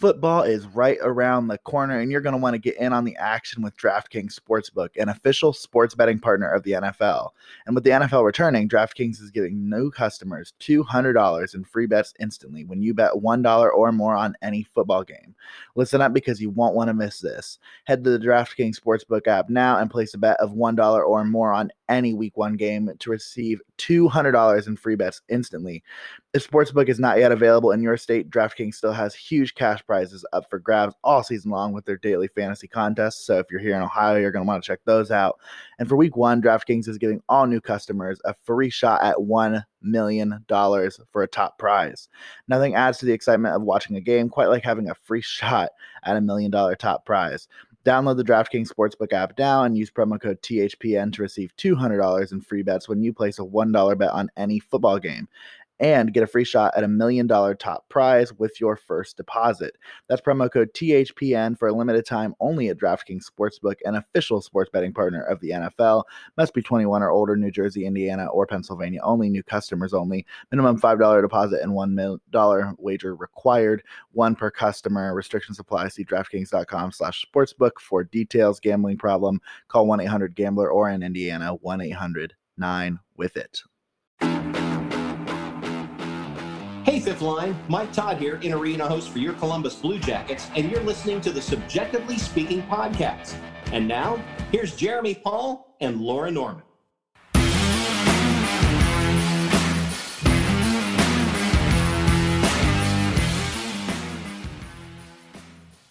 Football 0.00 0.44
is 0.44 0.66
right 0.68 0.96
around 1.02 1.48
the 1.48 1.58
corner, 1.58 1.98
and 2.00 2.10
you're 2.10 2.22
going 2.22 2.32
to 2.32 2.40
want 2.40 2.54
to 2.54 2.58
get 2.58 2.78
in 2.78 2.94
on 2.94 3.04
the 3.04 3.14
action 3.16 3.62
with 3.62 3.76
DraftKings 3.76 4.34
Sportsbook, 4.34 4.88
an 4.96 5.10
official 5.10 5.52
sports 5.52 5.94
betting 5.94 6.18
partner 6.18 6.50
of 6.50 6.62
the 6.62 6.70
NFL. 6.70 7.28
And 7.66 7.74
with 7.74 7.84
the 7.84 7.90
NFL 7.90 8.24
returning, 8.24 8.66
DraftKings 8.66 9.20
is 9.20 9.30
giving 9.30 9.68
new 9.68 9.90
customers 9.90 10.54
$200 10.58 11.54
in 11.54 11.64
free 11.64 11.84
bets 11.84 12.14
instantly 12.18 12.64
when 12.64 12.80
you 12.80 12.94
bet 12.94 13.12
$1 13.12 13.72
or 13.74 13.92
more 13.92 14.14
on 14.14 14.34
any 14.40 14.62
football 14.62 15.04
game. 15.04 15.34
Listen 15.74 16.00
up 16.00 16.14
because 16.14 16.40
you 16.40 16.48
won't 16.48 16.74
want 16.74 16.88
to 16.88 16.94
miss 16.94 17.20
this. 17.20 17.58
Head 17.84 18.02
to 18.04 18.16
the 18.16 18.24
DraftKings 18.26 18.80
Sportsbook 18.80 19.26
app 19.26 19.50
now 19.50 19.76
and 19.76 19.90
place 19.90 20.14
a 20.14 20.18
bet 20.18 20.40
of 20.40 20.52
$1 20.52 21.06
or 21.06 21.24
more 21.24 21.52
on 21.52 21.70
any 21.90 22.14
week 22.14 22.36
one 22.38 22.56
game 22.56 22.90
to 23.00 23.10
receive 23.10 23.60
$200 23.76 24.66
in 24.66 24.76
free 24.76 24.94
bets 24.94 25.20
instantly. 25.28 25.82
If 26.32 26.48
Sportsbook 26.48 26.88
is 26.88 27.00
not 27.00 27.18
yet 27.18 27.32
available 27.32 27.72
in 27.72 27.82
your 27.82 27.96
state, 27.96 28.30
DraftKings 28.30 28.76
still 28.76 28.92
has 28.92 29.14
huge 29.14 29.56
cash 29.56 29.84
prizes 29.90 30.24
up 30.32 30.48
for 30.48 30.60
grabs 30.60 30.94
all 31.02 31.24
season 31.24 31.50
long 31.50 31.72
with 31.72 31.84
their 31.84 31.96
daily 31.96 32.28
fantasy 32.28 32.68
contests. 32.68 33.26
So 33.26 33.40
if 33.40 33.46
you're 33.50 33.58
here 33.58 33.74
in 33.74 33.82
Ohio, 33.82 34.18
you're 34.18 34.30
going 34.30 34.44
to 34.44 34.46
want 34.46 34.62
to 34.62 34.66
check 34.68 34.78
those 34.84 35.10
out. 35.10 35.40
And 35.80 35.88
for 35.88 35.96
week 35.96 36.16
one, 36.16 36.40
DraftKings 36.40 36.86
is 36.86 36.96
giving 36.96 37.20
all 37.28 37.44
new 37.44 37.60
customers 37.60 38.20
a 38.24 38.32
free 38.44 38.70
shot 38.70 39.02
at 39.02 39.16
$1 39.16 39.64
million 39.82 40.44
for 41.10 41.24
a 41.24 41.26
top 41.26 41.58
prize. 41.58 42.08
Nothing 42.46 42.76
adds 42.76 42.98
to 42.98 43.06
the 43.06 43.12
excitement 43.12 43.56
of 43.56 43.62
watching 43.62 43.96
a 43.96 44.00
game 44.00 44.28
quite 44.28 44.48
like 44.48 44.62
having 44.62 44.88
a 44.90 44.94
free 44.94 45.22
shot 45.22 45.70
at 46.04 46.16
a 46.16 46.20
million 46.20 46.52
dollar 46.52 46.76
top 46.76 47.04
prize. 47.04 47.48
Download 47.84 48.16
the 48.16 48.22
DraftKings 48.22 48.70
Sportsbook 48.70 49.12
app 49.14 49.38
now 49.38 49.64
and 49.64 49.76
use 49.76 49.90
promo 49.90 50.20
code 50.20 50.40
THPN 50.42 51.12
to 51.14 51.22
receive 51.22 51.56
$200 51.56 52.30
in 52.30 52.40
free 52.42 52.62
bets 52.62 52.88
when 52.88 53.02
you 53.02 53.12
place 53.12 53.38
a 53.38 53.42
$1 53.42 53.98
bet 53.98 54.10
on 54.10 54.30
any 54.36 54.60
football 54.60 54.98
game 54.98 55.26
and 55.80 56.12
get 56.12 56.22
a 56.22 56.26
free 56.26 56.44
shot 56.44 56.72
at 56.76 56.84
a 56.84 56.88
million 56.88 57.26
dollar 57.26 57.54
top 57.54 57.88
prize 57.88 58.32
with 58.34 58.60
your 58.60 58.76
first 58.76 59.16
deposit. 59.16 59.76
That's 60.08 60.20
promo 60.20 60.52
code 60.52 60.72
THPN 60.74 61.58
for 61.58 61.68
a 61.68 61.72
limited 61.72 62.04
time 62.04 62.34
only 62.38 62.68
at 62.68 62.76
DraftKings 62.76 63.24
Sportsbook, 63.24 63.76
an 63.84 63.96
official 63.96 64.42
sports 64.42 64.70
betting 64.70 64.92
partner 64.92 65.22
of 65.22 65.40
the 65.40 65.50
NFL. 65.50 66.04
Must 66.36 66.52
be 66.52 66.62
21 66.62 67.02
or 67.02 67.10
older, 67.10 67.34
New 67.36 67.50
Jersey, 67.50 67.86
Indiana, 67.86 68.26
or 68.26 68.46
Pennsylvania 68.46 69.00
only, 69.02 69.30
new 69.30 69.42
customers 69.42 69.94
only. 69.94 70.26
Minimum 70.52 70.78
$5 70.78 71.22
deposit 71.22 71.62
and 71.62 71.72
$1 71.72 72.74
wager 72.78 73.14
required, 73.14 73.82
one 74.12 74.34
per 74.34 74.50
customer. 74.50 75.14
Restrictions 75.14 75.58
apply. 75.58 75.88
See 75.88 76.04
DraftKings.com 76.04 76.92
slash 76.92 77.24
sportsbook 77.24 77.80
for 77.80 78.04
details. 78.04 78.60
Gambling 78.60 78.98
problem, 78.98 79.40
call 79.68 79.86
1 79.86 80.00
800 80.00 80.34
Gambler 80.34 80.70
or 80.70 80.90
in 80.90 81.02
Indiana, 81.02 81.54
1 81.54 81.80
800 81.80 82.34
9 82.58 82.98
with 83.16 83.36
it. 83.36 83.62
25th 87.00 87.20
Line, 87.22 87.56
Mike 87.68 87.92
Todd 87.94 88.18
here, 88.18 88.36
in 88.42 88.52
arena 88.52 88.86
host 88.86 89.08
for 89.08 89.20
your 89.20 89.32
Columbus 89.34 89.74
Blue 89.74 89.98
Jackets, 89.98 90.48
and 90.54 90.70
you're 90.70 90.82
listening 90.82 91.22
to 91.22 91.32
the 91.32 91.40
CBJectively 91.40 92.18
Speaking 92.18 92.62
podcast. 92.64 93.36
And 93.72 93.88
now, 93.88 94.22
here's 94.52 94.76
Jeremy 94.76 95.14
Paul 95.14 95.76
and 95.80 95.98
Laura 96.02 96.30
Norman. 96.30 96.62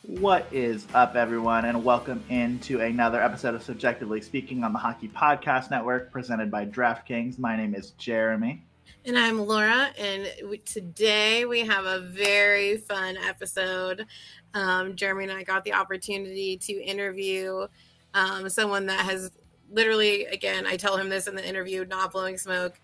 What 0.04 0.46
is 0.52 0.86
up, 0.94 1.16
everyone, 1.16 1.66
and 1.66 1.84
welcome 1.84 2.24
into 2.30 2.82
another 2.82 3.20
episode 3.20 3.56
of 3.56 3.64
CBJectively 3.64 4.24
Speaking 4.24 4.64
on 4.64 4.74
the 4.74 4.80
Hockey 4.80 5.08
Podcast 5.08 5.72
Network, 5.72 6.12
presented 6.12 6.52
by 6.52 6.66
DraftKings. 6.66 7.40
My 7.40 7.56
name 7.56 7.74
is 7.74 7.92
Jeremy. 7.92 8.64
And 9.06 9.18
I'm 9.18 9.40
Laura, 9.40 9.92
and 9.98 10.30
we, 10.50 10.58
today 10.58 11.46
we 11.46 11.62
have 11.62 11.86
a 11.86 12.02
very 12.02 12.76
fun 12.76 13.16
episode. 13.16 14.06
Um, 14.54 14.94
Jeremy 14.98 15.24
and 15.24 15.32
I 15.32 15.42
got 15.44 15.64
the 15.64 15.72
opportunity 15.72 16.58
to 16.58 16.74
interview 16.74 17.66
um, 18.14 18.50
someone 18.50 18.86
that 18.88 19.06
has 19.06 19.32
literally, 19.72 20.26
again, 20.26 20.68
I 20.68 20.76
tell 20.76 20.98
him 20.98 21.08
this 21.08 21.28
in 21.28 21.36
the 21.36 21.48
interview, 21.48 21.86
not 21.86 22.12
blowing 22.12 22.38
smoke, 22.38 22.82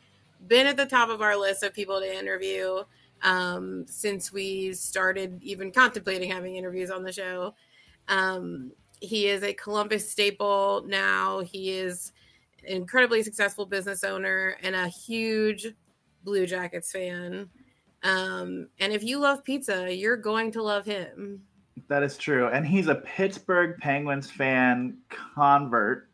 been 0.47 0.66
at 0.66 0.78
the 0.78 0.85
top 0.85 1.09
of 1.09 1.22
our 1.22 1.35
list 1.35 1.63
of 1.63 1.73
people 1.73 2.00
to 2.00 2.18
interview 2.18 2.84
um, 3.22 3.85
since 3.85 4.31
we 4.31 4.72
started 4.72 5.38
even 5.44 5.69
contemplating 5.69 6.31
having 6.31 6.56
interviews 6.56 6.91
on 6.91 7.03
the 7.03 7.12
show. 7.12 7.53
Um, 8.07 8.72
he 9.01 9.28
is 9.28 9.44
a 9.44 9.53
Columbus 9.53 10.09
staple 10.09 10.85
now. 10.88 11.41
He 11.41 11.72
is 11.72 12.13
an 12.66 12.72
incredibly 12.72 13.22
successful 13.22 13.66
business 13.66 14.06
owner 14.06 14.56
and 14.63 14.75
a 14.75 14.88
huge 14.88 15.68
Blue 16.25 16.46
Jackets 16.46 16.91
fan. 16.91 17.50
Um, 18.03 18.68
and 18.80 18.91
if 18.91 19.03
you 19.03 19.19
love 19.19 19.44
pizza, 19.44 19.94
you're 19.94 20.18
going 20.18 20.52
to 20.52 20.63
love 20.63 20.86
him. 20.86 21.41
That 21.88 22.03
is 22.03 22.18
true. 22.18 22.47
And 22.47 22.66
he's 22.66 22.88
a 22.88 22.96
Pittsburgh 22.96 23.78
Penguins 23.80 24.30
fan 24.30 24.97
convert. 25.09 26.09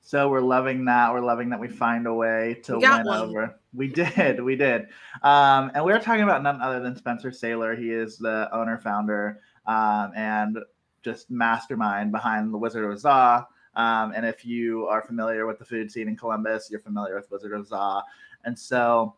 So 0.00 0.28
we're 0.28 0.40
loving 0.40 0.84
that. 0.84 1.12
We're 1.12 1.20
loving 1.20 1.48
that 1.50 1.58
we 1.58 1.68
find 1.68 2.06
a 2.06 2.14
way 2.14 2.60
to 2.64 2.78
win 2.78 3.04
one. 3.04 3.08
over. 3.08 3.60
We 3.74 3.88
did. 3.88 4.40
We 4.42 4.56
did. 4.56 4.86
Um, 5.22 5.70
and 5.74 5.84
we 5.84 5.92
are 5.92 5.98
talking 5.98 6.22
about 6.22 6.42
none 6.42 6.60
other 6.60 6.80
than 6.80 6.96
Spencer 6.96 7.30
Saylor. 7.30 7.76
He 7.76 7.90
is 7.90 8.16
the 8.16 8.48
owner, 8.52 8.78
founder, 8.78 9.40
um, 9.66 10.12
and 10.14 10.58
just 11.02 11.30
mastermind 11.30 12.12
behind 12.12 12.54
the 12.54 12.58
Wizard 12.58 12.90
of 12.90 12.98
Za. 12.98 13.46
Um, 13.74 14.12
and 14.14 14.24
if 14.24 14.44
you 14.44 14.86
are 14.86 15.02
familiar 15.02 15.46
with 15.46 15.58
the 15.58 15.64
food 15.64 15.90
scene 15.90 16.08
in 16.08 16.16
Columbus, 16.16 16.68
you're 16.70 16.80
familiar 16.80 17.16
with 17.16 17.30
Wizard 17.30 17.52
of 17.52 17.66
Za. 17.66 18.02
And 18.44 18.58
so 18.58 19.14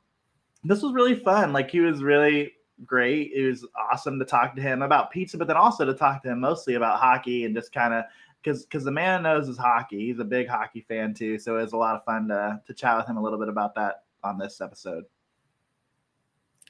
this 0.65 0.83
was 0.83 0.93
really 0.93 1.15
fun. 1.15 1.53
Like 1.53 1.71
he 1.71 1.81
was 1.81 2.03
really 2.03 2.53
great. 2.85 3.33
It 3.35 3.47
was 3.47 3.67
awesome 3.77 4.19
to 4.19 4.25
talk 4.25 4.55
to 4.57 4.63
him 4.63 4.83
about 4.83 5.11
pizza, 5.11 5.39
but 5.39 5.47
then 5.47 5.57
also 5.57 5.85
to 5.85 5.95
talk 5.95 6.23
to 6.23 6.31
him 6.31 6.41
mostly 6.41 6.75
about 6.75 6.99
hockey 6.99 7.45
and 7.45 7.55
just 7.55 7.73
kind 7.73 7.95
of 7.95 8.05
because 8.43 8.65
because 8.65 8.85
the 8.85 8.91
man 8.91 9.23
knows 9.23 9.47
his 9.47 9.59
hockey. 9.59 10.07
He's 10.07 10.19
a 10.19 10.25
big 10.25 10.49
hockey 10.49 10.85
fan 10.89 11.15
too, 11.15 11.39
so 11.39 11.59
it 11.59 11.63
was 11.63 11.73
a 11.73 11.77
lot 11.77 11.97
of 11.97 12.05
fun 12.05 12.29
to 12.29 12.61
to 12.67 12.75
chat 12.75 12.97
with 12.97 13.07
him 13.07 13.17
a 13.17 13.23
little 13.23 13.39
bit 13.39 13.49
about 13.49 13.75
that 13.75 14.05
on 14.23 14.39
this 14.39 14.61
episode. 14.61 15.05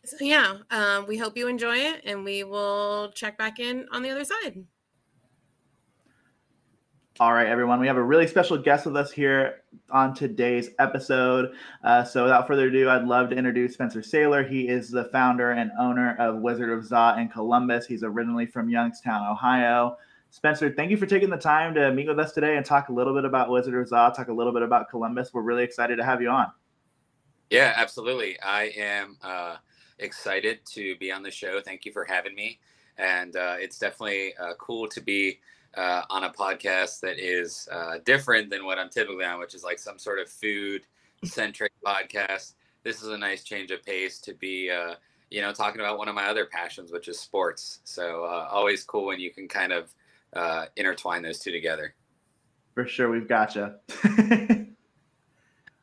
So 0.04 0.16
yeah, 0.20 0.58
um, 0.70 1.06
we 1.06 1.16
hope 1.16 1.36
you 1.36 1.48
enjoy 1.48 1.76
it, 1.76 2.02
and 2.04 2.24
we 2.24 2.44
will 2.44 3.10
check 3.14 3.36
back 3.36 3.58
in 3.58 3.86
on 3.92 4.02
the 4.02 4.10
other 4.10 4.24
side. 4.24 4.64
All 7.20 7.32
right, 7.32 7.48
everyone. 7.48 7.80
We 7.80 7.88
have 7.88 7.96
a 7.96 8.02
really 8.02 8.28
special 8.28 8.56
guest 8.56 8.86
with 8.86 8.96
us 8.96 9.10
here 9.10 9.62
on 9.90 10.14
today's 10.14 10.70
episode. 10.78 11.52
Uh, 11.82 12.04
so, 12.04 12.22
without 12.22 12.46
further 12.46 12.68
ado, 12.68 12.88
I'd 12.88 13.06
love 13.08 13.30
to 13.30 13.36
introduce 13.36 13.74
Spencer 13.74 14.02
Saylor. 14.02 14.48
He 14.48 14.68
is 14.68 14.88
the 14.88 15.06
founder 15.06 15.50
and 15.50 15.72
owner 15.80 16.14
of 16.20 16.42
Wizard 16.42 16.70
of 16.70 16.84
Za 16.84 17.16
in 17.18 17.28
Columbus. 17.28 17.88
He's 17.88 18.04
originally 18.04 18.46
from 18.46 18.68
Youngstown, 18.68 19.28
Ohio. 19.28 19.96
Spencer, 20.30 20.70
thank 20.70 20.92
you 20.92 20.96
for 20.96 21.06
taking 21.06 21.28
the 21.28 21.36
time 21.36 21.74
to 21.74 21.92
meet 21.92 22.06
with 22.06 22.20
us 22.20 22.30
today 22.30 22.56
and 22.56 22.64
talk 22.64 22.88
a 22.88 22.92
little 22.92 23.14
bit 23.14 23.24
about 23.24 23.50
Wizard 23.50 23.74
of 23.74 23.88
Za, 23.88 24.12
talk 24.14 24.28
a 24.28 24.32
little 24.32 24.52
bit 24.52 24.62
about 24.62 24.88
Columbus. 24.88 25.34
We're 25.34 25.42
really 25.42 25.64
excited 25.64 25.96
to 25.96 26.04
have 26.04 26.22
you 26.22 26.30
on. 26.30 26.52
Yeah, 27.50 27.72
absolutely. 27.74 28.40
I 28.42 28.72
am 28.76 29.16
uh, 29.22 29.56
excited 29.98 30.64
to 30.66 30.94
be 30.98 31.10
on 31.10 31.24
the 31.24 31.32
show. 31.32 31.60
Thank 31.62 31.84
you 31.84 31.90
for 31.90 32.04
having 32.04 32.36
me. 32.36 32.60
And 32.96 33.34
uh, 33.34 33.56
it's 33.58 33.76
definitely 33.76 34.34
uh, 34.36 34.52
cool 34.56 34.86
to 34.86 35.00
be 35.00 35.40
uh, 35.76 36.02
on 36.10 36.24
a 36.24 36.30
podcast 36.30 37.00
that 37.00 37.18
is 37.18 37.68
uh, 37.70 37.98
different 38.04 38.50
than 38.50 38.64
what 38.64 38.78
I'm 38.78 38.88
typically 38.88 39.24
on, 39.24 39.38
which 39.38 39.54
is 39.54 39.62
like 39.62 39.78
some 39.78 39.98
sort 39.98 40.18
of 40.18 40.28
food 40.28 40.82
centric 41.24 41.72
podcast. 41.86 42.54
This 42.84 43.02
is 43.02 43.08
a 43.08 43.18
nice 43.18 43.44
change 43.44 43.70
of 43.70 43.82
pace 43.84 44.18
to 44.20 44.34
be, 44.34 44.70
uh, 44.70 44.94
you 45.30 45.42
know, 45.42 45.52
talking 45.52 45.80
about 45.80 45.98
one 45.98 46.08
of 46.08 46.14
my 46.14 46.26
other 46.26 46.46
passions, 46.46 46.90
which 46.90 47.08
is 47.08 47.18
sports. 47.18 47.80
So 47.84 48.24
uh, 48.24 48.48
always 48.50 48.84
cool 48.84 49.06
when 49.06 49.20
you 49.20 49.30
can 49.30 49.48
kind 49.48 49.72
of 49.72 49.94
uh, 50.32 50.66
intertwine 50.76 51.22
those 51.22 51.38
two 51.38 51.52
together. 51.52 51.94
For 52.74 52.86
sure, 52.86 53.10
we've 53.10 53.28
got 53.28 53.54
gotcha. 53.54 53.78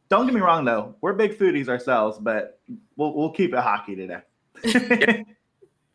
Don't 0.07 0.25
get 0.25 0.35
me 0.35 0.41
wrong, 0.41 0.66
though. 0.66 0.96
We're 1.02 1.13
big 1.13 1.38
foodies 1.38 1.67
ourselves, 1.67 2.17
but 2.19 2.59
we'll 2.96 3.13
we'll 3.13 3.31
keep 3.31 3.53
it 3.53 3.59
hockey 3.59 3.96
today. 3.96 4.22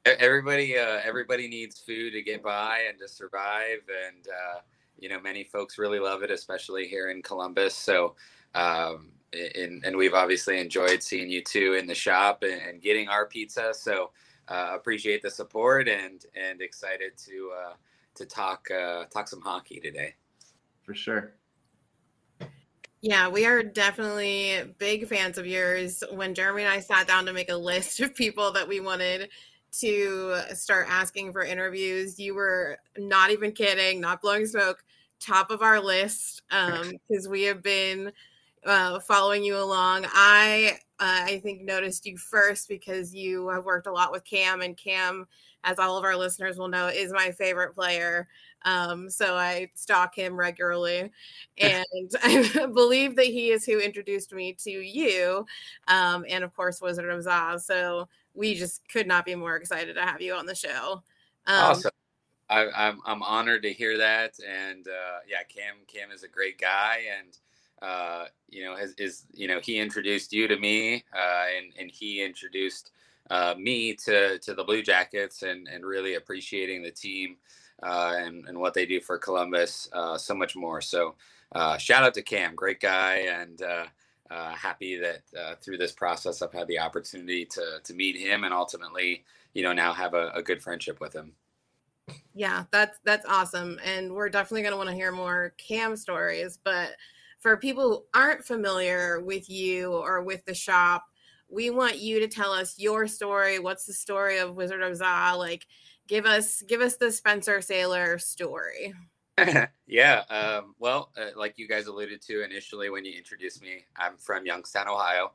everybody 0.04 0.78
uh, 0.78 1.00
everybody 1.04 1.48
needs 1.48 1.80
food 1.80 2.12
to 2.12 2.22
get 2.22 2.42
by 2.42 2.80
and 2.88 2.98
to 2.98 3.08
survive 3.08 3.80
and 4.06 4.28
uh, 4.28 4.60
you 4.98 5.08
know 5.08 5.20
many 5.20 5.44
folks 5.44 5.78
really 5.78 5.98
love 5.98 6.22
it 6.22 6.30
especially 6.30 6.86
here 6.86 7.10
in 7.10 7.22
columbus 7.22 7.74
so 7.74 8.14
um, 8.54 9.08
in, 9.32 9.80
and 9.84 9.96
we've 9.96 10.14
obviously 10.14 10.58
enjoyed 10.58 11.02
seeing 11.02 11.28
you 11.28 11.42
two 11.42 11.74
in 11.74 11.86
the 11.86 11.94
shop 11.94 12.42
and, 12.42 12.60
and 12.62 12.82
getting 12.82 13.08
our 13.08 13.26
pizza 13.26 13.72
so 13.74 14.10
uh, 14.48 14.72
appreciate 14.74 15.22
the 15.22 15.30
support 15.30 15.88
and 15.88 16.26
and 16.34 16.62
excited 16.62 17.16
to 17.16 17.52
uh, 17.56 17.74
to 18.14 18.24
talk 18.24 18.68
uh, 18.70 19.04
talk 19.06 19.28
some 19.28 19.40
hockey 19.40 19.80
today 19.80 20.14
for 20.82 20.94
sure 20.94 21.34
yeah, 23.02 23.28
we 23.28 23.46
are 23.46 23.62
definitely 23.62 24.74
big 24.76 25.08
fans 25.08 25.38
of 25.38 25.46
yours. 25.46 26.04
When 26.12 26.34
Jeremy 26.34 26.64
and 26.64 26.70
I 26.70 26.80
sat 26.80 27.08
down 27.08 27.24
to 27.24 27.32
make 27.32 27.48
a 27.48 27.56
list 27.56 28.00
of 28.00 28.14
people 28.14 28.52
that 28.52 28.68
we 28.68 28.80
wanted 28.80 29.30
to 29.72 30.36
start 30.54 30.86
asking 30.88 31.32
for 31.32 31.42
interviews. 31.42 32.18
You 32.18 32.34
were 32.34 32.78
not 32.98 33.30
even 33.30 33.52
kidding, 33.52 34.00
not 34.00 34.22
blowing 34.22 34.46
smoke, 34.46 34.82
top 35.20 35.50
of 35.50 35.62
our 35.62 35.80
list 35.80 36.42
because 36.48 37.26
um, 37.26 37.30
we 37.30 37.42
have 37.44 37.62
been 37.62 38.12
uh, 38.64 38.98
following 39.00 39.44
you 39.44 39.56
along. 39.56 40.06
I 40.12 40.78
uh, 40.98 41.24
I 41.24 41.40
think 41.42 41.62
noticed 41.62 42.04
you 42.04 42.18
first 42.18 42.68
because 42.68 43.14
you 43.14 43.48
have 43.48 43.64
worked 43.64 43.86
a 43.86 43.92
lot 43.92 44.12
with 44.12 44.24
Cam, 44.24 44.60
and 44.60 44.76
Cam 44.76 45.26
as 45.64 45.78
all 45.78 45.96
of 45.96 46.04
our 46.04 46.16
listeners 46.16 46.58
will 46.58 46.68
know, 46.68 46.88
is 46.88 47.12
my 47.12 47.30
favorite 47.30 47.74
player. 47.74 48.28
Um, 48.64 49.08
so 49.10 49.34
I 49.34 49.70
stalk 49.74 50.14
him 50.14 50.36
regularly, 50.36 51.10
and 51.58 52.10
I 52.22 52.66
believe 52.72 53.16
that 53.16 53.26
he 53.26 53.50
is 53.50 53.64
who 53.64 53.78
introduced 53.78 54.32
me 54.32 54.52
to 54.64 54.70
you, 54.70 55.46
um, 55.88 56.24
and 56.28 56.44
of 56.44 56.54
course 56.54 56.80
Wizard 56.80 57.08
of 57.08 57.22
Za. 57.22 57.58
So 57.62 58.08
we 58.34 58.54
just 58.54 58.82
could 58.88 59.06
not 59.06 59.24
be 59.24 59.34
more 59.34 59.56
excited 59.56 59.94
to 59.94 60.02
have 60.02 60.20
you 60.20 60.34
on 60.34 60.46
the 60.46 60.54
show. 60.54 61.02
Um, 61.46 61.64
awesome. 61.64 61.90
I, 62.48 62.62
am 62.62 62.70
I'm, 62.74 63.00
I'm 63.06 63.22
honored 63.22 63.62
to 63.62 63.72
hear 63.72 63.96
that, 63.98 64.34
and 64.46 64.86
uh, 64.88 65.20
yeah, 65.28 65.42
Cam 65.48 65.76
Cam 65.86 66.10
is 66.10 66.24
a 66.24 66.28
great 66.28 66.60
guy, 66.60 67.02
and 67.18 67.38
uh, 67.80 68.26
you 68.48 68.64
know 68.64 68.76
is, 68.76 68.94
is 68.98 69.24
you 69.32 69.46
know 69.46 69.60
he 69.60 69.78
introduced 69.78 70.32
you 70.32 70.48
to 70.48 70.58
me, 70.58 71.04
uh, 71.14 71.44
and 71.56 71.72
and 71.78 71.90
he 71.90 72.24
introduced 72.24 72.90
uh, 73.30 73.54
me 73.56 73.94
to 73.94 74.38
to 74.40 74.54
the 74.54 74.64
Blue 74.64 74.82
Jackets, 74.82 75.42
and 75.42 75.68
and 75.68 75.86
really 75.86 76.16
appreciating 76.16 76.82
the 76.82 76.90
team 76.90 77.36
uh, 77.84 78.14
and 78.18 78.44
and 78.46 78.58
what 78.58 78.74
they 78.74 78.84
do 78.84 79.00
for 79.00 79.16
Columbus 79.16 79.88
uh, 79.92 80.18
so 80.18 80.34
much 80.34 80.56
more. 80.56 80.80
So 80.80 81.14
shout 81.78 82.02
out 82.02 82.14
to 82.14 82.22
Cam, 82.22 82.54
great 82.54 82.80
guy, 82.80 83.26
and. 83.28 83.62
Uh, 84.30 84.54
happy 84.54 84.96
that 84.96 85.22
uh, 85.36 85.54
through 85.56 85.76
this 85.76 85.90
process 85.90 86.40
I've 86.40 86.52
had 86.52 86.68
the 86.68 86.78
opportunity 86.78 87.44
to 87.46 87.80
to 87.82 87.94
meet 87.94 88.16
him 88.16 88.44
and 88.44 88.54
ultimately, 88.54 89.24
you 89.54 89.62
know, 89.64 89.72
now 89.72 89.92
have 89.92 90.14
a, 90.14 90.30
a 90.30 90.42
good 90.42 90.62
friendship 90.62 91.00
with 91.00 91.12
him. 91.12 91.32
Yeah, 92.34 92.64
that's 92.70 92.98
that's 93.04 93.26
awesome. 93.26 93.80
And 93.84 94.12
we're 94.12 94.28
definitely 94.28 94.62
going 94.62 94.72
to 94.72 94.76
want 94.76 94.88
to 94.88 94.94
hear 94.94 95.10
more 95.10 95.54
cam 95.58 95.96
stories, 95.96 96.58
but 96.62 96.90
for 97.40 97.56
people 97.56 97.88
who 97.88 98.04
aren't 98.14 98.44
familiar 98.44 99.20
with 99.20 99.48
you 99.50 99.92
or 99.92 100.22
with 100.22 100.44
the 100.44 100.54
shop, 100.54 101.06
we 101.48 101.70
want 101.70 101.98
you 101.98 102.20
to 102.20 102.28
tell 102.28 102.52
us 102.52 102.78
your 102.78 103.08
story. 103.08 103.58
What's 103.58 103.86
the 103.86 103.92
story 103.92 104.38
of 104.38 104.54
Wizard 104.54 104.82
of 104.82 104.96
Za? 104.96 105.34
Like 105.36 105.66
give 106.06 106.26
us 106.26 106.62
give 106.62 106.80
us 106.80 106.96
the 106.96 107.10
Spencer 107.10 107.58
Saylor 107.58 108.20
story. 108.20 108.94
yeah, 109.86 110.22
um, 110.30 110.74
well, 110.78 111.10
uh, 111.16 111.30
like 111.36 111.58
you 111.58 111.68
guys 111.68 111.86
alluded 111.86 112.20
to 112.22 112.44
initially 112.44 112.90
when 112.90 113.04
you 113.04 113.16
introduced 113.16 113.62
me, 113.62 113.84
I'm 113.96 114.16
from 114.16 114.46
Youngstown, 114.46 114.88
Ohio, 114.88 115.32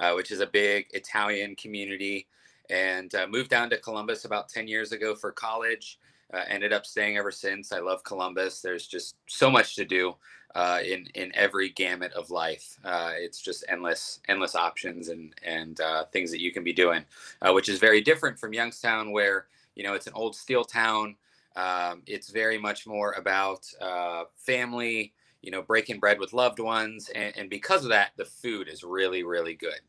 uh, 0.00 0.12
which 0.14 0.30
is 0.30 0.40
a 0.40 0.46
big 0.46 0.86
Italian 0.92 1.54
community, 1.56 2.26
and 2.70 3.14
uh, 3.14 3.26
moved 3.26 3.50
down 3.50 3.70
to 3.70 3.78
Columbus 3.78 4.24
about 4.24 4.48
10 4.48 4.68
years 4.68 4.92
ago 4.92 5.14
for 5.14 5.32
college. 5.32 5.98
Uh, 6.32 6.42
ended 6.48 6.72
up 6.72 6.84
staying 6.86 7.16
ever 7.16 7.30
since. 7.30 7.70
I 7.70 7.78
love 7.78 8.02
Columbus. 8.02 8.60
There's 8.60 8.86
just 8.86 9.16
so 9.26 9.50
much 9.50 9.76
to 9.76 9.84
do 9.84 10.16
uh, 10.54 10.80
in 10.84 11.06
in 11.14 11.30
every 11.34 11.68
gamut 11.68 12.12
of 12.14 12.30
life. 12.30 12.76
Uh, 12.84 13.12
it's 13.14 13.40
just 13.40 13.64
endless 13.68 14.20
endless 14.28 14.56
options 14.56 15.08
and 15.08 15.32
and 15.44 15.80
things 16.12 16.30
that 16.32 16.40
you 16.40 16.50
can 16.50 16.64
be 16.64 16.72
doing, 16.72 17.04
which 17.50 17.68
is 17.68 17.78
very 17.78 18.00
different 18.00 18.38
from 18.38 18.52
Youngstown, 18.52 19.12
where 19.12 19.46
you 19.76 19.84
know 19.84 19.94
it's 19.94 20.08
an 20.08 20.14
old 20.14 20.34
steel 20.34 20.64
town. 20.64 21.14
Um, 21.56 22.02
it's 22.06 22.30
very 22.30 22.58
much 22.58 22.86
more 22.86 23.12
about 23.12 23.66
uh, 23.80 24.24
family, 24.36 25.12
you 25.42 25.50
know, 25.50 25.62
breaking 25.62 26.00
bread 26.00 26.18
with 26.18 26.32
loved 26.32 26.58
ones, 26.58 27.10
and, 27.14 27.36
and, 27.36 27.48
because 27.50 27.84
of 27.84 27.90
that, 27.90 28.10
the 28.16 28.24
food 28.24 28.68
is 28.68 28.82
really 28.82 29.22
really 29.22 29.54
good. 29.54 29.80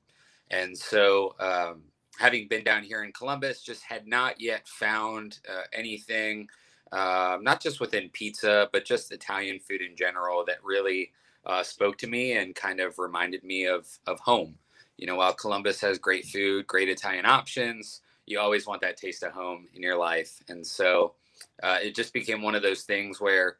And 0.52 0.78
so 0.78 1.36
um, 1.40 1.82
having 2.20 2.48
been 2.48 2.64
down 2.64 2.84
here 2.84 3.04
in 3.04 3.12
Columbus, 3.12 3.62
just 3.62 3.84
had 3.84 4.08
not 4.08 4.40
yet 4.40 4.68
found 4.68 5.40
uh, 5.50 5.64
anything, 5.74 6.48
uh, 6.92 7.38
not 7.42 7.62
just 7.62 7.80
within 7.80 8.10
pizza, 8.10 8.70
but 8.72 8.86
just 8.86 9.12
Italian 9.12 9.60
food 9.60 9.82
in 9.82 9.96
general 9.96 10.46
that 10.46 10.64
really 10.64 11.12
uh, 11.46 11.64
spoke 11.64 11.98
to 11.98 12.08
me 12.08 12.34
and 12.34 12.56
kind 12.56 12.80
of 12.80 13.00
reminded 13.00 13.44
me 13.44 13.66
of 13.66 13.88
of 14.08 14.20
home. 14.20 14.56
You 14.98 15.08
know, 15.08 15.16
while 15.16 15.34
Columbus 15.34 15.82
has 15.82 15.98
great 15.98 16.26
food, 16.26 16.68
great 16.68 16.90
Italian 16.90 17.26
options, 17.26 18.02
you 18.26 18.40
always 18.40 18.66
want 18.66 18.82
that 18.82 18.98
taste 18.98 19.24
of 19.24 19.34
home 19.34 19.68
in 19.74 19.82
your 19.82 19.98
life, 19.98 20.42
and 20.48 20.66
so 20.66 21.16
uh, 21.64 21.80
it 21.82 21.96
just 21.96 22.14
became 22.14 22.42
one 22.42 22.56
of 22.56 22.62
those 22.62 22.84
things 22.84 23.20
where. 23.20 23.58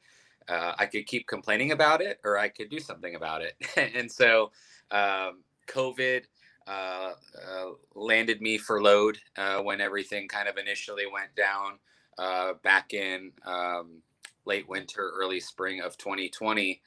Uh, 0.48 0.76
I 0.78 0.86
could 0.86 1.08
keep 1.08 1.26
complaining 1.26 1.72
about 1.72 2.02
it, 2.02 2.20
or 2.24 2.38
I 2.38 2.50
could 2.50 2.70
do 2.70 2.80
something 2.80 3.16
about 3.16 3.42
it. 3.42 3.56
and 3.96 4.12
so, 4.12 4.52
um, 4.92 5.40
COVID 5.68 6.22
uh, 6.68 7.14
uh, 7.48 7.66
landed 7.94 8.42
me 8.42 8.58
for 8.58 8.82
load 8.82 9.18
uh, 9.38 9.60
when 9.60 9.82
everything 9.82 10.28
kind 10.28 10.48
of 10.48 10.58
initially 10.58 11.06
went 11.12 11.36
down 11.36 11.80
uh, 12.18 12.54
back 12.64 12.94
in 12.94 13.32
um, 13.46 14.02
late 14.46 14.68
winter, 14.68 15.12
early 15.16 15.40
spring 15.40 15.82
of 15.82 15.98
2020. 15.98 16.82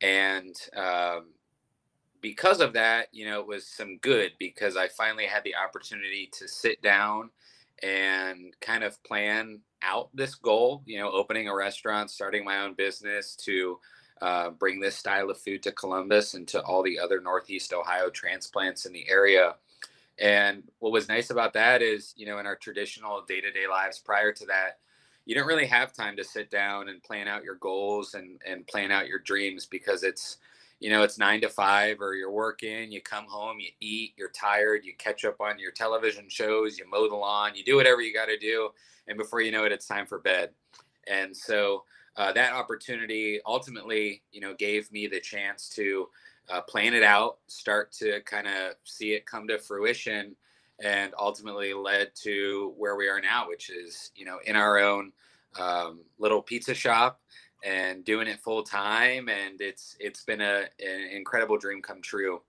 And 0.00 0.54
um, 0.76 1.26
because 2.20 2.60
of 2.60 2.72
that, 2.74 3.08
you 3.12 3.26
know, 3.26 3.40
it 3.40 3.46
was 3.46 3.66
some 3.66 3.98
good 3.98 4.32
because 4.38 4.76
I 4.76 4.88
finally 4.88 5.26
had 5.26 5.44
the 5.44 5.56
opportunity 5.56 6.30
to 6.38 6.46
sit 6.46 6.80
down 6.82 7.30
and 7.82 8.54
kind 8.60 8.84
of 8.84 9.02
plan 9.02 9.60
out 9.84 10.10
this 10.14 10.34
goal, 10.34 10.82
you 10.86 10.98
know, 10.98 11.10
opening 11.10 11.48
a 11.48 11.54
restaurant, 11.54 12.10
starting 12.10 12.44
my 12.44 12.60
own 12.60 12.74
business 12.74 13.36
to 13.36 13.78
uh, 14.22 14.50
bring 14.50 14.80
this 14.80 14.96
style 14.96 15.30
of 15.30 15.38
food 15.38 15.62
to 15.62 15.72
Columbus 15.72 16.34
and 16.34 16.48
to 16.48 16.62
all 16.62 16.82
the 16.82 16.98
other 16.98 17.20
Northeast 17.20 17.72
Ohio 17.72 18.10
transplants 18.10 18.86
in 18.86 18.92
the 18.92 19.08
area. 19.08 19.56
And 20.18 20.62
what 20.78 20.92
was 20.92 21.08
nice 21.08 21.30
about 21.30 21.52
that 21.54 21.82
is, 21.82 22.14
you 22.16 22.26
know, 22.26 22.38
in 22.38 22.46
our 22.46 22.56
traditional 22.56 23.22
day 23.22 23.40
to 23.40 23.50
day 23.50 23.66
lives 23.68 23.98
prior 23.98 24.32
to 24.32 24.46
that, 24.46 24.78
you 25.26 25.34
don't 25.34 25.46
really 25.46 25.66
have 25.66 25.92
time 25.92 26.16
to 26.16 26.24
sit 26.24 26.50
down 26.50 26.88
and 26.88 27.02
plan 27.02 27.28
out 27.28 27.44
your 27.44 27.56
goals 27.56 28.14
and, 28.14 28.40
and 28.46 28.66
plan 28.66 28.92
out 28.92 29.08
your 29.08 29.18
dreams 29.18 29.66
because 29.66 30.04
it's, 30.04 30.38
you 30.84 30.90
know, 30.90 31.02
it's 31.02 31.16
nine 31.16 31.40
to 31.40 31.48
five 31.48 32.02
or 32.02 32.14
you're 32.14 32.30
working, 32.30 32.92
you 32.92 33.00
come 33.00 33.24
home, 33.24 33.58
you 33.58 33.70
eat, 33.80 34.12
you're 34.18 34.28
tired, 34.28 34.84
you 34.84 34.92
catch 34.98 35.24
up 35.24 35.40
on 35.40 35.58
your 35.58 35.72
television 35.72 36.28
shows, 36.28 36.78
you 36.78 36.84
mow 36.90 37.08
the 37.08 37.16
lawn, 37.16 37.52
you 37.54 37.64
do 37.64 37.76
whatever 37.76 38.02
you 38.02 38.12
got 38.12 38.26
to 38.26 38.36
do. 38.36 38.68
And 39.08 39.16
before 39.16 39.40
you 39.40 39.50
know 39.50 39.64
it, 39.64 39.72
it's 39.72 39.86
time 39.86 40.04
for 40.04 40.18
bed. 40.18 40.50
And 41.06 41.34
so, 41.34 41.84
uh, 42.18 42.34
that 42.34 42.52
opportunity 42.52 43.40
ultimately, 43.46 44.20
you 44.30 44.42
know, 44.42 44.52
gave 44.52 44.92
me 44.92 45.06
the 45.06 45.20
chance 45.20 45.70
to 45.70 46.10
uh, 46.50 46.60
plan 46.60 46.92
it 46.92 47.02
out, 47.02 47.38
start 47.46 47.90
to 47.92 48.20
kind 48.20 48.46
of 48.46 48.74
see 48.84 49.14
it 49.14 49.24
come 49.24 49.48
to 49.48 49.58
fruition, 49.58 50.36
and 50.82 51.14
ultimately 51.18 51.72
led 51.72 52.14
to 52.16 52.74
where 52.76 52.94
we 52.94 53.08
are 53.08 53.22
now, 53.22 53.48
which 53.48 53.70
is, 53.70 54.10
you 54.14 54.26
know, 54.26 54.36
in 54.44 54.54
our 54.54 54.78
own 54.78 55.12
um, 55.58 56.00
little 56.18 56.42
pizza 56.42 56.74
shop 56.74 57.22
and 57.64 58.04
doing 58.04 58.28
it 58.28 58.40
full 58.40 58.62
time. 58.62 59.28
And 59.28 59.60
it's 59.60 59.96
it's 59.98 60.24
been 60.24 60.40
a, 60.40 60.64
an 60.80 61.10
incredible 61.12 61.58
dream 61.58 61.82
come 61.82 62.02
true. 62.02 62.42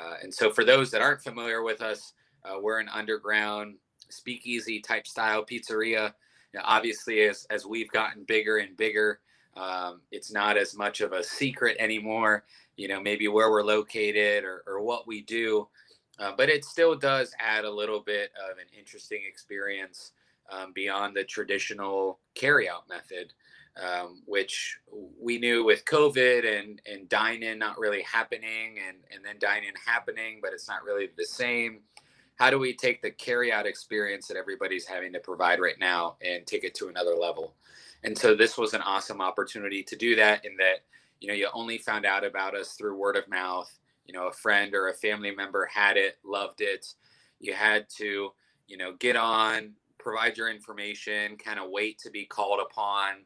Uh, 0.00 0.14
and 0.22 0.32
so, 0.32 0.50
for 0.50 0.64
those 0.64 0.90
that 0.90 1.02
aren't 1.02 1.22
familiar 1.22 1.62
with 1.62 1.82
us, 1.82 2.14
uh, 2.44 2.58
we're 2.60 2.80
an 2.80 2.88
underground 2.88 3.76
speakeasy 4.08 4.80
type 4.80 5.06
style 5.06 5.44
pizzeria 5.44 6.12
know, 6.54 6.60
obviously 6.64 7.22
as 7.22 7.46
as 7.50 7.66
we've 7.66 7.90
gotten 7.90 8.24
bigger 8.24 8.58
and 8.58 8.76
bigger 8.76 9.20
um, 9.56 10.00
it's 10.10 10.32
not 10.32 10.56
as 10.56 10.74
much 10.74 11.00
of 11.00 11.12
a 11.12 11.22
secret 11.22 11.76
anymore 11.78 12.44
you 12.76 12.88
know 12.88 13.00
maybe 13.00 13.28
where 13.28 13.50
we're 13.50 13.64
located 13.64 14.44
or, 14.44 14.62
or 14.66 14.82
what 14.82 15.06
we 15.06 15.22
do 15.22 15.66
uh, 16.18 16.32
but 16.36 16.48
it 16.48 16.64
still 16.64 16.94
does 16.94 17.32
add 17.40 17.64
a 17.64 17.70
little 17.70 18.00
bit 18.00 18.30
of 18.50 18.58
an 18.58 18.66
interesting 18.78 19.22
experience 19.26 20.12
um, 20.50 20.72
beyond 20.72 21.16
the 21.16 21.24
traditional 21.24 22.18
carryout 22.34 22.88
method 22.88 23.32
um, 23.80 24.22
which 24.26 24.78
we 25.20 25.38
knew 25.38 25.64
with 25.64 25.84
covid 25.84 26.58
and 26.58 26.80
and 26.90 27.08
dine 27.08 27.42
in 27.42 27.58
not 27.58 27.78
really 27.78 28.02
happening 28.02 28.76
and 28.86 28.98
and 29.10 29.24
then 29.24 29.36
dine 29.38 29.64
in 29.64 29.74
happening 29.86 30.40
but 30.42 30.52
it's 30.52 30.68
not 30.68 30.84
really 30.84 31.08
the 31.16 31.24
same. 31.24 31.80
How 32.36 32.50
do 32.50 32.58
we 32.58 32.74
take 32.74 33.02
the 33.02 33.10
carry 33.10 33.52
out 33.52 33.66
experience 33.66 34.26
that 34.26 34.36
everybody's 34.36 34.86
having 34.86 35.12
to 35.12 35.20
provide 35.20 35.60
right 35.60 35.78
now 35.78 36.16
and 36.22 36.46
take 36.46 36.64
it 36.64 36.74
to 36.76 36.88
another 36.88 37.14
level? 37.14 37.54
And 38.04 38.18
so 38.18 38.34
this 38.34 38.58
was 38.58 38.74
an 38.74 38.80
awesome 38.80 39.20
opportunity 39.20 39.82
to 39.84 39.96
do 39.96 40.16
that 40.16 40.44
in 40.44 40.56
that 40.56 40.80
you 41.20 41.28
know 41.28 41.34
you 41.34 41.48
only 41.54 41.78
found 41.78 42.04
out 42.04 42.24
about 42.24 42.56
us 42.56 42.72
through 42.72 42.98
word 42.98 43.16
of 43.16 43.28
mouth. 43.28 43.72
You 44.06 44.14
know 44.14 44.26
a 44.26 44.32
friend 44.32 44.74
or 44.74 44.88
a 44.88 44.94
family 44.94 45.30
member 45.30 45.66
had 45.66 45.96
it 45.96 46.18
loved 46.24 46.60
it. 46.60 46.94
You 47.38 47.54
had 47.54 47.88
to 47.98 48.32
you 48.66 48.76
know 48.76 48.94
get 48.98 49.16
on 49.16 49.72
provide 49.98 50.36
your 50.36 50.50
information 50.50 51.36
kind 51.36 51.60
of 51.60 51.70
wait 51.70 51.96
to 51.96 52.10
be 52.10 52.24
called 52.24 52.60
upon 52.60 53.24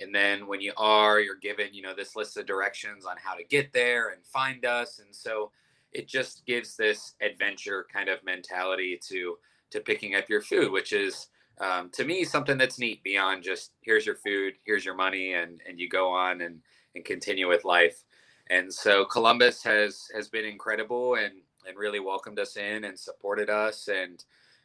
and 0.00 0.14
then 0.14 0.46
when 0.46 0.60
you 0.60 0.72
are 0.76 1.20
you're 1.20 1.36
given 1.36 1.68
you 1.72 1.82
know 1.82 1.94
this 1.94 2.16
list 2.16 2.36
of 2.36 2.46
directions 2.46 3.04
on 3.04 3.16
how 3.22 3.34
to 3.34 3.44
get 3.44 3.72
there 3.72 4.10
and 4.10 4.24
find 4.24 4.64
us. 4.64 4.98
And 4.98 5.14
so 5.14 5.50
it 5.92 6.08
just 6.08 6.46
gives 6.46 6.76
this 6.76 7.14
adventure 7.20 7.86
kind 7.92 8.08
of 8.08 8.24
mentality 8.24 8.98
to 9.08 9.36
to 9.70 9.80
picking 9.80 10.14
up 10.14 10.28
your 10.28 10.42
food, 10.42 10.72
which 10.72 10.92
is 10.92 11.28
um, 11.60 11.90
to 11.90 12.04
me 12.04 12.24
something 12.24 12.58
that's 12.58 12.78
neat 12.78 13.02
beyond 13.02 13.42
just 13.42 13.72
here's 13.82 14.06
your 14.06 14.16
food, 14.16 14.54
here's 14.64 14.84
your 14.84 14.94
money, 14.94 15.34
and 15.34 15.60
and 15.68 15.78
you 15.78 15.88
go 15.88 16.10
on 16.10 16.40
and 16.40 16.60
and 16.94 17.04
continue 17.04 17.48
with 17.48 17.64
life. 17.64 18.04
And 18.50 18.72
so 18.72 19.04
Columbus 19.04 19.62
has 19.62 20.08
has 20.14 20.28
been 20.28 20.44
incredible 20.44 21.14
and 21.14 21.34
and 21.66 21.76
really 21.76 22.00
welcomed 22.00 22.38
us 22.38 22.56
in 22.56 22.84
and 22.84 22.98
supported 22.98 23.48
us. 23.48 23.88
And 23.88 24.24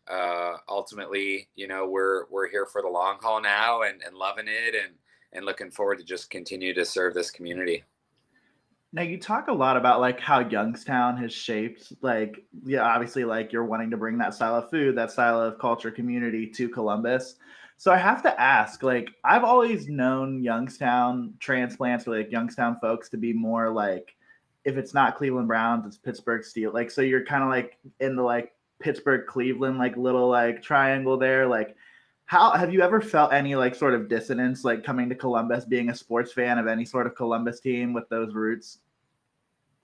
uh, 0.09 0.57
ultimately, 0.69 1.49
you 1.55 1.67
know, 1.67 1.87
we're 1.87 2.25
we're 2.29 2.49
here 2.49 2.65
for 2.65 2.81
the 2.81 2.87
long 2.87 3.17
haul 3.21 3.41
now 3.41 3.83
and, 3.83 4.01
and 4.01 4.15
loving 4.15 4.47
it. 4.47 4.75
And 4.75 4.95
and 5.33 5.45
looking 5.45 5.71
forward 5.71 5.99
to 5.99 6.03
just 6.03 6.29
continue 6.29 6.73
to 6.73 6.85
serve 6.85 7.13
this 7.13 7.31
community. 7.31 7.83
Now 8.93 9.01
you 9.01 9.19
talk 9.19 9.47
a 9.47 9.53
lot 9.53 9.77
about 9.77 9.99
like 9.99 10.19
how 10.19 10.39
Youngstown 10.39 11.17
has 11.17 11.33
shaped 11.33 11.91
like 12.01 12.45
yeah 12.63 12.81
obviously 12.81 13.25
like 13.25 13.51
you're 13.51 13.65
wanting 13.65 13.91
to 13.91 13.97
bring 13.97 14.17
that 14.19 14.33
style 14.33 14.55
of 14.55 14.69
food 14.69 14.95
that 14.97 15.11
style 15.11 15.41
of 15.41 15.59
culture 15.59 15.91
community 15.91 16.47
to 16.47 16.69
Columbus. 16.69 17.35
So 17.75 17.91
I 17.91 17.97
have 17.97 18.23
to 18.23 18.41
ask 18.41 18.83
like 18.83 19.09
I've 19.23 19.43
always 19.43 19.87
known 19.87 20.41
Youngstown 20.41 21.33
transplants 21.39 22.07
or 22.07 22.17
like 22.17 22.31
Youngstown 22.31 22.77
folks 22.79 23.09
to 23.09 23.17
be 23.17 23.33
more 23.33 23.69
like 23.69 24.15
if 24.63 24.77
it's 24.77 24.93
not 24.93 25.17
Cleveland 25.17 25.47
Browns 25.47 25.85
it's 25.85 25.97
Pittsburgh 25.97 26.43
Steel 26.43 26.71
like 26.71 26.89
so 26.89 27.01
you're 27.01 27.25
kind 27.25 27.43
of 27.43 27.49
like 27.49 27.77
in 27.99 28.15
the 28.15 28.23
like 28.23 28.53
Pittsburgh 28.79 29.27
Cleveland 29.27 29.77
like 29.77 29.97
little 29.97 30.29
like 30.29 30.61
triangle 30.61 31.17
there 31.17 31.45
like 31.45 31.75
how 32.27 32.51
have 32.51 32.73
you 32.73 32.81
ever 32.81 33.01
felt 33.01 33.31
any 33.31 33.55
like 33.55 33.73
sort 33.73 33.93
of 33.93 34.09
dissonance 34.09 34.65
like 34.65 34.83
coming 34.83 35.07
to 35.09 35.15
Columbus 35.15 35.63
being 35.63 35.89
a 35.89 35.95
sports 35.95 36.33
fan 36.33 36.57
of 36.59 36.67
any 36.67 36.83
sort 36.83 37.07
of 37.07 37.15
Columbus 37.15 37.61
team 37.61 37.93
with 37.93 38.07
those 38.09 38.33
roots? 38.33 38.79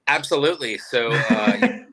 Absolutely. 0.07 0.77
So 0.77 1.09
uh, 1.29 1.57
you 1.61 1.85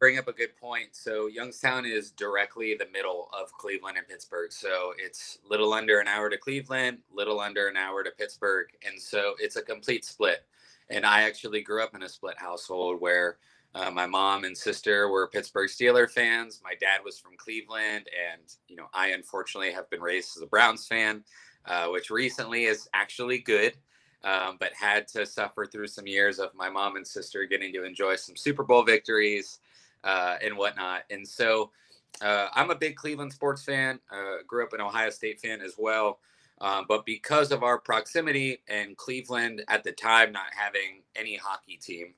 bring 0.00 0.18
up 0.18 0.26
a 0.26 0.32
good 0.32 0.56
point. 0.56 0.88
So 0.92 1.28
Youngstown 1.28 1.86
is 1.86 2.10
directly 2.10 2.74
the 2.74 2.88
middle 2.92 3.30
of 3.40 3.52
Cleveland 3.52 3.96
and 3.96 4.08
Pittsburgh. 4.08 4.50
So 4.50 4.94
it's 4.98 5.38
little 5.48 5.72
under 5.72 6.00
an 6.00 6.08
hour 6.08 6.28
to 6.28 6.38
Cleveland, 6.38 6.98
little 7.12 7.38
under 7.38 7.68
an 7.68 7.76
hour 7.76 8.02
to 8.02 8.10
Pittsburgh, 8.10 8.66
and 8.84 9.00
so 9.00 9.34
it's 9.38 9.54
a 9.54 9.62
complete 9.62 10.04
split. 10.04 10.44
And 10.90 11.06
I 11.06 11.22
actually 11.22 11.62
grew 11.62 11.84
up 11.84 11.94
in 11.94 12.02
a 12.02 12.08
split 12.08 12.36
household 12.36 13.00
where 13.00 13.36
uh, 13.74 13.90
my 13.90 14.06
mom 14.06 14.44
and 14.44 14.56
sister 14.56 15.08
were 15.08 15.26
Pittsburgh 15.28 15.68
Steeler 15.68 16.08
fans. 16.08 16.60
My 16.62 16.74
dad 16.80 17.00
was 17.04 17.18
from 17.18 17.36
Cleveland, 17.36 18.06
and 18.30 18.42
you 18.68 18.76
know, 18.76 18.86
I 18.94 19.08
unfortunately 19.08 19.72
have 19.72 19.90
been 19.90 20.00
raised 20.00 20.36
as 20.36 20.42
a 20.42 20.46
Browns 20.46 20.86
fan, 20.86 21.24
uh, 21.66 21.88
which 21.88 22.10
recently 22.10 22.64
is 22.64 22.88
actually 22.94 23.38
good, 23.38 23.74
um, 24.22 24.56
but 24.60 24.72
had 24.74 25.08
to 25.08 25.26
suffer 25.26 25.66
through 25.66 25.88
some 25.88 26.06
years 26.06 26.38
of 26.38 26.54
my 26.54 26.70
mom 26.70 26.96
and 26.96 27.06
sister 27.06 27.44
getting 27.46 27.72
to 27.72 27.84
enjoy 27.84 28.14
some 28.16 28.36
Super 28.36 28.62
Bowl 28.62 28.84
victories 28.84 29.58
uh, 30.04 30.36
and 30.42 30.56
whatnot. 30.56 31.02
And 31.10 31.26
so, 31.26 31.70
uh, 32.22 32.48
I'm 32.54 32.70
a 32.70 32.76
big 32.76 32.94
Cleveland 32.94 33.32
sports 33.32 33.64
fan. 33.64 33.98
Uh, 34.12 34.36
grew 34.46 34.64
up 34.64 34.72
an 34.72 34.80
Ohio 34.80 35.10
State 35.10 35.40
fan 35.40 35.60
as 35.60 35.74
well. 35.78 36.20
Um, 36.60 36.84
but 36.88 37.04
because 37.04 37.50
of 37.50 37.64
our 37.64 37.78
proximity 37.78 38.62
and 38.68 38.96
Cleveland 38.96 39.64
at 39.66 39.82
the 39.82 39.90
time 39.90 40.30
not 40.30 40.46
having 40.56 41.02
any 41.16 41.36
hockey 41.36 41.76
team, 41.76 42.14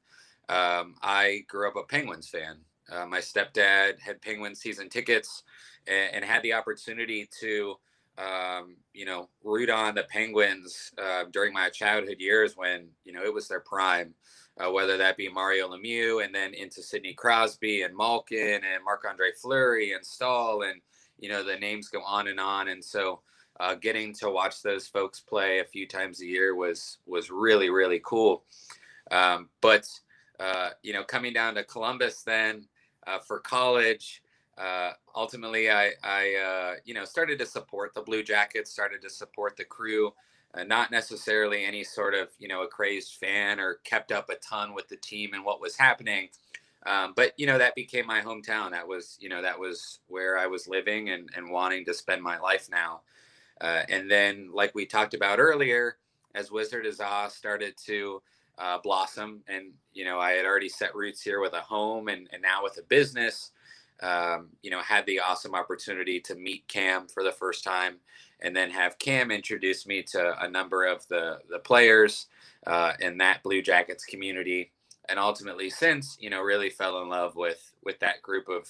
um, 0.49 0.95
I 1.03 1.45
grew 1.49 1.69
up 1.69 1.77
a 1.77 1.83
Penguins 1.83 2.29
fan. 2.29 2.59
Uh, 2.91 3.07
my 3.07 3.19
stepdad 3.19 4.01
had 4.01 4.23
Penguins 4.23 4.61
season 4.61 4.89
tickets 4.89 5.43
and, 5.87 6.15
and 6.15 6.25
had 6.25 6.43
the 6.43 6.53
opportunity 6.53 7.29
to, 7.41 7.75
um, 8.19 8.77
you 8.95 9.05
know, 9.05 9.29
root 9.43 9.71
on 9.71 9.95
the 9.95 10.05
Penguins 10.05 10.93
uh, 11.03 11.25
during 11.33 11.53
my 11.53 11.69
childhood 11.69 12.21
years 12.21 12.57
when, 12.57 12.89
you 13.05 13.13
know, 13.13 13.25
it 13.25 13.35
was 13.35 13.49
their 13.49 13.61
prime, 13.61 14.15
uh, 14.59 14.71
whether 14.71 14.97
that 14.97 15.17
be 15.17 15.29
Mario 15.29 15.69
Lemieux 15.69 16.25
and 16.25 16.35
then 16.35 16.55
into 16.55 16.83
Sidney 16.83 17.13
Crosby 17.13 17.83
and 17.83 17.97
Malkin 17.97 18.61
and 18.63 18.85
Marc 18.85 19.05
Andre 19.09 19.31
Fleury 19.41 19.93
and 19.93 20.07
Staal. 20.07 20.63
And, 20.63 20.81
you 21.19 21.29
know, 21.29 21.43
the 21.43 21.57
names 21.57 21.89
go 21.89 22.03
on 22.03 22.29
and 22.29 22.39
on. 22.39 22.69
And 22.69 22.85
so, 22.85 23.21
uh, 23.59 23.75
getting 23.75 24.13
to 24.13 24.31
watch 24.31 24.63
those 24.63 24.87
folks 24.87 25.21
play 25.21 25.61
a 25.61 25.65
few 25.65 25.87
times 25.87 26.21
a 26.21 26.27
year 26.27 26.55
was 26.55 26.99
was 27.07 27.31
really 27.31 27.71
really 27.71 28.01
cool. 28.05 28.45
Um, 29.11 29.49
but 29.61 29.89
uh, 30.41 30.71
you 30.83 30.93
know, 30.93 31.03
coming 31.05 31.33
down 31.33 31.55
to 31.55 31.65
Columbus 31.65 32.23
then 32.23 32.67
uh, 33.07 33.19
for 33.19 33.41
college. 33.41 34.23
Uh, 34.59 34.93
ultimately, 35.15 35.71
I, 35.71 35.93
I 36.03 36.35
uh, 36.35 36.75
you 36.85 36.95
know, 36.95 37.05
started 37.05 37.39
to 37.41 37.47
support 37.47 37.95
the 37.95 38.03
Blue 38.03 38.23
Jackets, 38.23 38.71
started 38.71 39.03
to 39.03 39.11
support 39.11 39.57
the 39.57 39.65
crew. 39.65 40.13
Uh, 40.55 40.65
not 40.65 40.91
necessarily 40.91 41.65
any 41.65 41.85
sort 41.85 42.15
of 42.15 42.29
you 42.39 42.49
know 42.49 42.63
a 42.63 42.69
crazed 42.69 43.15
fan 43.17 43.61
or 43.61 43.75
kept 43.85 44.13
up 44.13 44.31
a 44.31 44.37
ton 44.37 44.75
with 44.75 44.89
the 44.89 44.97
team 44.97 45.35
and 45.35 45.45
what 45.45 45.61
was 45.61 45.77
happening. 45.77 46.29
Um, 46.87 47.13
but 47.17 47.33
you 47.37 47.47
know 47.47 47.59
that 47.59 47.75
became 47.75 48.07
my 48.07 48.21
hometown. 48.21 48.71
That 48.71 48.87
was 48.89 49.19
you 49.21 49.29
know 49.29 49.43
that 49.43 49.59
was 49.59 50.01
where 50.09 50.39
I 50.39 50.47
was 50.47 50.69
living 50.69 51.11
and, 51.11 51.29
and 51.37 51.51
wanting 51.51 51.85
to 51.87 51.95
spend 51.95 52.23
my 52.23 52.39
life 52.39 52.69
now. 52.71 53.01
And 53.61 54.11
then, 54.11 54.51
like 54.53 54.75
we 54.75 54.87
talked 54.87 55.15
about 55.15 55.39
earlier, 55.39 55.97
as 56.35 56.51
Wizard 56.51 56.87
of 56.87 56.95
Za 56.95 57.29
started 57.31 57.75
to 57.87 58.23
uh, 58.59 58.79
blossom. 58.83 59.43
And, 59.49 59.73
you 59.93 60.05
know, 60.05 60.19
I 60.19 60.33
had 60.33 60.47
already 60.47 60.69
set 60.69 60.95
roots 60.95 61.23
here 61.23 61.41
with 61.41 61.53
a 61.53 61.61
home 61.61 62.09
and, 62.09 62.29
and 62.33 62.43
now 62.43 62.63
with 62.63 62.79
a 62.79 62.83
business. 62.83 63.53
Um, 64.03 64.49
you 64.63 64.71
know, 64.71 64.83
had 64.83 65.07
the 65.07 65.21
awesome 65.21 65.55
opportunity 65.55 66.21
to 66.21 66.35
meet 66.35 66.69
Cam 66.69 67.09
for 67.09 67.23
the 67.23 67.33
first 67.33 67.65
time 67.65 67.97
and 68.41 68.55
then 68.55 68.71
have 68.71 68.99
Cam 68.99 69.31
introduce 69.31 69.87
me 69.87 70.03
to 70.03 70.39
a 70.43 70.49
number 70.49 70.85
of 70.85 71.07
the, 71.09 71.39
the 71.49 71.59
players 71.59 72.27
uh, 72.67 72.93
in 73.01 73.17
that 73.19 73.43
Blue 73.43 73.63
Jackets 73.63 74.05
community. 74.05 74.71
And 75.09 75.19
ultimately, 75.19 75.71
since, 75.71 76.19
you 76.21 76.29
know, 76.29 76.43
really 76.43 76.69
fell 76.69 77.01
in 77.01 77.09
love 77.09 77.37
with, 77.37 77.73
with 77.85 77.99
that 78.01 78.21
group 78.21 78.49
of, 78.49 78.69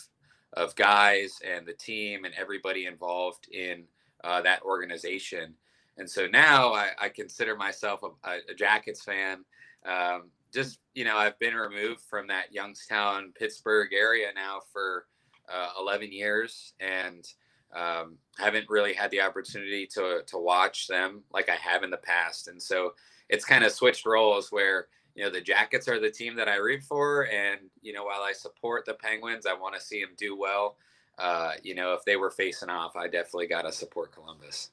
of 0.52 0.76
guys 0.76 1.40
and 1.45 1.66
the 1.66 1.73
team 1.73 2.25
and 2.25 2.35
everybody 2.35 2.87
involved 2.87 3.49
in 3.52 3.85
uh, 4.23 4.40
that 4.43 4.62
organization. 4.62 5.55
And 5.99 6.09
so 6.09 6.26
now 6.26 6.73
I, 6.73 6.90
I 7.00 7.09
consider 7.09 7.57
myself 7.57 8.02
a, 8.02 8.31
a, 8.50 8.55
Jackets 8.55 9.02
fan 9.02 9.45
um, 9.87 10.31
just 10.52 10.78
you 10.95 11.05
know 11.05 11.16
i've 11.16 11.38
been 11.38 11.55
removed 11.55 12.00
from 12.00 12.26
that 12.26 12.52
youngstown 12.52 13.33
pittsburgh 13.38 13.93
area 13.93 14.28
now 14.35 14.61
for 14.73 15.07
uh, 15.52 15.71
11 15.78 16.12
years 16.12 16.73
and 16.81 17.26
um, 17.75 18.16
haven't 18.38 18.69
really 18.69 18.95
had 18.95 19.11
the 19.11 19.21
opportunity 19.21 19.87
to 19.88 20.23
to 20.26 20.38
watch 20.38 20.87
them 20.87 21.23
like 21.33 21.49
i 21.49 21.55
have 21.55 21.83
in 21.83 21.90
the 21.90 21.97
past. 21.97 22.49
And 22.49 22.62
so 22.62 22.95
it's 23.28 23.45
kind 23.45 23.64
of 23.64 23.73
switched 23.73 24.07
roles 24.07 24.50
where 24.50 24.88
you 25.14 25.25
know 25.25 25.31
the 25.31 25.40
jackets 25.40 25.88
are 25.88 26.00
the 26.00 26.11
team 26.11 26.37
that 26.37 26.49
i 26.49 26.57
root 26.57 26.83
for 26.83 27.26
and 27.26 27.61
you 27.83 27.93
know 27.93 28.05
while 28.05 28.23
i 28.23 28.33
support 28.33 28.85
the 28.85 28.95
penguins 28.95 29.47
i 29.47 29.52
want 29.52 29.75
to 29.75 29.81
see 29.81 30.00
them 30.00 30.14
do 30.16 30.37
well. 30.37 30.76
Uh, 31.19 31.52
you 31.62 31.75
know 31.75 31.95
if 31.95 32.05
they 32.05 32.16
were 32.16 32.31
facing 32.31 32.69
off 32.69 32.95
i 32.97 33.07
definitely 33.07 33.47
got 33.47 33.62
to 33.62 33.73
support 33.73 34.12
columbus. 34.12 34.71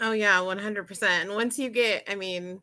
Oh 0.00 0.12
yeah 0.12 0.38
100% 0.38 1.02
and 1.02 1.34
once 1.34 1.58
you 1.58 1.68
get 1.68 2.04
i 2.08 2.14
mean 2.14 2.62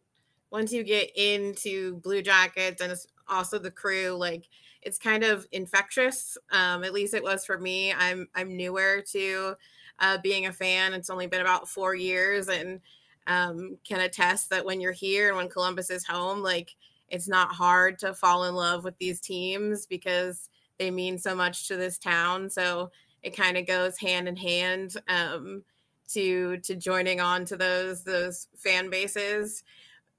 once 0.51 0.71
you 0.71 0.83
get 0.83 1.11
into 1.15 1.97
Blue 1.97 2.21
Jackets 2.21 2.81
and 2.81 2.93
also 3.27 3.59
the 3.59 3.71
crew, 3.71 4.11
like 4.11 4.47
it's 4.81 4.97
kind 4.97 5.23
of 5.23 5.45
infectious. 5.51 6.37
Um, 6.51 6.83
at 6.83 6.93
least 6.93 7.13
it 7.13 7.23
was 7.23 7.45
for 7.45 7.57
me. 7.57 7.93
I'm 7.93 8.27
I'm 8.35 8.55
newer 8.55 9.03
to 9.11 9.55
uh, 9.99 10.17
being 10.23 10.45
a 10.45 10.53
fan. 10.53 10.93
It's 10.93 11.09
only 11.09 11.27
been 11.27 11.41
about 11.41 11.67
four 11.67 11.95
years, 11.95 12.47
and 12.47 12.79
um, 13.27 13.77
can 13.83 13.99
attest 13.99 14.49
that 14.49 14.65
when 14.65 14.79
you're 14.79 14.91
here 14.91 15.27
and 15.29 15.37
when 15.37 15.49
Columbus 15.49 15.89
is 15.89 16.05
home, 16.05 16.41
like 16.41 16.75
it's 17.09 17.27
not 17.27 17.53
hard 17.53 17.99
to 17.99 18.13
fall 18.13 18.45
in 18.45 18.55
love 18.55 18.83
with 18.83 18.97
these 18.97 19.19
teams 19.21 19.85
because 19.85 20.49
they 20.77 20.91
mean 20.91 21.17
so 21.17 21.35
much 21.35 21.67
to 21.67 21.75
this 21.77 21.97
town. 21.97 22.49
So 22.49 22.91
it 23.23 23.35
kind 23.35 23.57
of 23.57 23.65
goes 23.65 23.97
hand 23.97 24.27
in 24.27 24.35
hand 24.35 24.95
um, 25.07 25.63
to 26.09 26.57
to 26.59 26.75
joining 26.75 27.19
on 27.19 27.45
to 27.45 27.57
those 27.57 28.03
those 28.03 28.47
fan 28.55 28.89
bases. 28.89 29.63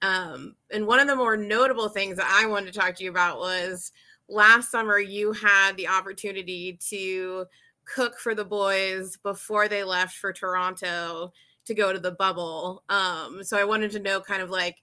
Um, 0.02 0.54
and 0.70 0.86
one 0.86 1.00
of 1.00 1.08
the 1.08 1.16
more 1.16 1.36
notable 1.36 1.88
things 1.88 2.16
that 2.16 2.30
I 2.30 2.46
wanted 2.46 2.72
to 2.72 2.78
talk 2.78 2.94
to 2.96 3.04
you 3.04 3.10
about 3.10 3.38
was 3.38 3.92
last 4.28 4.70
summer 4.70 4.98
you 4.98 5.32
had 5.32 5.76
the 5.76 5.88
opportunity 5.88 6.78
to 6.88 7.46
cook 7.84 8.18
for 8.18 8.34
the 8.34 8.44
boys 8.44 9.16
before 9.16 9.68
they 9.68 9.82
left 9.82 10.16
for 10.16 10.32
Toronto 10.32 11.32
to 11.64 11.74
go 11.74 11.92
to 11.92 11.98
the 11.98 12.12
bubble. 12.12 12.82
Um, 12.88 13.42
so 13.42 13.58
I 13.58 13.64
wanted 13.64 13.90
to 13.92 13.98
know 13.98 14.20
kind 14.20 14.42
of 14.42 14.50
like 14.50 14.82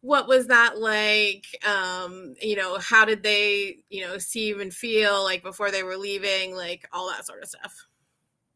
what 0.00 0.28
was 0.28 0.46
that 0.46 0.78
like? 0.78 1.44
Um, 1.66 2.34
you 2.40 2.56
know, 2.56 2.78
how 2.78 3.04
did 3.04 3.22
they, 3.22 3.78
you 3.90 4.06
know, 4.06 4.18
see 4.18 4.52
and 4.52 4.72
feel 4.72 5.24
like 5.24 5.42
before 5.42 5.70
they 5.70 5.82
were 5.82 5.96
leaving, 5.96 6.54
like 6.54 6.88
all 6.92 7.08
that 7.08 7.26
sort 7.26 7.42
of 7.42 7.48
stuff. 7.48 7.86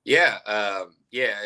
Yeah, 0.04 0.38
um, 0.46 0.94
yeah, 1.10 1.36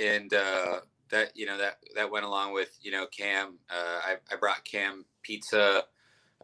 and 0.00 0.32
uh, 0.32 0.80
that 1.12 1.30
you 1.36 1.46
know 1.46 1.56
that 1.56 1.78
that 1.94 2.10
went 2.10 2.24
along 2.24 2.52
with 2.52 2.76
you 2.82 2.90
know 2.90 3.06
Cam. 3.06 3.58
Uh, 3.70 4.00
I, 4.04 4.16
I 4.30 4.36
brought 4.36 4.64
Cam 4.64 5.04
pizza 5.22 5.84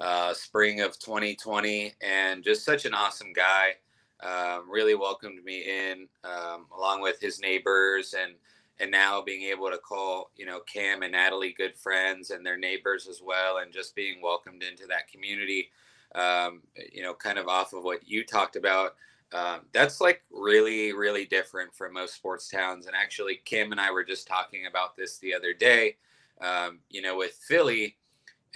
uh, 0.00 0.32
spring 0.32 0.80
of 0.80 0.98
2020, 1.00 1.94
and 2.00 2.44
just 2.44 2.64
such 2.64 2.84
an 2.84 2.94
awesome 2.94 3.32
guy. 3.32 3.72
Um, 4.20 4.68
really 4.68 4.94
welcomed 4.94 5.44
me 5.44 5.62
in 5.62 6.08
um, 6.24 6.66
along 6.76 7.02
with 7.02 7.20
his 7.20 7.40
neighbors 7.40 8.14
and 8.20 8.34
and 8.80 8.90
now 8.90 9.22
being 9.22 9.42
able 9.42 9.70
to 9.70 9.78
call 9.78 10.30
you 10.36 10.46
know 10.46 10.60
Cam 10.60 11.02
and 11.02 11.12
Natalie 11.12 11.54
good 11.56 11.76
friends 11.76 12.30
and 12.30 12.46
their 12.46 12.58
neighbors 12.58 13.08
as 13.08 13.20
well, 13.24 13.58
and 13.58 13.72
just 13.72 13.96
being 13.96 14.20
welcomed 14.22 14.62
into 14.62 14.86
that 14.86 15.10
community. 15.10 15.70
Um, 16.14 16.62
you 16.92 17.02
know, 17.02 17.12
kind 17.14 17.38
of 17.38 17.48
off 17.48 17.74
of 17.74 17.84
what 17.84 18.08
you 18.08 18.24
talked 18.24 18.56
about 18.56 18.94
um, 19.32 19.60
that's 19.72 20.00
like 20.00 20.22
really 20.30 20.92
really 20.92 21.24
different 21.24 21.74
from 21.74 21.92
most 21.92 22.14
sports 22.14 22.48
towns 22.48 22.86
and 22.86 22.96
actually 22.96 23.36
cam 23.44 23.72
and 23.72 23.80
i 23.80 23.90
were 23.90 24.04
just 24.04 24.26
talking 24.26 24.66
about 24.66 24.96
this 24.96 25.18
the 25.18 25.34
other 25.34 25.52
day 25.52 25.96
um, 26.40 26.78
you 26.90 27.02
know 27.02 27.16
with 27.16 27.32
philly 27.46 27.96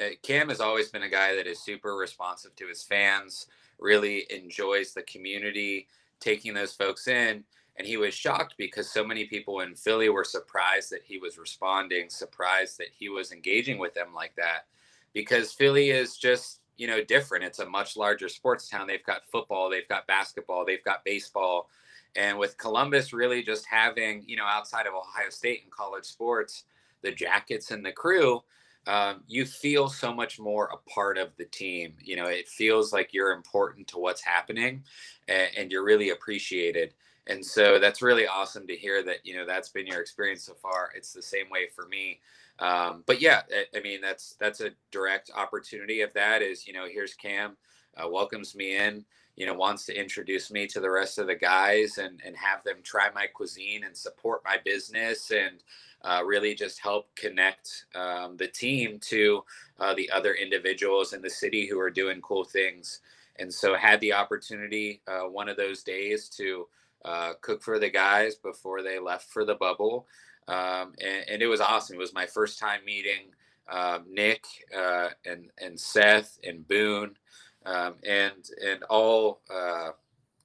uh, 0.00 0.09
cam 0.23 0.49
has 0.49 0.61
always 0.61 0.88
been 0.88 1.02
a 1.02 1.09
guy 1.09 1.35
that 1.35 1.47
is 1.47 1.61
super 1.61 1.97
responsive 1.97 2.55
to 2.57 2.67
his 2.67 2.83
fans 2.83 3.47
really 3.79 4.26
enjoys 4.31 4.93
the 4.93 5.02
community 5.02 5.88
taking 6.21 6.55
those 6.55 6.73
folks 6.73 7.09
in 7.09 7.45
and 7.76 7.87
he 7.87 7.97
was 7.97 8.14
shocked 8.14 8.55
because 8.59 8.88
so 8.91 9.05
many 9.05 9.25
people 9.25 9.61
in 9.61 9.75
philly 9.75 10.09
were 10.09 10.25
surprised 10.25 10.91
that 10.91 11.02
he 11.05 11.19
was 11.19 11.38
responding 11.38 12.09
surprised 12.09 12.79
that 12.79 12.88
he 12.97 13.09
was 13.09 13.33
engaging 13.33 13.79
with 13.79 13.93
them 13.95 14.14
like 14.14 14.35
that 14.37 14.67
because 15.12 15.52
Philly 15.52 15.91
is 15.91 16.17
just 16.17 16.61
you 16.76 16.87
know 16.87 17.02
different. 17.02 17.45
It's 17.45 17.59
a 17.59 17.69
much 17.69 17.97
larger 17.97 18.29
sports 18.29 18.69
town. 18.69 18.87
They've 18.87 19.05
got 19.05 19.23
football, 19.31 19.71
they've 19.71 19.88
got 19.88 20.07
basketball, 20.07 20.64
they've 20.64 20.85
got 20.85 21.05
baseball, 21.05 21.69
and 22.17 22.38
with 22.38 22.59
Columbus 22.59 23.12
really 23.12 23.43
just 23.43 23.67
having 23.67 24.25
you 24.26 24.37
know 24.37 24.45
outside 24.45 24.87
of 24.87 24.95
Ohio 24.95 25.31
State 25.31 25.62
and 25.62 25.73
college 25.73 26.05
sports, 26.05 26.64
the 27.02 27.12
Jackets 27.12 27.71
and 27.71 27.85
the 27.85 27.93
Crew. 27.93 28.43
Um, 28.88 29.23
you 29.29 29.47
feel 29.47 29.88
so 29.88 30.12
much 30.12 30.41
more 30.41 30.69
a 30.73 30.91
part 30.91 31.17
of 31.17 31.37
the 31.37 31.45
team. 31.45 31.95
You 32.02 32.17
know, 32.17 32.26
it 32.26 32.49
feels 32.49 32.93
like 32.93 33.14
you're 33.14 33.31
important 33.31 33.87
to 33.88 33.99
what's 33.99 34.23
happening, 34.23 34.83
and, 35.29 35.50
and 35.57 35.73
you're 35.73 35.85
really 35.85 36.11
appreciated 36.11 36.93
and 37.29 37.45
so 37.45 37.79
that's 37.79 38.02
really 38.02 38.26
awesome 38.26 38.67
to 38.67 38.75
hear 38.76 39.02
that 39.02 39.25
you 39.25 39.37
know 39.37 39.47
that's 39.47 39.69
been 39.69 39.87
your 39.87 40.00
experience 40.00 40.43
so 40.43 40.55
far 40.55 40.91
it's 40.97 41.12
the 41.12 41.23
same 41.23 41.49
way 41.50 41.69
for 41.75 41.87
me 41.87 42.19
um, 42.62 43.02
but 43.07 43.21
yeah 43.21 43.42
I, 43.50 43.78
I, 43.78 43.81
mean 43.83 44.00
that's 44.00 44.37
that's 44.38 44.61
a 44.61 44.71
direct 44.90 45.31
opportunity 45.35 46.00
of 46.02 46.12
that 46.14 46.42
is 46.42 46.66
you 46.66 46.73
know 46.73 46.87
here's 46.90 47.14
cam 47.14 47.57
uh, 47.97 48.09
welcomes 48.09 48.54
me 48.54 48.76
in 48.76 49.04
you 49.37 49.47
know 49.47 49.54
wants 49.54 49.85
to 49.87 49.99
introduce 49.99 50.50
me 50.50 50.66
to 50.69 50.81
the 50.81 50.90
rest 50.90 51.19
of 51.19 51.26
the 51.26 51.35
guys 51.35 51.99
and 51.99 52.21
and 52.25 52.37
have 52.37 52.62
them 52.64 52.76
try 52.83 53.09
my 53.14 53.26
cuisine 53.26 53.85
and 53.85 53.97
support 53.97 54.42
my 54.45 54.57
business 54.64 55.31
and 55.31 55.62
uh, 56.02 56.23
really 56.25 56.54
just 56.54 56.81
help 56.81 57.14
connect 57.14 57.87
um, 57.95 58.37
the 58.37 58.49
team 58.49 58.99
to 59.00 59.45
uh, 59.78 59.95
the 59.95 60.11
other 60.11 60.35
individuals 60.35 61.12
in 61.12 61.23
the 61.23 61.31
city 61.31 61.66
who 61.66 61.78
are 61.78 61.90
doing 61.90 62.21
cool 62.21 62.45
things 62.45 63.00
and 63.37 63.52
so 63.52 63.75
had 63.75 64.00
the 64.00 64.12
opportunity 64.12 65.00
uh, 65.09 65.21
one 65.28 65.49
of 65.49 65.57
those 65.57 65.83
days 65.83 66.28
to 66.28 66.66
uh, 67.04 67.33
cook 67.40 67.62
for 67.62 67.78
the 67.78 67.90
guys 67.90 68.37
before 68.37 68.83
they 68.83 68.99
left 68.99 69.28
for 69.28 69.45
the 69.45 69.54
bubble. 69.54 70.07
Um, 70.49 70.92
and, 71.00 71.25
and, 71.28 71.42
it 71.42 71.46
was 71.46 71.61
awesome. 71.61 71.96
It 71.96 72.00
was 72.00 72.12
my 72.12 72.26
first 72.26 72.58
time 72.58 72.80
meeting 72.84 73.30
um, 73.70 74.04
Nick 74.11 74.44
uh, 74.76 75.11
and 75.25 75.50
and 75.58 75.78
Seth 75.78 76.38
and 76.44 76.66
Boone 76.66 77.16
um, 77.64 77.94
and 78.04 78.50
and 78.64 78.82
all 78.84 79.40
uh, 79.52 79.90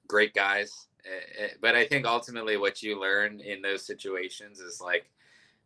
great 0.06 0.34
guys. 0.34 0.86
But 1.60 1.74
I 1.74 1.86
think 1.86 2.06
ultimately 2.06 2.56
what 2.58 2.82
you 2.82 3.00
learn 3.00 3.40
in 3.40 3.62
those 3.62 3.84
situations 3.84 4.60
is 4.60 4.80
like 4.80 5.10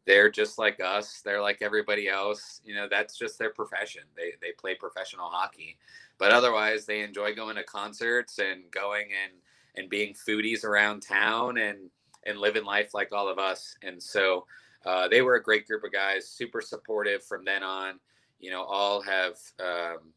they're 0.06 0.30
just 0.30 0.58
like 0.58 0.80
us. 0.80 1.20
They're 1.24 1.42
like 1.42 1.62
everybody 1.62 2.08
else. 2.08 2.60
You 2.64 2.74
know, 2.74 2.88
that's 2.90 3.16
just 3.16 3.38
their 3.38 3.50
profession. 3.50 4.02
They 4.16 4.32
they 4.40 4.52
play 4.52 4.74
professional 4.74 5.28
hockey, 5.28 5.78
but 6.18 6.32
otherwise 6.32 6.86
they 6.86 7.00
enjoy 7.02 7.34
going 7.34 7.56
to 7.56 7.64
concerts 7.64 8.38
and 8.38 8.70
going 8.70 9.08
and 9.24 9.32
and 9.76 9.88
being 9.88 10.14
foodies 10.14 10.64
around 10.64 11.00
town 11.00 11.58
and 11.58 11.90
and 12.26 12.38
living 12.38 12.64
life 12.64 12.95
like 12.95 13.12
all 13.12 13.29
of 13.29 13.38
us. 13.38 13.76
And 13.83 14.02
so 14.02 14.47
uh, 14.85 15.09
they 15.09 15.23
were 15.23 15.37
a 15.37 15.43
great 15.43 15.67
group 15.67 15.85
of 15.85 15.93
guys, 15.93 16.29
super 16.29 16.61
supportive 16.61 17.25
from 17.25 17.45
then 17.45 17.62
on. 17.62 17.99
You 18.41 18.50
know, 18.50 18.62
all 18.64 19.00
have 19.02 19.37
um, 19.61 20.12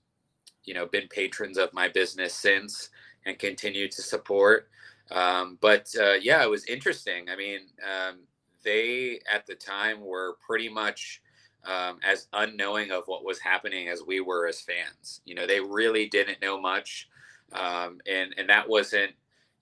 you 0.64 0.74
know 0.74 0.86
been 0.86 1.08
patrons 1.08 1.58
of 1.58 1.74
my 1.74 1.88
business 1.88 2.34
since 2.34 2.90
and 3.26 3.38
continue 3.38 3.88
to 3.88 4.02
support. 4.02 4.70
Um, 5.12 5.58
but 5.62 5.94
uh, 6.00 6.14
yeah, 6.14 6.44
it 6.44 6.50
was 6.50 6.66
interesting. 6.66 7.30
I 7.30 7.36
mean, 7.36 7.60
um, 7.84 8.22
they 8.64 9.20
at 9.32 9.46
the 9.46 9.56
time 9.56 10.02
were 10.02 10.38
pretty 10.46 10.70
much 10.70 11.22
um, 11.64 12.00
as 12.04 12.28
unknowing 12.34 12.92
of 12.92 13.04
what 13.06 13.24
was 13.24 13.40
happening 13.40 13.90
as 13.90 14.04
we 14.06 14.20
were 14.20 14.48
as 14.48 14.62
fans. 14.62 15.22
You 15.26 15.36
know, 15.36 15.48
they 15.48 15.60
really 15.60 16.08
didn't 16.08 16.42
know 16.42 16.60
much, 16.60 17.08
um, 17.54 18.00
and 18.08 18.34
and 18.38 18.50
that 18.50 18.68
wasn't 18.68 19.12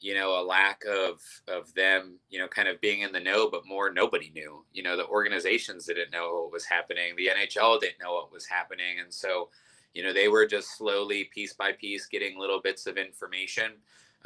you 0.03 0.13
know 0.13 0.39
a 0.39 0.43
lack 0.43 0.83
of 0.85 1.21
of 1.47 1.73
them 1.75 2.19
you 2.29 2.37
know 2.37 2.47
kind 2.47 2.67
of 2.67 2.81
being 2.81 2.99
in 2.99 3.13
the 3.13 3.19
know 3.21 3.49
but 3.49 3.65
more 3.65 3.91
nobody 3.91 4.29
knew. 4.35 4.63
You 4.73 4.83
know 4.83 4.97
the 4.97 5.07
organizations 5.07 5.85
didn't 5.85 6.11
know 6.11 6.41
what 6.41 6.51
was 6.51 6.65
happening. 6.65 7.15
The 7.15 7.29
nhl 7.29 7.79
didn't 7.79 8.01
know 8.03 8.13
what 8.13 8.31
was 8.31 8.45
happening. 8.45 8.99
And 9.01 9.11
so 9.11 9.49
you 9.93 10.03
know 10.03 10.11
they 10.13 10.27
were 10.27 10.45
just 10.45 10.77
slowly 10.77 11.29
piece 11.33 11.53
by 11.53 11.71
piece 11.71 12.05
getting 12.07 12.37
little 12.37 12.59
bits 12.61 12.85
of 12.85 12.97
information 12.97 13.71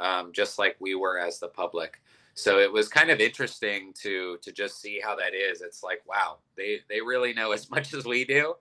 um, 0.00 0.32
just 0.32 0.58
like 0.58 0.76
we 0.80 0.96
were 0.96 1.18
as 1.18 1.38
the 1.38 1.48
public. 1.48 2.00
So 2.34 2.58
it 2.58 2.72
was 2.72 2.88
kind 2.88 3.10
of 3.10 3.20
interesting 3.20 3.92
to 4.02 4.38
to 4.42 4.52
just 4.52 4.80
see 4.80 5.00
how 5.02 5.14
that 5.14 5.32
is. 5.32 5.60
It's 5.60 5.84
like 5.84 6.02
wow 6.06 6.38
they 6.56 6.80
they 6.90 7.00
really 7.00 7.32
know 7.32 7.52
as 7.52 7.70
much 7.76 7.94
as 7.94 8.04
we 8.04 8.24
do. 8.24 8.54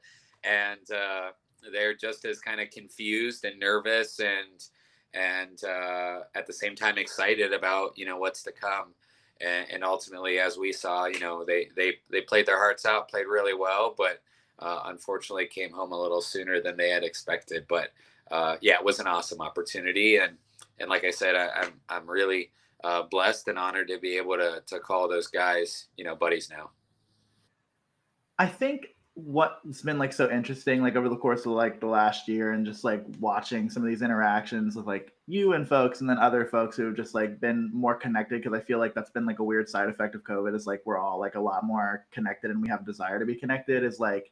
And 0.44 0.92
uh, 0.92 1.32
they're 1.74 1.96
just 1.96 2.26
as 2.26 2.40
kind 2.40 2.62
of 2.62 2.70
confused 2.70 3.44
and 3.44 3.60
nervous 3.60 4.20
and 4.20 4.64
and 5.14 5.64
uh, 5.64 6.22
at 6.36 6.48
the 6.48 6.54
same 6.54 6.76
time 6.76 6.98
excited 6.98 7.54
about 7.54 7.98
you 7.98 8.06
know 8.06 8.18
what's 8.18 8.44
to 8.44 8.52
come. 8.52 8.94
And, 9.40 9.68
and, 9.72 9.84
ultimately, 9.84 10.40
as 10.40 10.58
we 10.58 10.74
saw, 10.74 11.06
you 11.06 11.20
know 11.20 11.46
they 11.46 11.70
they 11.76 11.94
they 12.10 12.22
played 12.22 12.46
their 12.46 12.58
hearts 12.58 12.86
out, 12.86 13.10
played 13.10 13.28
really 13.28 13.54
well, 13.54 13.94
but 13.96 14.22
uh, 14.60 14.82
unfortunately 14.86 15.46
came 15.46 15.72
home 15.72 15.92
a 15.92 16.02
little 16.02 16.22
sooner 16.22 16.60
than 16.60 16.76
they 16.76 16.90
had 16.90 17.04
expected. 17.04 17.66
But 17.68 17.92
uh, 18.32 18.58
yeah, 18.62 18.76
it 18.76 18.84
was 18.84 19.00
an 19.00 19.08
awesome 19.08 19.42
opportunity, 19.42 20.18
and 20.18 20.38
and 20.80 20.90
like 20.90 21.04
I 21.04 21.12
said, 21.12 21.36
I, 21.36 21.46
am 21.46 21.52
I'm, 21.56 21.74
I'm 21.90 22.10
really 22.10 22.52
uh, 22.84 23.04
blessed 23.04 23.48
and 23.48 23.60
honored 23.60 23.90
to 23.90 24.00
be 24.00 24.18
able 24.18 24.38
to 24.38 24.64
to 24.66 24.80
call 24.80 25.08
those 25.08 25.28
guys 25.28 25.88
you 25.98 26.04
know 26.04 26.16
buddies 26.16 26.50
now. 26.50 26.72
I 28.40 28.48
think 28.48 28.96
what's 29.18 29.82
been 29.82 29.98
like 29.98 30.14
so 30.14 30.30
interesting 30.30 30.80
like 30.84 30.96
over 30.96 31.10
the 31.10 31.18
course 31.18 31.48
of 31.48 31.52
like 31.54 31.80
the 31.80 31.88
last 31.88 32.28
year 32.28 32.52
and 32.52 32.68
just 32.68 32.84
like 32.84 33.04
watching 33.20 33.68
some 33.68 33.82
of 33.82 33.90
these 33.90 34.04
interactions 34.04 34.76
with 34.76 34.86
like 34.86 35.12
you 35.26 35.54
and 35.54 35.68
folks 35.68 36.02
and 36.02 36.10
then 36.10 36.20
other 36.20 36.46
folks 36.46 36.78
who 36.78 36.86
have 36.86 36.96
just 36.96 37.16
like 37.16 37.40
been 37.40 37.68
more 37.74 37.96
connected 37.96 38.44
because 38.44 38.56
i 38.56 38.62
feel 38.64 38.78
like 38.78 38.94
that's 38.94 39.10
been 39.10 39.26
like 39.26 39.40
a 39.40 39.44
weird 39.44 39.68
side 39.68 39.90
effect 39.90 40.14
of 40.14 40.24
covid 40.24 40.56
is 40.56 40.68
like 40.68 40.84
we're 40.86 41.00
all 41.00 41.20
like 41.20 41.34
a 41.34 41.40
lot 41.40 41.66
more 41.66 42.06
connected 42.12 42.52
and 42.52 42.62
we 42.62 42.68
have 42.68 42.86
desire 42.86 43.18
to 43.18 43.26
be 43.26 43.34
connected 43.34 43.84
is 43.84 44.00
like 44.00 44.32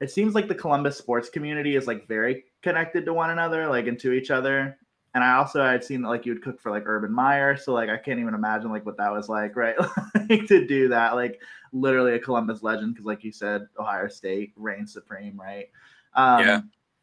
it 0.00 0.08
seems 0.08 0.36
like 0.36 0.46
the 0.46 0.54
columbus 0.54 0.96
sports 0.96 1.28
community 1.28 1.74
is 1.74 1.88
like 1.88 2.06
very 2.06 2.44
connected 2.62 3.04
to 3.04 3.12
one 3.12 3.30
another 3.30 3.66
like 3.66 3.88
and 3.88 3.98
to 3.98 4.12
each 4.12 4.30
other 4.30 4.78
and 5.14 5.22
I 5.22 5.34
also 5.34 5.62
had 5.62 5.84
seen 5.84 6.02
that 6.02 6.08
like 6.08 6.24
you 6.24 6.32
would 6.32 6.42
cook 6.42 6.58
for 6.58 6.70
like 6.70 6.84
Urban 6.86 7.12
Meyer, 7.12 7.54
so 7.54 7.74
like 7.74 7.90
I 7.90 7.98
can't 7.98 8.18
even 8.18 8.32
imagine 8.32 8.70
like 8.70 8.86
what 8.86 8.96
that 8.96 9.12
was 9.12 9.28
like, 9.28 9.56
right? 9.56 9.76
like 10.30 10.46
to 10.46 10.66
do 10.66 10.88
that, 10.88 11.14
like 11.16 11.38
literally 11.72 12.14
a 12.14 12.18
Columbus 12.18 12.62
legend, 12.62 12.94
because 12.94 13.06
like 13.06 13.24
you 13.24 13.32
said, 13.32 13.66
Ohio 13.78 14.08
State 14.08 14.52
reigns 14.56 14.92
supreme, 14.92 15.38
right? 15.38 15.68
Um, 16.14 16.40
yeah. 16.40 16.60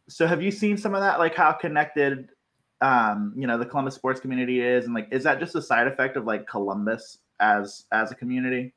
So 0.08 0.26
have 0.26 0.42
you 0.42 0.52
seen 0.52 0.78
some 0.78 0.96
of 0.96 1.02
that, 1.02 1.20
like 1.20 1.36
how 1.36 1.52
connected, 1.52 2.30
um, 2.82 3.34
you 3.36 3.48
know, 3.48 3.58
the 3.58 3.66
Columbus 3.66 3.96
sports 3.96 4.20
community 4.20 4.62
is, 4.62 4.86
and 4.86 4.94
like 4.94 5.08
is 5.12 5.24
that 5.24 5.40
just 5.40 5.56
a 5.56 5.62
side 5.62 5.88
effect 5.88 6.18
of 6.18 6.26
like 6.26 6.48
Columbus 6.48 7.20
as 7.40 7.86
as 7.92 8.12
a 8.12 8.16
community? 8.16 8.74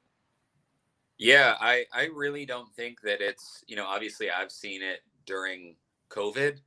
Yeah, 1.19 1.57
I 1.61 1.85
I 1.93 2.09
really 2.15 2.45
don't 2.45 2.73
think 2.75 3.01
that 3.03 3.21
it's 3.21 3.65
you 3.67 3.77
know 3.77 3.87
obviously 3.87 4.31
I've 4.31 4.51
seen 4.51 4.83
it 4.83 5.01
during 5.25 5.77
COVID 6.11 6.59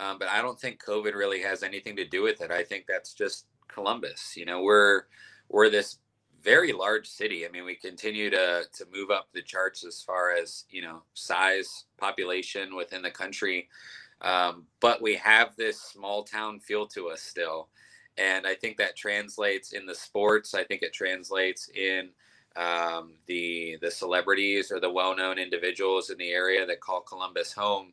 um, 0.00 0.18
but 0.18 0.28
I 0.28 0.40
don't 0.40 0.58
think 0.58 0.82
COVID 0.82 1.14
really 1.14 1.42
has 1.42 1.62
anything 1.62 1.96
to 1.96 2.06
do 2.06 2.22
with 2.22 2.40
it. 2.40 2.50
I 2.50 2.62
think 2.62 2.86
that's 2.86 3.12
just 3.12 3.46
Columbus. 3.68 4.34
You 4.36 4.46
know, 4.46 4.62
we're 4.62 5.02
we're 5.48 5.68
this 5.68 5.98
very 6.42 6.72
large 6.72 7.08
city. 7.08 7.46
I 7.46 7.50
mean, 7.50 7.64
we 7.64 7.74
continue 7.74 8.30
to 8.30 8.64
to 8.72 8.86
move 8.92 9.10
up 9.10 9.28
the 9.32 9.42
charts 9.42 9.84
as 9.84 10.02
far 10.02 10.32
as 10.32 10.64
you 10.70 10.82
know 10.82 11.02
size, 11.14 11.84
population 11.98 12.76
within 12.76 13.02
the 13.02 13.10
country, 13.10 13.68
um, 14.22 14.66
but 14.80 15.02
we 15.02 15.14
have 15.16 15.56
this 15.56 15.80
small 15.80 16.24
town 16.24 16.60
feel 16.60 16.86
to 16.88 17.08
us 17.08 17.22
still, 17.22 17.68
and 18.18 18.46
I 18.46 18.54
think 18.54 18.76
that 18.78 18.96
translates 18.96 19.72
in 19.72 19.86
the 19.86 19.94
sports. 19.94 20.54
I 20.54 20.64
think 20.64 20.82
it 20.82 20.92
translates 20.92 21.68
in 21.70 22.10
um, 22.56 23.14
the 23.26 23.78
the 23.80 23.90
celebrities 23.90 24.70
or 24.72 24.80
the 24.80 24.90
well 24.90 25.16
known 25.16 25.38
individuals 25.38 26.10
in 26.10 26.18
the 26.18 26.30
area 26.30 26.66
that 26.66 26.80
call 26.80 27.00
Columbus 27.00 27.52
home 27.52 27.92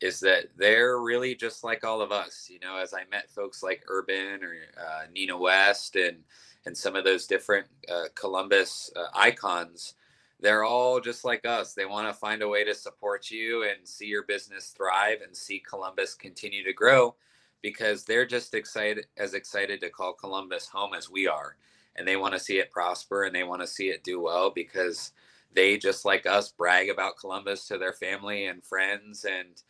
is 0.00 0.20
that 0.20 0.44
they're 0.56 0.98
really 0.98 1.34
just 1.34 1.64
like 1.64 1.84
all 1.84 2.00
of 2.02 2.12
us. 2.12 2.48
You 2.50 2.60
know, 2.60 2.76
as 2.76 2.94
I 2.94 3.04
met 3.10 3.30
folks 3.30 3.62
like 3.62 3.82
Urban 3.88 4.42
or 4.42 4.54
uh, 4.78 5.06
Nina 5.12 5.36
West 5.36 5.96
and 5.96 6.18
and 6.66 6.76
some 6.76 6.96
of 6.96 7.04
those 7.04 7.26
different 7.26 7.66
uh, 7.88 8.04
Columbus 8.14 8.90
uh, 8.96 9.06
icons, 9.14 9.94
they're 10.40 10.64
all 10.64 11.00
just 11.00 11.24
like 11.24 11.46
us. 11.46 11.72
They 11.72 11.86
want 11.86 12.08
to 12.08 12.12
find 12.12 12.42
a 12.42 12.48
way 12.48 12.64
to 12.64 12.74
support 12.74 13.30
you 13.30 13.62
and 13.64 13.88
see 13.88 14.06
your 14.06 14.24
business 14.24 14.74
thrive 14.76 15.20
and 15.24 15.34
see 15.34 15.62
Columbus 15.66 16.14
continue 16.14 16.64
to 16.64 16.74
grow 16.74 17.14
because 17.62 18.04
they're 18.04 18.26
just 18.26 18.54
excited 18.54 19.06
as 19.16 19.32
excited 19.34 19.80
to 19.80 19.90
call 19.90 20.12
Columbus 20.12 20.68
home 20.68 20.92
as 20.92 21.08
we 21.08 21.26
are. 21.26 21.56
And 21.96 22.06
they 22.06 22.16
want 22.16 22.34
to 22.34 22.40
see 22.40 22.58
it 22.58 22.70
prosper 22.70 23.24
and 23.24 23.34
they 23.34 23.44
want 23.44 23.62
to 23.62 23.66
see 23.66 23.88
it 23.88 24.04
do 24.04 24.20
well 24.20 24.50
because 24.50 25.12
they 25.54 25.78
just 25.78 26.04
like 26.04 26.26
us 26.26 26.52
brag 26.52 26.90
about 26.90 27.16
Columbus 27.16 27.66
to 27.68 27.78
their 27.78 27.94
family 27.94 28.46
and 28.46 28.62
friends 28.62 29.24
and 29.24 29.62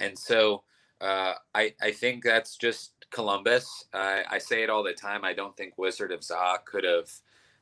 and 0.00 0.18
so 0.18 0.62
uh, 1.00 1.34
I 1.54 1.74
I 1.82 1.90
think 1.90 2.24
that's 2.24 2.56
just 2.56 2.92
Columbus. 3.10 3.84
I, 3.92 4.22
I 4.30 4.38
say 4.38 4.62
it 4.62 4.70
all 4.70 4.82
the 4.82 4.92
time. 4.92 5.24
I 5.24 5.32
don't 5.32 5.56
think 5.56 5.78
Wizard 5.78 6.12
of 6.12 6.22
Za 6.22 6.58
could 6.64 6.84
have 6.84 7.10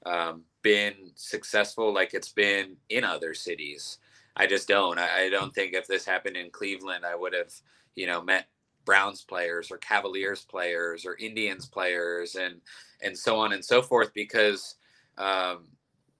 um, 0.05 0.42
been 0.62 0.94
successful 1.14 1.92
like 1.92 2.14
it's 2.14 2.33
been 2.33 2.76
in 2.88 3.05
other 3.05 3.35
cities. 3.35 3.98
I 4.37 4.46
just 4.46 4.68
don't. 4.68 4.98
I, 4.98 5.24
I 5.26 5.31
don't 5.31 5.55
think 5.55 5.74
if 5.74 5.87
this 5.87 6.05
happened 6.05 6.37
in 6.37 6.50
Cleveland, 6.50 7.05
I 7.05 7.14
would 7.14 7.35
have 7.35 7.52
you 7.94 8.07
know 8.07 8.22
met 8.22 8.46
Browns 8.85 9.22
players 9.22 9.70
or 9.70 9.78
Cavaliers 9.78 10.44
players 10.44 11.05
or 11.05 11.16
Indians 11.16 11.66
players 11.66 12.35
and 12.35 12.61
and 13.02 13.16
so 13.16 13.38
on 13.38 13.52
and 13.52 13.64
so 13.64 13.83
forth 13.83 14.12
because 14.14 14.76
um, 15.18 15.64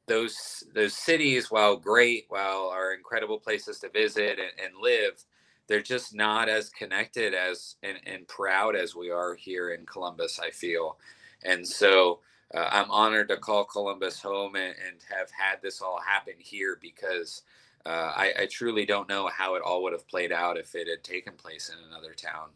those 0.07 0.65
those 0.75 0.95
cities, 0.95 1.51
while 1.51 1.77
great, 1.77 2.27
while 2.29 2.69
are 2.69 2.93
incredible 2.93 3.39
places 3.39 3.79
to 3.81 3.89
visit 3.89 4.39
and, 4.39 4.53
and 4.63 4.75
live, 4.81 5.25
they're 5.67 5.83
just 5.83 6.15
not 6.15 6.49
as 6.49 6.69
connected 6.69 7.35
as 7.35 7.77
and, 7.83 7.99
and 8.07 8.27
proud 8.29 8.77
as 8.77 8.95
we 8.95 9.11
are 9.11 9.35
here 9.35 9.71
in 9.71 9.87
Columbus. 9.87 10.41
I 10.43 10.51
feel, 10.51 10.99
and 11.45 11.67
so 11.67 12.21
uh, 12.55 12.69
I'm 12.71 12.91
honored 12.91 13.29
to 13.29 13.37
call 13.37 13.65
Columbus 13.65 14.21
home 14.21 14.57
and, 14.57 14.75
and, 14.87 14.99
have 15.09 15.31
had 15.31 15.63
this 15.63 15.81
all 15.81 16.01
happen 16.07 16.35
here 16.39 16.79
because 16.81 17.43
uh, 17.87 18.13
I, 18.15 18.33
I 18.41 18.47
truly 18.47 18.85
don't 18.85 19.09
know 19.09 19.29
how 19.29 19.55
it 19.55 19.63
all 19.63 19.83
would 19.85 19.93
have 19.93 20.07
played 20.07 20.33
out 20.33 20.59
if 20.59 20.75
it 20.75 20.87
had 20.87 21.03
taken 21.03 21.35
place 21.35 21.71
in 21.71 21.77
another 21.89 22.13
town. 22.13 22.51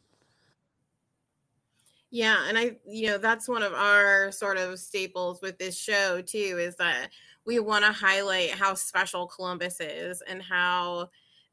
Yeah, 2.11 2.47
and 2.49 2.57
I, 2.57 2.77
you 2.87 3.09
know, 3.09 3.19
that's 3.19 3.49
one 3.49 3.63
of 3.63 3.73
our 3.73 4.31
sort 4.31 4.59
of 4.59 4.79
staples 4.79 5.41
with 5.43 5.59
this 5.59 5.79
show 5.79 6.21
too, 6.23 6.57
is 6.59 6.77
that 6.77 7.11
we 7.45 7.59
want 7.59 7.85
to 7.85 7.93
highlight 7.93 8.51
how 8.51 8.75
special 8.75 9.27
Columbus 9.27 9.81
is 9.81 10.23
and 10.29 10.43
how 10.43 11.11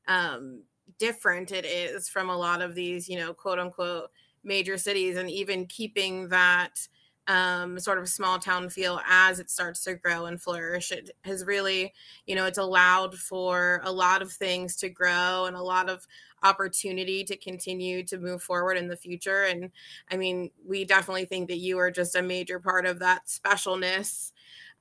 um, 0.07 0.63
different 1.03 1.51
it 1.51 1.65
is 1.65 2.07
from 2.07 2.29
a 2.29 2.37
lot 2.37 2.61
of 2.61 2.75
these, 2.75 3.09
you 3.09 3.19
know, 3.19 3.33
quote 3.33 3.59
unquote 3.59 4.09
major 4.41 4.77
cities, 4.77 5.17
and 5.17 5.29
even 5.29 5.65
keeping 5.65 6.29
that 6.29 6.87
um, 7.27 7.77
sort 7.77 7.97
of 7.97 8.07
small 8.07 8.39
town 8.39 8.69
feel 8.69 9.01
as 9.05 9.37
it 9.37 9.51
starts 9.51 9.83
to 9.83 9.95
grow 9.95 10.27
and 10.27 10.41
flourish. 10.41 10.93
It 10.93 11.11
has 11.25 11.43
really, 11.45 11.93
you 12.25 12.35
know, 12.35 12.45
it's 12.45 12.57
allowed 12.57 13.15
for 13.15 13.81
a 13.83 13.91
lot 13.91 14.21
of 14.21 14.31
things 14.31 14.77
to 14.77 14.87
grow 14.87 15.43
and 15.45 15.57
a 15.57 15.61
lot 15.61 15.89
of 15.89 16.07
opportunity 16.41 17.25
to 17.25 17.35
continue 17.35 18.03
to 18.05 18.17
move 18.17 18.41
forward 18.41 18.77
in 18.77 18.87
the 18.87 18.95
future. 18.95 19.43
And 19.43 19.71
I 20.09 20.15
mean, 20.15 20.51
we 20.65 20.85
definitely 20.85 21.25
think 21.25 21.49
that 21.49 21.57
you 21.57 21.79
are 21.79 21.91
just 21.91 22.15
a 22.15 22.21
major 22.21 22.61
part 22.61 22.85
of 22.85 22.99
that 22.99 23.27
specialness 23.27 24.31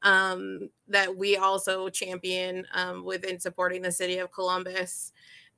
um, 0.03 0.71
that 0.87 1.17
we 1.17 1.37
also 1.37 1.89
champion 1.89 2.65
um, 2.75 3.05
within 3.05 3.41
supporting 3.41 3.83
the 3.83 3.93
city 3.93 4.19
of 4.19 4.33
Columbus 4.33 5.13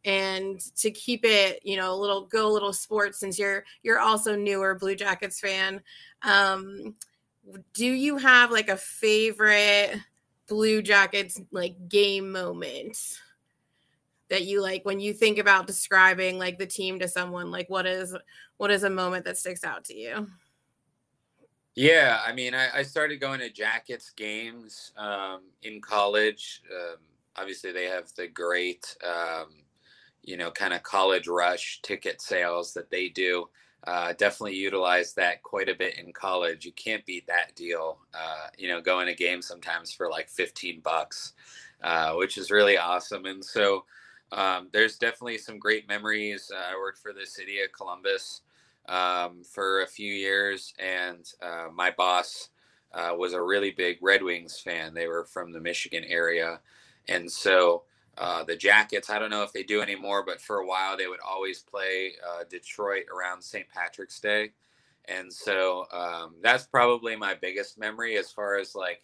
and 0.04 0.60
to 0.76 0.90
keep 0.90 1.24
it 1.24 1.60
you 1.64 1.76
know 1.76 1.94
a 1.94 1.96
little 1.96 2.26
go 2.26 2.46
a 2.46 2.52
little 2.52 2.72
sports 2.72 3.18
since 3.18 3.38
you're 3.38 3.64
you're 3.82 4.00
also 4.00 4.36
newer 4.36 4.74
blue 4.74 4.94
jackets 4.94 5.40
fan 5.40 5.80
um 6.22 6.94
do 7.72 7.86
you 7.86 8.16
have 8.16 8.50
like 8.50 8.68
a 8.68 8.76
favorite 8.76 9.96
blue 10.46 10.82
jackets 10.82 11.40
like 11.50 11.88
game 11.88 12.32
moment 12.32 12.96
that 14.28 14.44
you 14.44 14.60
like 14.60 14.84
when 14.84 15.00
you 15.00 15.12
think 15.12 15.38
about 15.38 15.66
describing 15.66 16.38
like 16.38 16.58
the 16.58 16.66
team 16.66 16.98
to 16.98 17.08
someone? 17.08 17.50
Like 17.50 17.68
what 17.68 17.86
is 17.86 18.16
what 18.56 18.70
is 18.70 18.82
a 18.82 18.90
moment 18.90 19.24
that 19.24 19.36
sticks 19.36 19.64
out 19.64 19.84
to 19.84 19.96
you? 19.96 20.28
Yeah 21.76 22.20
i 22.24 22.32
mean 22.32 22.54
i, 22.54 22.68
I 22.72 22.82
started 22.84 23.20
going 23.20 23.40
to 23.40 23.50
jackets 23.50 24.10
games 24.10 24.92
um, 24.96 25.40
in 25.62 25.80
college. 25.80 26.62
Um, 26.70 26.98
obviously 27.36 27.72
they 27.72 27.86
have 27.86 28.14
the 28.16 28.28
great 28.28 28.96
um, 29.04 29.48
you 30.24 30.36
know, 30.36 30.50
kind 30.50 30.72
of 30.72 30.82
college 30.82 31.28
rush 31.28 31.80
ticket 31.82 32.20
sales 32.20 32.72
that 32.74 32.90
they 32.90 33.08
do. 33.08 33.48
Uh, 33.86 34.14
definitely 34.14 34.56
utilize 34.56 35.12
that 35.12 35.42
quite 35.42 35.68
a 35.68 35.74
bit 35.74 35.98
in 35.98 36.12
college. 36.12 36.64
You 36.64 36.72
can't 36.72 37.04
beat 37.04 37.26
that 37.26 37.54
deal. 37.54 37.98
Uh, 38.14 38.48
you 38.56 38.68
know, 38.68 38.80
going 38.80 39.06
to 39.06 39.14
games 39.14 39.46
sometimes 39.46 39.92
for 39.92 40.08
like 40.08 40.30
15 40.30 40.80
bucks, 40.80 41.34
uh, 41.82 42.14
which 42.14 42.38
is 42.38 42.50
really 42.50 42.78
awesome. 42.78 43.26
And 43.26 43.44
so 43.44 43.84
um, 44.32 44.68
there's 44.72 44.96
definitely 44.96 45.38
some 45.38 45.58
great 45.58 45.86
memories. 45.86 46.50
Uh, 46.52 46.72
I 46.72 46.76
worked 46.76 46.98
for 46.98 47.12
the 47.12 47.26
city 47.26 47.60
of 47.60 47.72
Columbus 47.72 48.40
um, 48.88 49.42
for 49.44 49.82
a 49.82 49.86
few 49.86 50.12
years, 50.12 50.72
and 50.78 51.30
uh, 51.42 51.68
my 51.72 51.90
boss 51.90 52.48
uh, 52.92 53.14
was 53.16 53.32
a 53.32 53.42
really 53.42 53.70
big 53.70 53.98
Red 54.00 54.22
Wings 54.22 54.58
fan. 54.58 54.94
They 54.94 55.08
were 55.08 55.24
from 55.24 55.52
the 55.52 55.60
Michigan 55.60 56.04
area. 56.04 56.60
And 57.08 57.30
so 57.30 57.82
uh, 58.18 58.44
the 58.44 58.56
Jackets, 58.56 59.10
I 59.10 59.18
don't 59.18 59.30
know 59.30 59.42
if 59.42 59.52
they 59.52 59.62
do 59.62 59.80
anymore, 59.80 60.24
but 60.24 60.40
for 60.40 60.58
a 60.58 60.66
while 60.66 60.96
they 60.96 61.06
would 61.06 61.20
always 61.26 61.62
play 61.62 62.12
uh, 62.26 62.44
Detroit 62.48 63.04
around 63.14 63.42
St. 63.42 63.68
Patrick's 63.68 64.20
Day. 64.20 64.52
And 65.06 65.32
so 65.32 65.86
um, 65.92 66.36
that's 66.42 66.66
probably 66.66 67.16
my 67.16 67.34
biggest 67.34 67.78
memory 67.78 68.16
as 68.16 68.30
far 68.30 68.56
as 68.56 68.74
like 68.74 69.02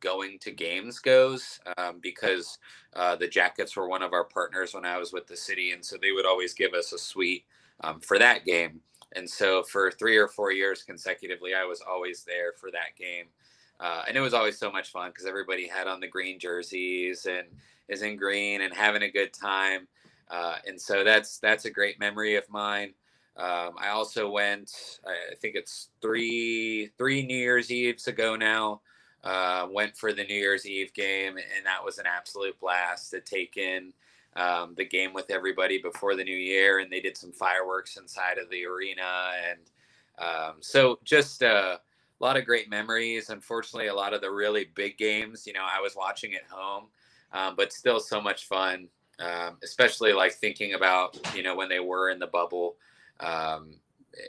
going 0.00 0.38
to 0.40 0.50
games 0.50 0.98
goes, 0.98 1.60
um, 1.78 2.00
because 2.00 2.58
uh, 2.94 3.16
the 3.16 3.28
Jackets 3.28 3.76
were 3.76 3.88
one 3.88 4.02
of 4.02 4.12
our 4.12 4.24
partners 4.24 4.74
when 4.74 4.84
I 4.84 4.98
was 4.98 5.12
with 5.12 5.26
the 5.26 5.36
city. 5.36 5.72
And 5.72 5.84
so 5.84 5.96
they 6.00 6.12
would 6.12 6.26
always 6.26 6.54
give 6.54 6.74
us 6.74 6.92
a 6.92 6.98
suite 6.98 7.44
um, 7.82 8.00
for 8.00 8.18
that 8.18 8.44
game. 8.44 8.80
And 9.14 9.28
so 9.28 9.62
for 9.62 9.90
three 9.90 10.16
or 10.16 10.28
four 10.28 10.52
years 10.52 10.82
consecutively, 10.82 11.54
I 11.54 11.64
was 11.64 11.82
always 11.88 12.24
there 12.24 12.52
for 12.58 12.70
that 12.72 12.96
game. 12.98 13.26
Uh, 13.78 14.02
and 14.08 14.16
it 14.16 14.20
was 14.20 14.34
always 14.34 14.58
so 14.58 14.70
much 14.70 14.90
fun 14.90 15.10
because 15.10 15.26
everybody 15.26 15.68
had 15.68 15.86
on 15.86 16.00
the 16.00 16.08
green 16.08 16.38
jerseys 16.38 17.26
and 17.26 17.46
is 17.88 18.02
in 18.02 18.16
green 18.16 18.62
and 18.62 18.74
having 18.74 19.02
a 19.02 19.10
good 19.10 19.32
time. 19.32 19.86
Uh, 20.30 20.56
and 20.66 20.80
so 20.80 21.04
that's 21.04 21.38
that's 21.38 21.64
a 21.64 21.70
great 21.70 22.00
memory 22.00 22.36
of 22.36 22.48
mine. 22.50 22.92
Um, 23.36 23.74
I 23.78 23.88
also 23.88 24.30
went, 24.30 25.00
I 25.06 25.34
think 25.36 25.56
it's 25.56 25.88
three 26.00 26.90
three 26.96 27.24
New 27.24 27.36
Year's 27.36 27.70
Eves 27.70 28.08
ago 28.08 28.36
now. 28.36 28.80
Uh, 29.22 29.66
went 29.72 29.96
for 29.96 30.12
the 30.12 30.22
New 30.22 30.36
Year's 30.36 30.66
Eve 30.66 30.92
game, 30.94 31.36
and 31.36 31.66
that 31.66 31.84
was 31.84 31.98
an 31.98 32.06
absolute 32.06 32.58
blast 32.60 33.10
to 33.10 33.20
take 33.20 33.56
in 33.56 33.92
um, 34.36 34.74
the 34.76 34.84
game 34.84 35.12
with 35.12 35.30
everybody 35.30 35.82
before 35.82 36.14
the 36.14 36.22
new 36.22 36.36
year. 36.36 36.78
And 36.78 36.92
they 36.92 37.00
did 37.00 37.16
some 37.16 37.32
fireworks 37.32 37.96
inside 37.96 38.38
of 38.38 38.48
the 38.50 38.64
arena, 38.64 39.32
and 39.50 39.58
um, 40.18 40.54
so 40.60 41.00
just 41.04 41.42
uh, 41.42 41.78
a 42.20 42.24
lot 42.24 42.36
of 42.36 42.46
great 42.46 42.70
memories. 42.70 43.30
Unfortunately, 43.30 43.88
a 43.88 43.94
lot 43.94 44.14
of 44.14 44.20
the 44.20 44.30
really 44.30 44.70
big 44.74 44.96
games, 44.96 45.46
you 45.46 45.52
know, 45.52 45.66
I 45.68 45.80
was 45.80 45.96
watching 45.96 46.34
at 46.34 46.44
home 46.48 46.84
um, 47.36 47.54
but 47.56 47.72
still 47.72 48.00
so 48.00 48.20
much 48.20 48.46
fun. 48.46 48.88
Um, 49.18 49.56
especially 49.64 50.12
like 50.12 50.32
thinking 50.32 50.74
about 50.74 51.18
you 51.34 51.42
know 51.42 51.54
when 51.56 51.70
they 51.70 51.80
were 51.80 52.10
in 52.10 52.18
the 52.18 52.26
bubble 52.26 52.76
um, 53.20 53.76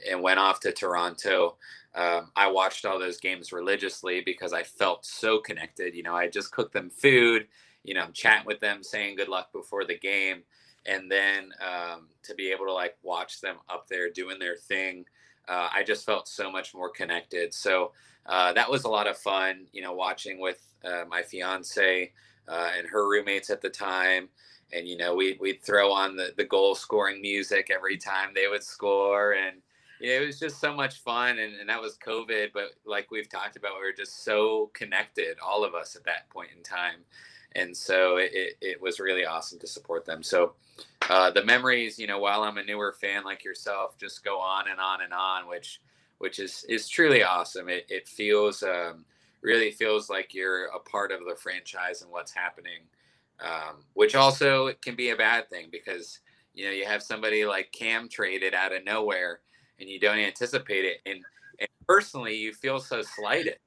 and 0.10 0.22
went 0.22 0.40
off 0.40 0.60
to 0.62 0.72
Toronto. 0.72 1.58
Um, 1.96 2.32
I 2.36 2.50
watched 2.50 2.86
all 2.86 3.00
those 3.00 3.20
games 3.20 3.52
religiously 3.52 4.22
because 4.24 4.54
I 4.54 4.64
felt 4.64 5.06
so 5.06 5.40
connected. 5.40 5.96
You 5.96 6.04
know, 6.04 6.16
I 6.16 6.30
just 6.30 6.52
cooked 6.52 6.74
them 6.74 6.90
food. 6.90 7.48
You 7.84 7.96
know, 7.96 8.08
chatting 8.14 8.46
with 8.46 8.60
them, 8.60 8.84
saying 8.84 9.16
good 9.16 9.30
luck 9.30 9.52
before 9.54 9.86
the 9.86 9.98
game, 9.98 10.44
and 10.86 11.10
then 11.10 11.52
um, 11.62 12.08
to 12.24 12.36
be 12.36 12.52
able 12.52 12.66
to 12.66 12.74
like 12.74 12.98
watch 13.02 13.42
them 13.42 13.58
up 13.70 13.88
there 13.90 14.10
doing 14.10 14.40
their 14.40 14.58
thing. 14.58 15.06
Uh, 15.48 15.70
I 15.74 15.84
just 15.84 16.06
felt 16.06 16.28
so 16.28 16.52
much 16.52 16.74
more 16.74 16.90
connected. 16.90 17.54
So 17.54 17.94
uh, 18.26 18.52
that 18.54 18.70
was 18.70 18.84
a 18.84 18.90
lot 18.90 19.08
of 19.08 19.18
fun, 19.18 19.68
you 19.72 19.82
know, 19.82 19.94
watching 19.94 20.42
with 20.42 20.62
uh, 20.84 21.06
my 21.10 21.24
fiance 21.24 22.12
uh, 22.48 22.72
and 22.78 22.88
her 22.88 23.10
roommates 23.10 23.50
at 23.50 23.62
the 23.62 23.70
time. 23.70 24.30
And 24.74 24.88
you 24.88 24.98
know, 24.98 25.16
we 25.16 25.38
we'd 25.40 25.64
throw 25.64 25.92
on 25.92 26.16
the 26.16 26.34
the 26.36 26.44
goal 26.44 26.76
scoring 26.76 27.22
music 27.22 27.70
every 27.74 27.98
time 27.98 28.30
they 28.34 28.48
would 28.48 28.64
score, 28.64 29.34
and 29.34 29.62
you 30.00 30.10
know, 30.10 30.22
it 30.22 30.26
was 30.26 30.40
just 30.40 30.60
so 30.60 30.74
much 30.74 31.00
fun. 31.02 31.40
And, 31.40 31.56
and 31.56 31.70
that 31.70 31.82
was 31.82 31.98
COVID, 31.98 32.50
but 32.54 32.72
like 32.86 33.10
we've 33.12 33.30
talked 33.30 33.56
about, 33.56 33.74
we 33.80 33.86
were 33.86 33.96
just 33.96 34.24
so 34.24 34.70
connected, 34.74 35.38
all 35.46 35.64
of 35.64 35.74
us 35.74 35.96
at 35.96 36.04
that 36.06 36.30
point 36.30 36.50
in 36.56 36.64
time. 36.64 37.00
And 37.54 37.76
so 37.76 38.18
it, 38.18 38.32
it, 38.34 38.58
it 38.62 38.82
was 38.82 39.00
really 39.00 39.26
awesome 39.26 39.58
to 39.60 39.68
support 39.68 40.06
them. 40.06 40.22
So 40.22 40.54
uh, 41.10 41.32
the 41.32 41.44
memories, 41.44 41.98
you 41.98 42.06
know, 42.06 42.20
while 42.20 42.44
I'm 42.44 42.58
a 42.58 42.64
newer 42.64 42.94
fan 42.94 43.24
like 43.24 43.44
yourself, 43.44 43.98
just 43.98 44.24
go 44.24 44.40
on 44.40 44.70
and 44.70 44.80
on 44.80 45.02
and 45.02 45.14
on, 45.14 45.48
which 45.48 45.82
which 46.20 46.40
is 46.40 46.66
is 46.68 46.88
truly 46.88 47.24
awesome. 47.24 47.70
It 47.70 47.86
it 47.90 48.08
feels 48.08 48.64
um, 48.64 49.06
really 49.42 49.72
feels 49.72 50.10
like 50.10 50.34
you're 50.34 50.66
a 50.66 50.80
part 50.80 51.12
of 51.12 51.20
the 51.28 51.36
franchise 51.36 52.02
and 52.02 52.12
what's 52.12 52.34
happening, 52.34 52.82
um, 53.40 53.84
which 53.94 54.16
also 54.16 54.72
can 54.82 54.96
be 54.96 55.10
a 55.10 55.16
bad 55.16 55.50
thing 55.50 55.68
because 55.72 56.20
you 56.54 56.66
know 56.66 56.72
you 56.72 56.86
have 56.86 57.04
somebody 57.04 57.46
like 57.46 57.72
Cam 57.72 58.10
traded 58.10 58.54
out 58.54 58.74
of 58.74 58.84
nowhere 58.84 59.42
and 59.80 59.90
you 59.90 60.00
don't 60.00 60.18
anticipate 60.18 60.86
it, 60.86 60.98
and 61.06 61.24
and 61.60 61.70
personally 61.88 62.36
you 62.36 62.54
feel 62.54 62.80
so 62.80 63.02
slighted. 63.02 63.58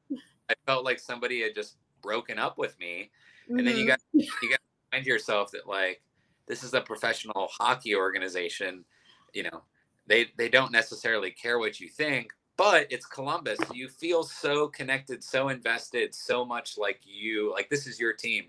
I 0.50 0.54
felt 0.66 0.84
like 0.84 0.98
somebody 0.98 1.42
had 1.42 1.54
just 1.54 1.76
broken 2.02 2.38
up 2.38 2.58
with 2.58 2.78
me, 2.78 3.10
and 3.48 3.58
mm-hmm. 3.58 3.66
then 3.66 3.76
you 3.76 3.86
mm-hmm. 3.86 4.18
got 4.18 4.30
you 4.42 4.50
got 4.50 4.56
to 4.56 4.96
find 4.96 5.06
yourself 5.06 5.50
that 5.52 5.68
like 5.68 6.02
this 6.48 6.64
is 6.64 6.74
a 6.74 6.80
professional 6.80 7.48
hockey 7.58 7.94
organization, 7.94 8.84
you 9.32 9.44
know. 9.44 9.62
They, 10.06 10.26
they 10.36 10.48
don't 10.48 10.72
necessarily 10.72 11.30
care 11.30 11.60
what 11.60 11.78
you 11.78 11.88
think, 11.88 12.32
but 12.60 12.86
it's 12.90 13.06
Columbus. 13.06 13.58
You 13.72 13.88
feel 13.88 14.22
so 14.22 14.68
connected, 14.68 15.24
so 15.24 15.48
invested, 15.48 16.14
so 16.14 16.44
much 16.44 16.76
like 16.76 17.00
you, 17.04 17.50
like 17.52 17.70
this 17.70 17.86
is 17.86 17.98
your 17.98 18.12
team. 18.12 18.48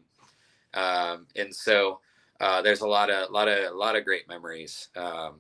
Um, 0.74 1.28
and 1.38 1.56
so 1.56 2.02
uh, 2.42 2.62
there's 2.62 2.82
a 2.82 2.88
lot 2.88 3.10
of, 3.10 3.32
lot 3.32 3.48
of, 3.48 3.72
a 3.72 3.74
lot 3.74 3.96
of 3.96 4.04
great 4.04 4.28
memories 4.28 4.90
um, 4.98 5.40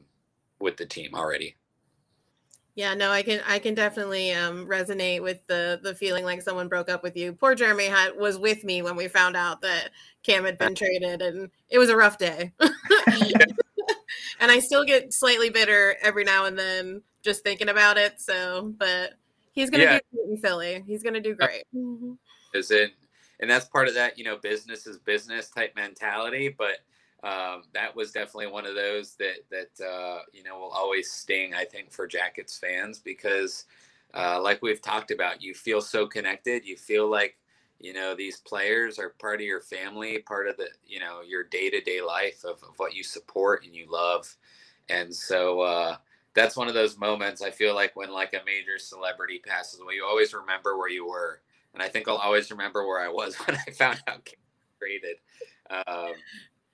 with 0.61 0.77
the 0.77 0.85
team 0.85 1.13
already. 1.13 1.57
Yeah, 2.75 2.93
no, 2.93 3.11
I 3.11 3.23
can 3.23 3.41
I 3.45 3.59
can 3.59 3.75
definitely 3.75 4.31
um, 4.31 4.65
resonate 4.65 5.21
with 5.21 5.45
the 5.47 5.81
the 5.83 5.93
feeling 5.93 6.23
like 6.23 6.41
someone 6.41 6.69
broke 6.69 6.87
up 6.87 7.03
with 7.03 7.17
you. 7.17 7.33
Poor 7.33 7.53
Jeremy 7.53 7.87
had 7.87 8.15
was 8.15 8.37
with 8.37 8.63
me 8.63 8.81
when 8.81 8.95
we 8.95 9.09
found 9.09 9.35
out 9.35 9.61
that 9.63 9.89
Cam 10.23 10.45
had 10.45 10.57
been 10.57 10.73
traded, 10.73 11.21
and 11.21 11.51
it 11.69 11.77
was 11.77 11.89
a 11.89 11.97
rough 11.97 12.17
day. 12.17 12.53
and 14.41 14.51
I 14.51 14.59
still 14.59 14.83
get 14.83 15.13
slightly 15.13 15.49
bitter 15.49 15.95
every 16.01 16.23
now 16.23 16.45
and 16.45 16.57
then 16.57 17.01
just 17.21 17.43
thinking 17.43 17.69
about 17.69 17.97
it. 17.97 18.19
So, 18.19 18.73
but 18.77 19.13
he's 19.53 19.69
gonna 19.69 19.83
yeah. 19.83 19.99
do 19.99 20.01
great 20.13 20.29
in 20.31 20.37
Philly. 20.41 20.83
He's 20.85 21.03
gonna 21.03 21.21
do 21.21 21.35
great. 21.35 21.63
Is 22.53 22.71
it? 22.71 22.91
And 23.39 23.49
that's 23.49 23.65
part 23.65 23.87
of 23.87 23.93
that, 23.93 24.17
you 24.17 24.23
know, 24.23 24.37
business 24.37 24.85
is 24.85 24.97
business 24.97 25.49
type 25.49 25.75
mentality. 25.75 26.53
But 26.55 26.79
um, 27.23 27.63
that 27.73 27.95
was 27.95 28.11
definitely 28.11 28.47
one 28.47 28.65
of 28.65 28.75
those 28.75 29.15
that 29.15 29.45
that 29.51 29.85
uh, 29.85 30.21
you 30.33 30.43
know 30.43 30.59
will 30.59 30.71
always 30.71 31.11
sting. 31.11 31.53
I 31.53 31.65
think 31.65 31.91
for 31.91 32.07
Jackets 32.07 32.57
fans 32.57 32.99
because, 32.99 33.65
uh, 34.15 34.41
like 34.41 34.61
we've 34.63 34.81
talked 34.81 35.11
about, 35.11 35.41
you 35.41 35.53
feel 35.53 35.81
so 35.81 36.07
connected. 36.07 36.65
You 36.65 36.77
feel 36.77 37.07
like 37.07 37.37
you 37.83 37.93
know 37.93 38.15
these 38.15 38.39
players 38.39 38.99
are 38.99 39.15
part 39.19 39.41
of 39.41 39.45
your 39.45 39.61
family, 39.61 40.19
part 40.19 40.47
of 40.47 40.57
the 40.57 40.67
you 40.85 40.99
know 40.99 41.21
your 41.21 41.43
day 41.43 41.69
to 41.69 41.81
day 41.81 42.01
life 42.01 42.43
of, 42.43 42.61
of, 42.63 42.77
what 42.77 42.93
you 42.93 43.03
support 43.03 43.65
and 43.65 43.75
you 43.75 43.87
love, 43.89 44.35
and 44.89 45.13
so. 45.13 45.61
Uh, 45.61 45.97
that's 46.33 46.55
one 46.55 46.69
of 46.69 46.73
those 46.73 46.97
moments 46.97 47.41
I 47.41 47.51
feel 47.51 47.75
like 47.75 47.93
when 47.97 48.09
like 48.09 48.33
a 48.33 48.39
major 48.45 48.79
celebrity 48.79 49.41
passes 49.45 49.81
away, 49.81 49.95
you 49.95 50.05
always 50.05 50.33
remember 50.33 50.77
where 50.77 50.87
you 50.87 51.05
were, 51.05 51.41
and 51.73 51.83
I 51.83 51.89
think 51.89 52.07
I'll 52.07 52.15
always 52.15 52.49
remember 52.49 52.87
where 52.87 53.01
I 53.01 53.09
was 53.09 53.35
when 53.45 53.57
I 53.57 53.71
found 53.71 54.01
out 54.07 54.29
traded. 54.79 55.17
Um, 55.69 56.13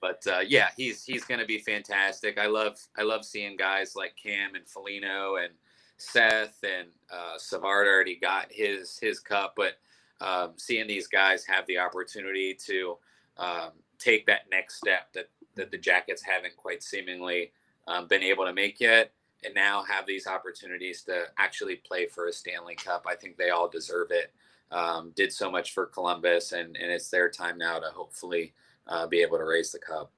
but 0.01 0.21
uh, 0.27 0.39
yeah, 0.45 0.69
he's 0.77 1.03
he's 1.03 1.23
going 1.25 1.39
to 1.39 1.45
be 1.45 1.59
fantastic. 1.59 2.37
I 2.37 2.47
love 2.47 2.77
I 2.97 3.03
love 3.03 3.25
seeing 3.25 3.57
guys 3.57 3.95
like 3.95 4.15
Cam 4.21 4.55
and 4.55 4.67
Foligno 4.67 5.37
and 5.37 5.53
Seth 5.97 6.59
and 6.63 6.89
uh, 7.11 7.37
Savard 7.37 7.87
already 7.87 8.15
got 8.15 8.51
his 8.51 8.99
his 8.99 9.19
cup, 9.19 9.53
but 9.55 9.73
um, 10.21 10.53
seeing 10.57 10.87
these 10.87 11.07
guys 11.07 11.45
have 11.45 11.65
the 11.67 11.77
opportunity 11.77 12.53
to 12.65 12.97
um, 13.37 13.71
take 13.99 14.25
that 14.25 14.49
next 14.51 14.77
step 14.77 15.11
that 15.13 15.29
that 15.55 15.71
the 15.71 15.77
Jackets 15.77 16.21
haven't 16.21 16.55
quite 16.55 16.83
seemingly 16.83 17.51
um, 17.87 18.07
been 18.07 18.21
able 18.21 18.45
to 18.45 18.53
make 18.53 18.79
yet, 18.79 19.11
and 19.43 19.53
now 19.55 19.83
have 19.83 20.05
these 20.05 20.27
opportunities 20.27 21.01
to 21.03 21.25
actually 21.37 21.77
play 21.77 22.05
for 22.07 22.27
a 22.27 22.33
Stanley 22.33 22.75
Cup, 22.75 23.05
I 23.09 23.15
think 23.15 23.37
they 23.37 23.49
all 23.49 23.67
deserve 23.67 24.11
it. 24.11 24.31
Um, 24.69 25.13
did 25.15 25.31
so 25.31 25.49
much 25.49 25.73
for 25.73 25.85
Columbus, 25.85 26.51
and 26.51 26.75
and 26.75 26.91
it's 26.91 27.09
their 27.09 27.29
time 27.29 27.57
now 27.57 27.79
to 27.79 27.87
hopefully 27.87 28.53
uh, 28.87 29.07
be 29.07 29.21
able 29.21 29.37
to 29.37 29.45
raise 29.45 29.71
the 29.71 29.79
cup. 29.79 30.11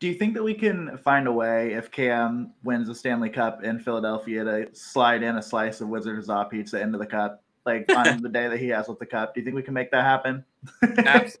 Do 0.00 0.08
you 0.08 0.14
think 0.14 0.34
that 0.34 0.42
we 0.42 0.54
can 0.54 0.98
find 0.98 1.26
a 1.26 1.32
way 1.32 1.72
if 1.72 1.90
Cam 1.90 2.52
wins 2.62 2.88
the 2.88 2.94
Stanley 2.94 3.30
Cup 3.30 3.64
in 3.64 3.78
Philadelphia 3.78 4.44
to 4.44 4.68
slide 4.74 5.22
in 5.22 5.36
a 5.36 5.42
slice 5.42 5.80
of 5.80 5.88
Wizard 5.88 6.18
of 6.18 6.24
Za 6.24 6.46
pizza 6.50 6.80
into 6.80 6.98
the 6.98 7.06
cup, 7.06 7.43
like 7.66 7.86
on 7.94 8.22
the 8.22 8.28
day 8.28 8.48
that 8.48 8.58
he 8.58 8.68
has 8.68 8.88
with 8.88 8.98
the 8.98 9.06
cup? 9.06 9.34
Do 9.34 9.40
you 9.40 9.44
think 9.44 9.56
we 9.56 9.62
can 9.62 9.74
make 9.74 9.90
that 9.90 10.04
happen? 10.04 10.44
Absolutely. 10.82 11.40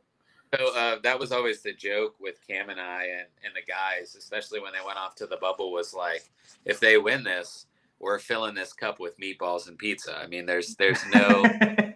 So 0.56 0.72
uh, 0.76 0.98
that 1.02 1.18
was 1.18 1.32
always 1.32 1.62
the 1.62 1.72
joke 1.72 2.14
with 2.20 2.36
Cam 2.46 2.70
and 2.70 2.80
I 2.80 3.06
and, 3.06 3.26
and 3.44 3.54
the 3.56 3.62
guys, 3.66 4.14
especially 4.16 4.60
when 4.60 4.72
they 4.72 4.86
went 4.86 4.98
off 4.98 5.16
to 5.16 5.26
the 5.26 5.36
bubble, 5.36 5.72
was 5.72 5.94
like, 5.94 6.30
if 6.64 6.78
they 6.78 6.96
win 6.96 7.24
this, 7.24 7.66
we're 7.98 8.18
filling 8.18 8.54
this 8.54 8.72
cup 8.72 9.00
with 9.00 9.18
meatballs 9.18 9.66
and 9.66 9.78
pizza. 9.78 10.16
I 10.16 10.26
mean, 10.26 10.46
there's 10.46 10.76
there's 10.76 11.04
no 11.12 11.44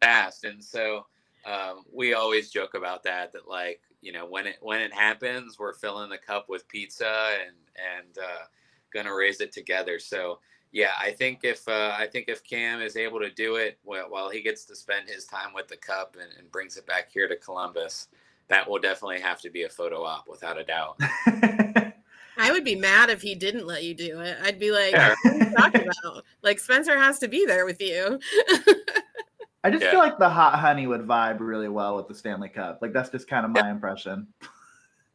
fast, 0.00 0.44
and 0.44 0.62
so 0.62 1.06
um, 1.46 1.84
we 1.92 2.14
always 2.14 2.50
joke 2.50 2.74
about 2.74 3.04
that. 3.04 3.32
That 3.32 3.48
like 3.48 3.80
you 4.00 4.12
know 4.12 4.26
when 4.26 4.46
it 4.46 4.56
when 4.60 4.80
it 4.80 4.92
happens, 4.92 5.58
we're 5.58 5.74
filling 5.74 6.10
the 6.10 6.18
cup 6.18 6.48
with 6.48 6.68
pizza 6.68 7.36
and 7.46 7.56
and 7.96 8.18
uh, 8.18 8.44
gonna 8.92 9.14
raise 9.14 9.40
it 9.40 9.52
together. 9.52 9.98
So 9.98 10.40
yeah, 10.72 10.92
I 11.00 11.12
think 11.12 11.40
if 11.44 11.66
uh, 11.66 11.94
I 11.98 12.06
think 12.06 12.28
if 12.28 12.44
Cam 12.44 12.80
is 12.80 12.96
able 12.96 13.20
to 13.20 13.30
do 13.30 13.56
it 13.56 13.78
while 13.84 14.30
he 14.30 14.42
gets 14.42 14.64
to 14.66 14.76
spend 14.76 15.08
his 15.08 15.24
time 15.24 15.54
with 15.54 15.68
the 15.68 15.76
cup 15.76 16.16
and, 16.20 16.30
and, 16.38 16.50
brings 16.50 16.76
it 16.76 16.86
back 16.86 17.10
here 17.10 17.26
to 17.26 17.36
Columbus, 17.36 18.08
that 18.48 18.68
will 18.68 18.78
definitely 18.78 19.20
have 19.20 19.40
to 19.42 19.50
be 19.50 19.62
a 19.62 19.68
photo 19.68 20.04
op 20.04 20.28
without 20.28 20.58
a 20.58 20.64
doubt. 20.64 21.00
I 22.40 22.52
would 22.52 22.64
be 22.64 22.76
mad 22.76 23.10
if 23.10 23.20
he 23.22 23.34
didn't 23.34 23.66
let 23.66 23.82
you 23.82 23.94
do 23.94 24.20
it. 24.20 24.36
I'd 24.42 24.58
be 24.58 24.70
like, 24.70 24.92
yeah. 24.92 25.14
"What 25.22 25.32
are 25.32 25.38
you 25.38 25.56
talking 25.56 25.88
about? 26.04 26.24
Like 26.42 26.60
Spencer 26.60 26.96
has 26.98 27.18
to 27.20 27.28
be 27.28 27.46
there 27.46 27.64
with 27.64 27.80
you." 27.80 28.20
I 29.64 29.70
just 29.70 29.82
yeah. 29.82 29.90
feel 29.90 30.00
like 30.00 30.18
the 30.18 30.28
hot 30.28 30.58
honey 30.58 30.86
would 30.86 31.06
vibe 31.06 31.40
really 31.40 31.68
well 31.68 31.96
with 31.96 32.08
the 32.08 32.14
Stanley 32.14 32.48
Cup. 32.48 32.78
Like 32.80 32.92
that's 32.92 33.10
just 33.10 33.26
kind 33.26 33.44
of 33.44 33.52
my 33.52 33.60
yeah. 33.60 33.70
impression. 33.70 34.28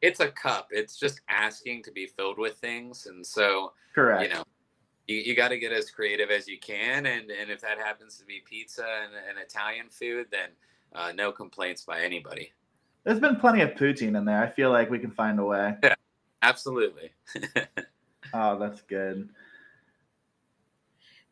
It's 0.02 0.20
a 0.20 0.28
cup. 0.30 0.68
It's 0.72 0.98
just 0.98 1.22
asking 1.30 1.84
to 1.84 1.92
be 1.92 2.08
filled 2.08 2.38
with 2.38 2.58
things, 2.58 3.06
and 3.06 3.26
so 3.26 3.72
correct. 3.96 4.24
You 4.24 4.36
know, 4.36 4.44
you, 5.08 5.18
you 5.18 5.36
got 5.36 5.50
to 5.50 5.58
get 5.58 5.72
as 5.72 5.92
creative 5.92 6.32
as 6.32 6.48
you 6.48 6.60
can, 6.60 7.06
and 7.06 7.30
and 7.30 7.50
if 7.52 7.62
that 7.62 7.78
happens 7.78 8.18
to 8.18 8.26
be 8.26 8.42
pizza 8.46 8.86
and, 9.04 9.13
and 9.30 9.38
Italian 9.38 9.89
food, 9.89 10.28
then 10.32 10.50
uh, 10.94 11.12
no 11.12 11.32
complaints 11.32 11.84
by 11.84 12.02
anybody. 12.02 12.52
There's 13.04 13.20
been 13.20 13.36
plenty 13.36 13.62
of 13.62 13.72
poutine 13.72 14.18
in 14.18 14.26
there. 14.26 14.42
I 14.42 14.50
feel 14.50 14.72
like 14.72 14.89
we 14.89 15.00
can 15.00 15.12
find 15.12 15.39
a 15.39 15.44
way. 15.44 15.76
Yeah, 15.84 15.96
absolutely. 16.42 17.12
oh, 18.34 18.58
that's 18.58 18.82
good. 18.82 19.30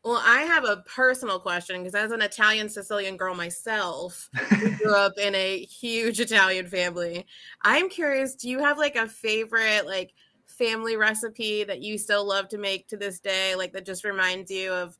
Well, 0.04 0.20
I 0.22 0.40
have 0.40 0.64
a 0.64 0.78
personal 0.78 1.38
question 1.38 1.80
because 1.80 1.94
as 1.94 2.10
an 2.10 2.22
Italian 2.22 2.68
Sicilian 2.68 3.16
girl 3.16 3.36
myself, 3.36 4.28
grew 4.78 4.94
up 4.94 5.16
in 5.16 5.34
a 5.34 5.60
huge 5.60 6.18
Italian 6.18 6.66
family. 6.66 7.24
I'm 7.62 7.88
curious, 7.88 8.34
do 8.34 8.50
you 8.50 8.58
have 8.58 8.78
like 8.78 8.96
a 8.96 9.08
favorite 9.08 9.86
like 9.86 10.12
family 10.52 10.96
recipe 10.96 11.64
that 11.64 11.82
you 11.82 11.98
still 11.98 12.26
love 12.26 12.48
to 12.48 12.58
make 12.58 12.88
to 12.88 12.96
this 12.96 13.18
day, 13.18 13.54
like 13.54 13.72
that 13.72 13.86
just 13.86 14.04
reminds 14.04 14.50
you 14.50 14.72
of 14.72 14.96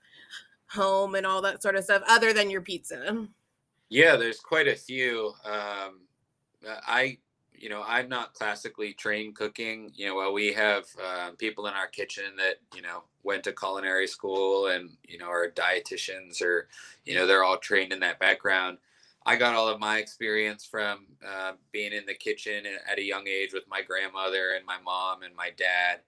home 0.68 1.14
and 1.14 1.26
all 1.26 1.42
that 1.42 1.62
sort 1.62 1.76
of 1.76 1.84
stuff, 1.84 2.02
other 2.08 2.32
than 2.32 2.50
your 2.50 2.62
pizza? 2.62 3.26
Yeah, 3.88 4.16
there's 4.16 4.40
quite 4.40 4.68
a 4.68 4.74
few. 4.74 5.32
Um, 5.44 6.00
I 6.66 7.18
you 7.62 7.68
know, 7.68 7.84
I'm 7.86 8.08
not 8.08 8.34
classically 8.34 8.92
trained 8.92 9.36
cooking. 9.36 9.92
You 9.94 10.08
know, 10.08 10.16
while 10.16 10.32
we 10.32 10.52
have 10.52 10.84
uh, 11.02 11.30
people 11.38 11.68
in 11.68 11.74
our 11.74 11.86
kitchen 11.86 12.24
that 12.36 12.56
you 12.74 12.82
know 12.82 13.04
went 13.22 13.44
to 13.44 13.52
culinary 13.52 14.08
school 14.08 14.66
and 14.66 14.90
you 15.06 15.16
know 15.16 15.28
are 15.28 15.48
dietitians 15.48 16.42
or 16.42 16.66
you 17.04 17.14
know 17.14 17.24
they're 17.24 17.44
all 17.44 17.58
trained 17.58 17.92
in 17.92 18.00
that 18.00 18.18
background. 18.18 18.78
I 19.24 19.36
got 19.36 19.54
all 19.54 19.68
of 19.68 19.78
my 19.80 19.98
experience 19.98 20.64
from 20.64 21.06
uh, 21.26 21.52
being 21.72 21.92
in 21.92 22.06
the 22.06 22.14
kitchen 22.14 22.64
at 22.90 22.98
a 22.98 23.04
young 23.04 23.28
age 23.28 23.52
with 23.52 23.64
my 23.68 23.82
grandmother 23.82 24.52
and 24.56 24.66
my 24.66 24.78
mom 24.84 25.22
and 25.22 25.34
my 25.34 25.50
dad. 25.56 26.00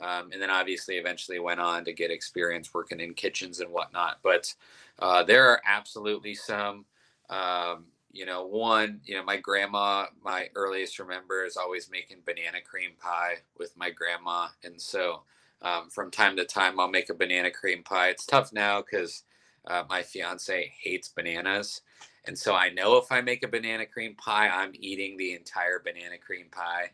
Um, 0.00 0.30
and 0.32 0.40
then 0.40 0.50
obviously 0.50 0.96
eventually 0.96 1.38
went 1.38 1.60
on 1.60 1.84
to 1.84 1.92
get 1.92 2.10
experience 2.10 2.72
working 2.72 3.00
in 3.00 3.14
kitchens 3.14 3.60
and 3.60 3.70
whatnot. 3.70 4.18
But 4.22 4.52
uh, 4.98 5.22
there 5.22 5.48
are 5.48 5.60
absolutely 5.66 6.34
some 6.34 6.86
um, 7.30 7.86
you 8.12 8.26
know, 8.26 8.46
one, 8.46 9.00
you 9.04 9.16
know, 9.16 9.24
my 9.24 9.38
grandma, 9.38 10.06
my 10.22 10.48
earliest 10.54 10.98
remember 10.98 11.44
is 11.44 11.56
always 11.56 11.90
making 11.90 12.18
banana 12.26 12.60
cream 12.60 12.90
pie 13.00 13.36
with 13.58 13.76
my 13.76 13.90
grandma. 13.90 14.48
And 14.62 14.80
so 14.80 15.22
um, 15.62 15.88
from 15.88 16.10
time 16.10 16.36
to 16.36 16.44
time, 16.44 16.78
I'll 16.78 16.88
make 16.88 17.08
a 17.08 17.14
banana 17.14 17.50
cream 17.50 17.82
pie. 17.82 18.08
It's 18.08 18.26
tough 18.26 18.52
now 18.52 18.82
because 18.82 19.24
uh, 19.66 19.84
my 19.88 20.02
fiance 20.02 20.72
hates 20.78 21.08
bananas. 21.08 21.80
And 22.24 22.38
so 22.38 22.54
I 22.54 22.70
know 22.70 22.96
if 22.96 23.10
I 23.10 23.20
make 23.20 23.42
a 23.44 23.48
banana 23.48 23.86
cream 23.86 24.14
pie, 24.14 24.48
I'm 24.48 24.72
eating 24.74 25.16
the 25.16 25.34
entire 25.34 25.80
banana 25.80 26.18
cream 26.18 26.46
pie. 26.50 26.90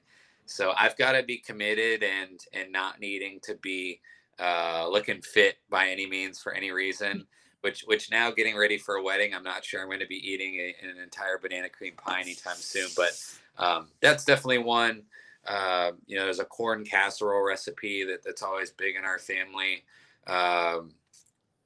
So 0.47 0.73
I've 0.79 0.97
got 0.97 1.13
to 1.13 1.23
be 1.23 1.39
committed 1.39 2.03
and 2.03 2.41
and 2.53 2.73
not 2.73 3.01
needing 3.01 3.41
to 3.43 3.55
be 3.57 4.01
uh, 4.39 4.89
looking 4.89 5.21
fit 5.21 5.57
by 5.69 5.89
any 5.89 6.07
means 6.07 6.41
for 6.41 6.55
any 6.55 6.71
reason 6.71 7.27
which 7.61 7.83
which 7.83 8.11
now 8.11 8.31
getting 8.31 8.57
ready 8.57 8.79
for 8.79 8.97
a 8.97 9.03
wedding, 9.03 9.35
I'm 9.35 9.43
not 9.43 9.65
sure 9.65 9.81
I'm 9.81 9.89
going 9.89 10.01
to 10.01 10.07
be 10.07 10.17
eating 10.29 10.55
a, 10.57 10.75
an 10.83 10.99
entire 11.03 11.39
banana 11.39 11.69
cream 11.69 11.95
pie 11.97 12.21
anytime 12.21 12.57
soon, 12.57 12.89
but 12.97 13.21
um, 13.59 13.89
that's 14.01 14.25
definitely 14.25 14.59
one. 14.59 15.03
Uh, 15.47 15.93
you 16.07 16.17
know, 16.17 16.25
there's 16.25 16.41
a 16.41 16.45
corn 16.45 16.85
casserole 16.85 17.45
recipe 17.45 18.05
that 18.05 18.23
that's 18.23 18.43
always 18.43 18.71
big 18.71 18.97
in 18.97 19.05
our 19.05 19.19
family. 19.19 19.85
Um, 20.27 20.93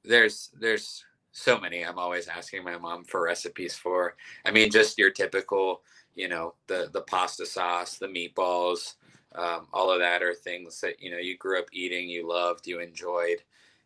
there's 0.03 0.49
there's 0.59 1.05
so 1.33 1.59
many. 1.59 1.83
I'm 1.83 1.99
always 1.99 2.29
asking 2.29 2.65
my 2.65 2.77
mom 2.77 3.05
for 3.05 3.23
recipes 3.23 3.75
for. 3.75 4.15
I 4.45 4.51
mean, 4.51 4.71
just 4.71 4.99
your 4.99 5.11
typical, 5.11 5.83
you 6.15 6.29
know, 6.29 6.55
the 6.67 6.89
the 6.93 7.03
pasta 7.03 7.45
sauce, 7.47 7.99
the 7.99 8.07
meatballs, 8.07 8.95
um, 9.35 9.67
all 9.73 9.91
of 9.91 9.99
that 10.01 10.23
are 10.23 10.35
things 10.35 10.81
that 10.81 11.01
you 11.01 11.11
know 11.11 11.19
you 11.19 11.37
grew 11.37 11.59
up 11.59 11.67
eating, 11.73 12.09
you 12.09 12.29
loved, 12.29 12.67
you 12.67 12.79
enjoyed 12.81 13.39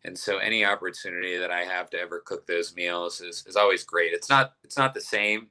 and 0.04 0.18
so 0.18 0.38
any 0.38 0.64
opportunity 0.64 1.38
that 1.38 1.52
I 1.52 1.64
have 1.64 1.90
to 1.92 2.00
ever 2.00 2.20
cook 2.20 2.46
those 2.46 2.74
meals 2.76 3.20
is, 3.20 3.44
is 3.48 3.56
always 3.56 3.84
great. 3.84 4.14
It's 4.14 4.30
not 4.30 4.54
it's 4.64 4.78
not 4.78 4.94
the 4.94 5.02
same, 5.02 5.48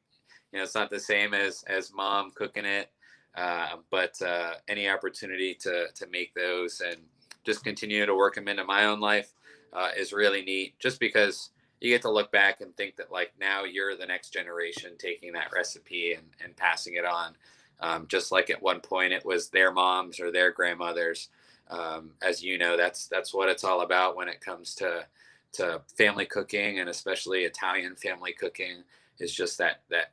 you 0.53 0.59
know, 0.59 0.63
it's 0.63 0.75
not 0.75 0.91
the 0.91 0.99
same 0.99 1.35
as 1.35 1.63
as 1.67 1.93
mom 1.93 2.31
cooking 2.31 2.65
it, 2.65 2.89
uh, 3.35 3.77
but 3.91 4.21
uh, 4.23 4.53
any 4.69 4.89
opportunity 4.89 5.53
to 5.55 5.87
to 5.95 6.07
make 6.07 6.33
those 6.35 6.81
and 6.81 6.97
just 7.45 7.63
continue 7.63 8.05
to 8.07 8.15
work 8.15 8.35
them 8.35 8.49
into 8.49 8.65
my 8.65 8.85
own 8.85 9.01
life 9.01 9.33
uh, 9.73 9.89
is 9.97 10.13
really 10.13 10.43
neat. 10.43 10.79
Just 10.79 10.99
because 10.99 11.51
you 11.79 11.91
get 11.91 12.01
to 12.01 12.11
look 12.11 12.31
back 12.31 12.61
and 12.61 12.75
think 12.75 12.95
that 12.95 13.11
like 13.11 13.33
now 13.39 13.63
you're 13.63 13.95
the 13.95 14.05
next 14.05 14.31
generation 14.31 14.91
taking 14.97 15.33
that 15.33 15.51
recipe 15.53 16.13
and 16.13 16.25
and 16.43 16.55
passing 16.55 16.95
it 16.95 17.05
on. 17.05 17.35
Um, 17.79 18.07
just 18.07 18.31
like 18.31 18.49
at 18.49 18.61
one 18.61 18.79
point 18.79 19.13
it 19.13 19.23
was 19.23 19.49
their 19.49 19.71
moms 19.71 20.19
or 20.19 20.31
their 20.31 20.51
grandmothers 20.51 21.29
um, 21.69 22.11
as 22.21 22.41
you 22.41 22.57
know, 22.57 22.77
that's 22.77 23.07
that's 23.07 23.33
what 23.33 23.49
it's 23.49 23.63
all 23.63 23.81
about 23.81 24.15
when 24.15 24.29
it 24.29 24.41
comes 24.41 24.75
to 24.75 25.05
to 25.53 25.81
family 25.97 26.25
cooking 26.25 26.79
and 26.79 26.89
especially 26.89 27.43
Italian 27.43 27.95
family 27.95 28.33
cooking 28.33 28.83
is 29.19 29.33
just 29.33 29.57
that 29.57 29.81
that 29.89 30.11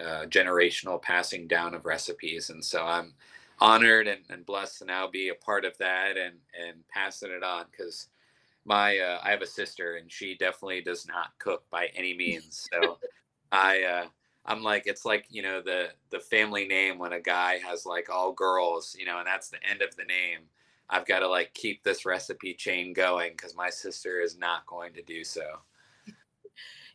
uh, 0.00 0.26
generational 0.26 1.00
passing 1.00 1.46
down 1.46 1.74
of 1.74 1.84
recipes. 1.84 2.50
And 2.50 2.64
so 2.64 2.84
I'm 2.84 3.14
honored 3.60 4.08
and, 4.08 4.20
and, 4.28 4.44
blessed 4.44 4.80
to 4.80 4.84
now 4.84 5.06
be 5.06 5.28
a 5.28 5.34
part 5.34 5.64
of 5.64 5.78
that 5.78 6.16
and 6.16 6.34
and 6.60 6.86
passing 6.88 7.30
it 7.30 7.44
on 7.44 7.66
because 7.70 8.08
my 8.64 8.98
uh, 8.98 9.20
I 9.22 9.30
have 9.30 9.42
a 9.42 9.46
sister 9.46 9.96
and 9.96 10.10
she 10.10 10.36
definitely 10.36 10.80
does 10.80 11.06
not 11.06 11.38
cook 11.38 11.64
by 11.70 11.88
any 11.94 12.14
means. 12.16 12.68
So 12.72 12.98
I 13.52 13.82
uh, 13.82 14.06
I'm 14.46 14.62
like, 14.62 14.84
it's 14.86 15.04
like 15.04 15.26
you 15.30 15.42
know 15.42 15.60
the 15.60 15.88
the 16.10 16.20
family 16.20 16.66
name 16.66 16.98
when 16.98 17.12
a 17.12 17.20
guy 17.20 17.58
has 17.58 17.86
like 17.86 18.10
all 18.10 18.32
girls, 18.32 18.96
you 18.98 19.06
know, 19.06 19.18
and 19.18 19.26
that's 19.26 19.48
the 19.48 19.62
end 19.68 19.82
of 19.82 19.94
the 19.96 20.04
name. 20.04 20.40
I've 20.90 21.06
got 21.06 21.20
to 21.20 21.28
like 21.28 21.54
keep 21.54 21.82
this 21.82 22.04
recipe 22.04 22.52
chain 22.52 22.92
going 22.92 23.32
because 23.32 23.56
my 23.56 23.70
sister 23.70 24.20
is 24.20 24.36
not 24.38 24.66
going 24.66 24.92
to 24.94 25.02
do 25.02 25.24
so. 25.24 25.60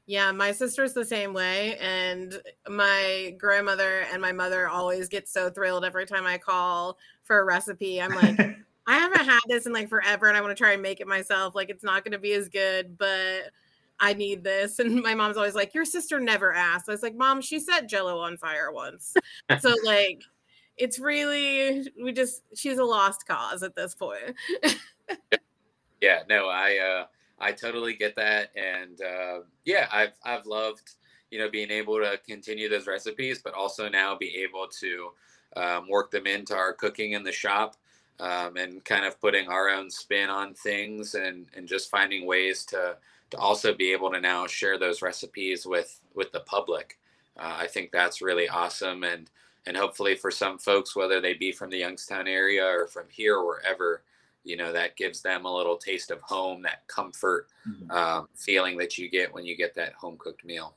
Yeah, 0.06 0.32
my 0.32 0.52
sister's 0.54 0.94
the 0.94 1.06
same 1.06 1.34
way. 1.34 1.78
And 1.78 2.42
my 2.68 3.36
grandmother 3.38 4.06
and 4.12 4.20
my 4.20 4.32
mother 4.32 4.68
always 4.68 5.08
get 5.08 5.28
so 5.28 5.52
thrilled 5.52 5.86
every 5.86 6.08
time 6.08 6.26
I 6.26 6.40
call 6.40 6.98
for 7.24 7.40
a 7.40 7.44
recipe. 7.44 8.02
I'm 8.02 8.16
like, 8.16 8.58
I 8.90 8.96
haven't 8.96 9.26
had 9.26 9.40
this 9.48 9.66
in 9.66 9.74
like 9.74 9.88
forever 9.88 10.28
and 10.28 10.36
I 10.36 10.42
want 10.42 10.56
to 10.56 10.62
try 10.62 10.74
and 10.74 10.82
make 10.82 11.00
it 11.00 11.08
myself. 11.08 11.56
Like, 11.56 11.70
it's 11.70 11.84
not 11.84 12.04
going 12.04 12.14
to 12.14 12.20
be 12.20 12.34
as 12.34 12.50
good, 12.50 12.98
but 12.98 13.52
I 14.00 14.14
need 14.14 14.44
this. 14.44 14.80
And 14.80 15.02
my 15.02 15.14
mom's 15.14 15.38
always 15.38 15.56
like, 15.56 15.74
Your 15.74 15.86
sister 15.86 16.20
never 16.20 16.54
asked. 16.54 16.90
I 16.90 16.92
was 16.92 17.04
like, 17.04 17.16
Mom, 17.16 17.42
she 17.42 17.60
set 17.60 17.88
jello 17.88 18.20
on 18.20 18.38
fire 18.38 18.72
once. 18.72 19.14
so, 19.60 19.76
like, 19.86 20.24
it's 20.78 21.00
really, 21.00 21.88
we 22.02 22.12
just, 22.12 22.42
she's 22.56 22.78
a 22.78 22.84
lost 22.84 23.28
cause 23.28 23.64
at 23.64 23.76
this 23.76 23.96
point. 23.96 24.36
yeah, 26.02 26.24
no, 26.28 26.48
I, 26.48 26.78
uh, 26.78 27.06
I 27.42 27.52
totally 27.52 27.94
get 27.94 28.16
that, 28.16 28.50
and 28.56 29.02
uh, 29.02 29.40
yeah, 29.66 29.88
I've 29.92 30.14
I've 30.24 30.46
loved 30.46 30.92
you 31.32 31.40
know 31.40 31.50
being 31.50 31.72
able 31.72 31.98
to 32.00 32.20
continue 32.28 32.70
those 32.70 32.88
recipes, 32.88 33.42
but 33.44 33.54
also 33.54 33.88
now 33.88 34.16
be 34.16 34.44
able 34.44 34.68
to 34.80 35.12
um, 35.56 35.88
work 35.90 36.12
them 36.12 36.28
into 36.28 36.56
our 36.56 36.74
cooking 36.74 37.14
in 37.14 37.24
the 37.24 37.32
shop, 37.32 37.76
um, 38.20 38.58
and 38.58 38.84
kind 38.86 39.06
of 39.06 39.20
putting 39.22 39.48
our 39.48 39.70
own 39.70 39.90
spin 39.90 40.30
on 40.30 40.54
things, 40.54 41.16
and 41.16 41.48
and 41.56 41.68
just 41.68 41.90
finding 41.90 42.26
ways 42.26 42.66
to 42.66 42.98
to 43.32 43.38
also 43.38 43.74
be 43.74 43.92
able 43.92 44.12
to 44.12 44.20
now 44.20 44.48
share 44.48 44.78
those 44.78 45.02
recipes 45.02 45.66
with 45.66 46.00
with 46.14 46.32
the 46.32 46.42
public. 46.42 46.98
Uh, 47.38 47.56
I 47.60 47.68
think 47.68 47.92
that's 47.92 48.22
really 48.22 48.50
awesome, 48.50 49.04
and 49.04 49.30
and 49.66 49.76
hopefully 49.78 50.16
for 50.16 50.32
some 50.32 50.58
folks, 50.58 50.96
whether 50.96 51.22
they 51.22 51.34
be 51.34 51.52
from 51.52 51.70
the 51.70 51.78
Youngstown 51.78 52.28
area 52.28 52.66
or 52.66 52.88
from 52.88 53.06
here 53.10 53.38
or 53.38 53.46
wherever, 53.46 54.04
you 54.44 54.58
know 54.58 54.72
that 54.72 54.96
gives 54.96 55.22
them 55.22 55.46
a 55.46 55.56
little 55.56 55.78
taste 55.78 56.12
of 56.12 56.22
home 56.22 56.62
that 56.62 56.88
comfort 56.88 57.48
mm-hmm. 57.68 57.92
um, 57.92 58.28
feeling 58.36 58.78
that 58.78 58.98
you 58.98 59.10
get 59.10 59.34
when 59.34 59.46
you 59.46 59.56
get 59.56 59.76
that 59.76 59.94
home 59.94 60.16
cooked 60.18 60.46
meal 60.46 60.76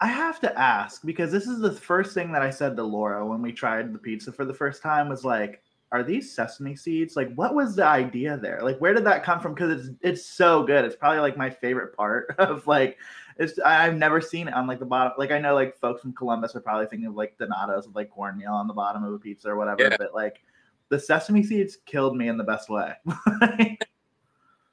i 0.00 0.06
have 0.06 0.40
to 0.40 0.58
ask 0.58 1.04
because 1.04 1.30
this 1.30 1.46
is 1.46 1.60
the 1.60 1.72
first 1.72 2.14
thing 2.14 2.32
that 2.32 2.42
i 2.42 2.50
said 2.50 2.76
to 2.76 2.82
laura 2.82 3.24
when 3.24 3.40
we 3.42 3.52
tried 3.52 3.92
the 3.92 3.98
pizza 3.98 4.32
for 4.32 4.44
the 4.44 4.54
first 4.54 4.82
time 4.82 5.08
was 5.08 5.24
like 5.24 5.62
are 5.90 6.02
these 6.02 6.32
sesame 6.32 6.76
seeds 6.76 7.16
like 7.16 7.32
what 7.34 7.54
was 7.54 7.74
the 7.74 7.84
idea 7.84 8.36
there 8.36 8.60
like 8.62 8.78
where 8.78 8.92
did 8.92 9.04
that 9.04 9.24
come 9.24 9.40
from 9.40 9.54
because 9.54 9.86
it's 9.86 9.96
it's 10.02 10.26
so 10.26 10.62
good 10.62 10.84
it's 10.84 10.96
probably 10.96 11.20
like 11.20 11.36
my 11.36 11.48
favorite 11.48 11.96
part 11.96 12.34
of 12.38 12.66
like 12.66 12.98
it's 13.38 13.58
i've 13.60 13.96
never 13.96 14.20
seen 14.20 14.48
it 14.48 14.54
on 14.54 14.66
like 14.66 14.78
the 14.78 14.84
bottom 14.84 15.12
like 15.16 15.30
i 15.30 15.38
know 15.38 15.54
like 15.54 15.78
folks 15.78 16.02
from 16.02 16.12
columbus 16.12 16.54
are 16.54 16.60
probably 16.60 16.86
thinking 16.86 17.06
of 17.06 17.14
like 17.14 17.38
donatos 17.38 17.86
with 17.86 17.96
like 17.96 18.10
cornmeal 18.10 18.52
on 18.52 18.66
the 18.66 18.74
bottom 18.74 19.02
of 19.02 19.14
a 19.14 19.18
pizza 19.18 19.48
or 19.48 19.56
whatever 19.56 19.84
yeah. 19.84 19.96
but 19.98 20.14
like 20.14 20.42
the 20.88 20.98
sesame 20.98 21.42
seeds 21.42 21.78
killed 21.86 22.16
me 22.16 22.28
in 22.28 22.36
the 22.36 22.44
best 22.44 22.68
way. 22.68 22.94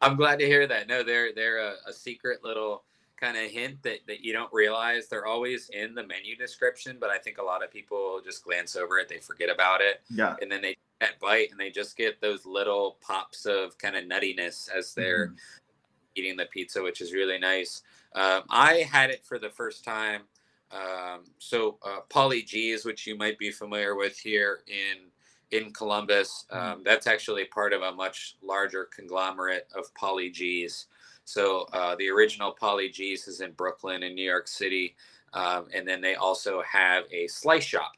I'm 0.02 0.16
glad 0.16 0.40
to 0.40 0.46
hear 0.46 0.68
that. 0.68 0.88
No, 0.88 1.04
they're 1.04 1.34
they're 1.34 1.60
a, 1.60 1.74
a 1.88 1.94
secret 1.94 2.44
little 2.44 2.84
kind 3.20 3.38
of 3.38 3.50
hint 3.50 3.82
that, 3.84 4.00
that 4.08 4.20
you 4.22 4.34
don't 4.34 4.52
realize 4.54 5.08
they're 5.08 5.26
always 5.26 5.70
in 5.70 5.96
the 5.96 6.06
menu 6.06 6.36
description, 6.36 6.98
but 7.00 7.10
I 7.10 7.18
think 7.18 7.38
a 7.38 7.44
lot 7.44 7.64
of 7.64 7.72
people 7.72 8.20
just 8.24 8.44
glance 8.44 8.76
over 8.76 9.00
it, 9.00 9.08
they 9.08 9.20
forget 9.20 9.50
about 9.50 9.80
it. 9.82 10.02
Yeah. 10.10 10.36
And 10.42 10.52
then 10.52 10.62
they 10.62 10.76
that 11.02 11.20
bite 11.20 11.52
and 11.52 11.60
they 11.60 11.70
just 11.70 11.98
get 11.98 12.22
those 12.22 12.46
little 12.46 12.98
pops 13.02 13.46
of 13.46 13.78
kind 13.78 13.96
of 13.96 14.06
nuttiness 14.06 14.70
as 14.76 14.94
they're 14.94 15.28
mm-hmm. 15.28 15.36
eating 16.16 16.38
the 16.38 16.46
pizza, 16.46 16.82
which 16.82 17.02
is 17.02 17.14
really 17.14 17.38
nice. 17.38 17.82
Um, 18.14 18.44
I 18.50 18.88
had 18.90 19.10
it 19.10 19.26
for 19.26 19.38
the 19.38 19.50
first 19.50 19.84
time. 19.84 20.22
Um, 20.72 21.26
so 21.38 21.78
uh, 21.84 22.00
Paulie 22.10 22.46
Gee's, 22.46 22.86
which 22.86 23.06
you 23.06 23.18
might 23.18 23.38
be 23.38 23.52
familiar 23.52 23.96
with 23.96 24.18
here 24.18 24.60
in 24.68 25.10
in 25.52 25.72
Columbus. 25.72 26.46
Mm-hmm. 26.52 26.68
Um, 26.68 26.82
that's 26.84 27.08
actually 27.08 27.46
part 27.46 27.74
of 27.74 27.82
a 27.82 27.92
much 27.92 28.36
larger 28.42 28.86
conglomerate 28.86 29.68
of 29.76 29.94
Paulie 29.94 30.34
Gee's. 30.34 30.88
So 31.26 31.68
uh, 31.74 31.96
the 31.96 32.10
original 32.10 32.56
Paulie 32.60 32.92
Gee's 32.92 33.28
is 33.28 33.42
in 33.42 33.52
Brooklyn 33.52 34.04
in 34.04 34.16
New 34.16 34.28
York 34.28 34.48
City. 34.48 34.96
Um, 35.34 35.68
and 35.74 35.88
then 35.88 36.00
they 36.02 36.16
also 36.16 36.62
have 36.62 37.04
a 37.12 37.28
slice 37.28 37.64
shop, 37.64 37.94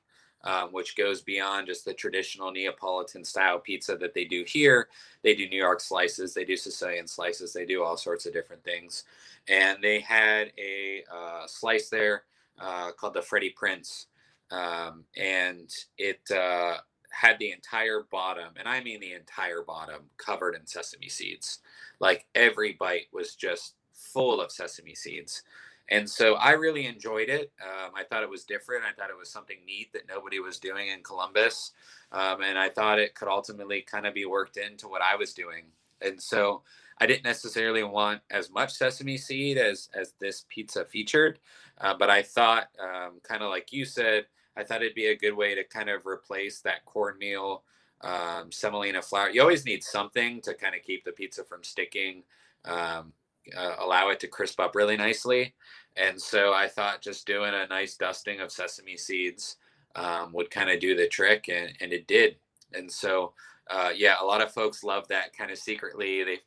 um, 0.48 0.70
which 0.72 0.96
goes 0.96 1.22
beyond 1.22 1.68
just 1.68 1.84
the 1.84 1.94
traditional 1.94 2.52
Neapolitan 2.52 3.26
style 3.26 3.60
pizza 3.60 3.98
that 3.98 4.14
they 4.14 4.24
do 4.24 4.46
here. 4.48 4.88
They 5.22 5.36
do 5.36 5.50
New 5.50 5.58
York 5.58 5.82
slices, 5.82 6.34
they 6.34 6.46
do 6.46 6.56
Sicilian 6.56 7.06
slices, 7.06 7.52
they 7.52 7.66
do 7.66 7.84
all 7.84 7.98
sorts 7.98 8.26
of 8.26 8.32
different 8.32 8.64
things. 8.64 9.04
And 9.50 9.80
they 9.84 10.00
had 10.00 10.54
a 10.58 11.04
uh, 11.14 11.48
slice 11.48 11.90
there 11.90 12.24
uh, 12.58 12.94
called 12.94 13.14
the 13.14 13.22
Freddie 13.22 13.54
Prinze. 13.62 14.06
Um, 14.50 15.04
and 15.18 15.70
it 15.98 16.22
uh, 16.32 16.78
had 17.10 17.38
the 17.40 17.52
entire 17.52 18.06
bottom, 18.10 18.54
and 18.58 18.70
I 18.70 18.82
mean 18.82 19.02
the 19.02 19.14
entire 19.14 19.64
bottom, 19.64 20.04
covered 20.16 20.56
in 20.56 20.66
sesame 20.66 21.10
seeds. 21.10 21.60
Like 22.00 22.26
every 22.36 22.78
bite 22.80 23.08
was 23.12 23.36
just 23.36 23.76
full 23.92 24.40
of 24.40 24.54
sesame 24.54 24.96
seeds. 24.96 25.44
And 25.90 26.10
so 26.10 26.36
I 26.36 26.52
really 26.52 26.86
enjoyed 26.86 27.30
it. 27.30 27.52
Um, 27.62 27.92
I 27.96 28.04
thought 28.04 28.24
it 28.24 28.30
was 28.30 28.44
different. 28.44 28.84
I 28.84 28.94
thought 28.94 29.10
it 29.10 29.18
was 29.18 29.30
something 29.30 29.58
neat 29.66 29.94
that 29.94 30.08
nobody 30.08 30.40
was 30.40 30.60
doing 30.60 30.90
in 30.90 31.02
Columbus. 31.02 31.72
Um, 32.12 32.42
and 32.42 32.58
I 32.58 32.70
thought 32.70 33.00
it 33.00 33.16
could 33.16 33.28
ultimately 33.30 33.82
kind 33.82 34.06
of 34.06 34.14
be 34.14 34.26
worked 34.26 34.58
into 34.58 34.88
what 34.88 35.02
I 35.02 35.16
was 35.16 35.34
doing. 35.34 35.64
And 36.02 36.22
so 36.22 36.64
I 37.00 37.06
didn't 37.06 37.24
necessarily 37.24 37.84
want 37.84 38.22
as 38.32 38.50
much 38.52 38.74
sesame 38.74 39.18
seed 39.18 39.58
as, 39.58 39.90
as 39.94 40.14
this 40.20 40.46
pizza 40.50 40.84
featured. 40.86 41.40
Uh, 41.80 41.94
but 41.98 42.10
I 42.10 42.22
thought, 42.22 42.68
um, 42.82 43.20
kind 43.24 43.44
of 43.44 43.50
like 43.50 43.72
you 43.72 43.86
said, 43.86 44.26
I 44.58 44.64
thought 44.64 44.82
it'd 44.82 44.96
be 44.96 45.08
a 45.08 45.18
good 45.18 45.36
way 45.36 45.54
to 45.56 45.64
kind 45.64 45.90
of 45.90 46.06
replace 46.06 46.60
that 46.62 46.84
cornmeal 46.86 47.64
um, 48.02 48.52
semolina 48.52 49.02
flour. 49.02 49.30
You 49.30 49.42
always 49.42 49.66
need 49.66 49.84
something 49.84 50.42
to 50.42 50.54
kind 50.54 50.76
of 50.76 50.82
keep 50.82 51.04
the 51.04 51.12
pizza 51.12 51.44
from 51.44 51.64
sticking, 51.64 52.24
um, 52.66 53.14
uh, 53.56 53.76
allow 53.80 54.10
it 54.10 54.20
to 54.22 54.28
crisp 54.28 54.60
up 54.60 54.76
really 54.76 54.98
nicely. 54.98 55.54
And 55.96 56.20
so 56.22 56.54
I 56.54 56.68
thought 56.68 57.02
just 57.02 57.26
doing 57.26 57.54
a 57.54 57.68
nice 57.68 57.96
dusting 57.96 58.40
of 58.40 58.52
sesame 58.52 58.98
seeds 58.98 59.58
um, 59.96 60.32
would 60.34 60.52
kind 60.52 60.70
of 60.70 60.80
do 60.80 60.96
the 60.96 61.08
trick, 61.08 61.50
and, 61.50 61.74
and 61.82 61.92
it 61.92 62.08
did. 62.08 62.36
And 62.74 62.92
so, 62.92 63.34
uh, 63.70 63.90
yeah, 63.96 64.16
a 64.22 64.26
lot 64.26 64.42
of 64.42 64.54
folks 64.54 64.84
love 64.84 65.08
that 65.08 65.36
kind 65.36 65.50
of 65.50 65.58
secretly. 65.58 66.24
They, 66.24 66.38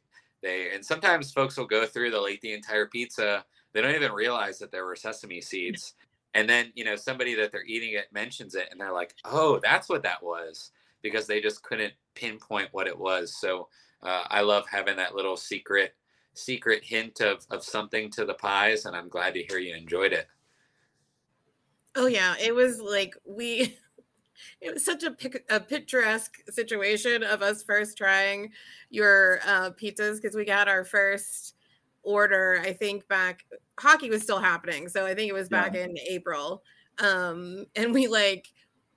they, 0.42 0.70
and 0.74 0.84
sometimes 0.84 1.32
folks 1.32 1.56
will 1.56 1.66
go 1.66 1.84
through, 1.86 2.10
they'll 2.10 2.28
eat 2.28 2.40
the 2.42 2.52
entire 2.52 2.86
pizza. 2.86 3.44
They 3.72 3.80
don't 3.80 3.94
even 3.94 4.12
realize 4.12 4.58
that 4.58 4.70
there 4.70 4.84
were 4.84 4.96
sesame 4.96 5.40
seeds 5.40 5.94
and 6.34 6.48
then 6.48 6.72
you 6.74 6.84
know 6.84 6.96
somebody 6.96 7.34
that 7.34 7.52
they're 7.52 7.64
eating 7.64 7.94
it 7.94 8.06
mentions 8.12 8.54
it 8.54 8.68
and 8.70 8.80
they're 8.80 8.92
like 8.92 9.14
oh 9.24 9.60
that's 9.62 9.88
what 9.88 10.02
that 10.02 10.22
was 10.22 10.70
because 11.02 11.26
they 11.26 11.40
just 11.40 11.62
couldn't 11.62 11.92
pinpoint 12.14 12.68
what 12.72 12.86
it 12.86 12.98
was 12.98 13.36
so 13.36 13.68
uh, 14.02 14.24
i 14.28 14.40
love 14.40 14.64
having 14.70 14.96
that 14.96 15.14
little 15.14 15.36
secret 15.36 15.94
secret 16.34 16.84
hint 16.84 17.20
of 17.20 17.46
of 17.50 17.64
something 17.64 18.10
to 18.10 18.24
the 18.24 18.34
pies 18.34 18.84
and 18.86 18.96
i'm 18.96 19.08
glad 19.08 19.34
to 19.34 19.42
hear 19.42 19.58
you 19.58 19.74
enjoyed 19.74 20.12
it 20.12 20.26
oh 21.96 22.06
yeah 22.06 22.34
it 22.40 22.54
was 22.54 22.80
like 22.80 23.16
we 23.24 23.76
it 24.60 24.72
was 24.72 24.84
such 24.84 25.02
a, 25.02 25.10
pic, 25.10 25.44
a 25.50 25.60
picturesque 25.60 26.38
situation 26.48 27.22
of 27.22 27.42
us 27.42 27.62
first 27.62 27.98
trying 27.98 28.50
your 28.88 29.40
uh, 29.46 29.70
pizzas 29.70 30.20
because 30.20 30.34
we 30.34 30.44
got 30.44 30.68
our 30.68 30.84
first 30.84 31.56
order 32.02 32.62
i 32.64 32.72
think 32.72 33.06
back 33.08 33.44
hockey 33.78 34.08
was 34.08 34.22
still 34.22 34.40
happening 34.40 34.88
so 34.88 35.04
i 35.04 35.14
think 35.14 35.28
it 35.28 35.34
was 35.34 35.48
back 35.48 35.74
yeah. 35.74 35.84
in 35.84 35.98
april 36.08 36.62
um 36.98 37.66
and 37.76 37.92
we 37.92 38.06
like 38.06 38.46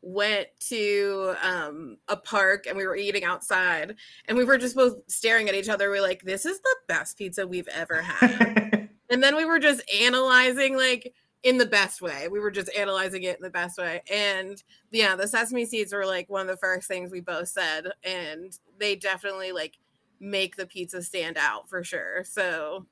went 0.05 0.47
to 0.59 1.33
um 1.41 1.97
a 2.09 2.17
park 2.17 2.65
and 2.67 2.77
we 2.77 2.85
were 2.85 2.95
eating 2.95 3.23
outside 3.23 3.95
and 4.27 4.37
we 4.37 4.43
were 4.43 4.57
just 4.57 4.75
both 4.75 4.97
staring 5.07 5.47
at 5.47 5.55
each 5.55 5.69
other. 5.69 5.89
We 5.89 5.99
are 5.99 6.01
like 6.01 6.23
this 6.23 6.45
is 6.45 6.59
the 6.59 6.75
best 6.87 7.17
pizza 7.17 7.47
we've 7.47 7.69
ever 7.69 8.01
had. 8.01 8.69
And 9.09 9.21
then 9.21 9.35
we 9.35 9.45
were 9.45 9.59
just 9.59 9.83
analyzing 10.01 10.75
like 10.75 11.13
in 11.43 11.59
the 11.59 11.67
best 11.67 12.01
way. 12.01 12.29
We 12.29 12.39
were 12.39 12.49
just 12.49 12.73
analyzing 12.75 13.23
it 13.23 13.35
in 13.35 13.43
the 13.43 13.49
best 13.49 13.77
way. 13.77 14.01
And 14.11 14.61
yeah 14.91 15.15
the 15.15 15.27
sesame 15.27 15.65
seeds 15.65 15.93
were 15.93 16.05
like 16.05 16.29
one 16.29 16.41
of 16.41 16.47
the 16.47 16.57
first 16.57 16.87
things 16.87 17.11
we 17.11 17.21
both 17.21 17.49
said 17.49 17.91
and 18.03 18.57
they 18.79 18.95
definitely 18.95 19.51
like 19.51 19.77
make 20.19 20.55
the 20.55 20.65
pizza 20.65 21.03
stand 21.03 21.37
out 21.37 21.69
for 21.69 21.83
sure. 21.83 22.23
So 22.23 22.87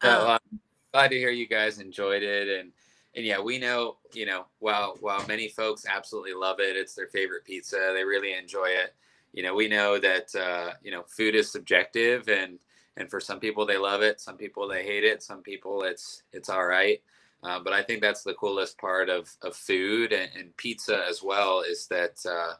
um, 0.00 0.38
I'm 0.52 0.60
glad 0.92 1.08
to 1.08 1.18
hear 1.18 1.30
you 1.30 1.46
guys 1.46 1.80
enjoyed 1.80 2.22
it, 2.22 2.48
and 2.48 2.72
and 3.14 3.24
yeah, 3.24 3.40
we 3.40 3.58
know 3.58 3.96
you 4.12 4.26
know 4.26 4.46
while 4.58 4.96
while 5.00 5.26
many 5.26 5.48
folks 5.48 5.86
absolutely 5.88 6.34
love 6.34 6.60
it, 6.60 6.76
it's 6.76 6.94
their 6.94 7.08
favorite 7.08 7.44
pizza. 7.44 7.92
They 7.94 8.04
really 8.04 8.32
enjoy 8.32 8.68
it. 8.68 8.94
You 9.32 9.42
know, 9.42 9.54
we 9.54 9.68
know 9.68 9.98
that 9.98 10.34
uh, 10.34 10.72
you 10.82 10.90
know 10.90 11.04
food 11.08 11.34
is 11.34 11.50
subjective, 11.50 12.28
and 12.28 12.58
and 12.96 13.10
for 13.10 13.20
some 13.20 13.40
people 13.40 13.66
they 13.66 13.78
love 13.78 14.02
it, 14.02 14.20
some 14.20 14.36
people 14.36 14.68
they 14.68 14.84
hate 14.84 15.04
it, 15.04 15.22
some 15.22 15.42
people 15.42 15.82
it's 15.82 16.22
it's 16.32 16.48
all 16.48 16.66
right. 16.66 17.00
Uh, 17.44 17.60
but 17.60 17.72
I 17.72 17.82
think 17.82 18.02
that's 18.02 18.24
the 18.24 18.34
coolest 18.34 18.78
part 18.78 19.08
of 19.08 19.30
of 19.42 19.54
food 19.54 20.12
and, 20.12 20.30
and 20.36 20.56
pizza 20.56 21.04
as 21.08 21.22
well 21.22 21.60
is 21.60 21.86
that 21.86 22.18
uh, 22.28 22.54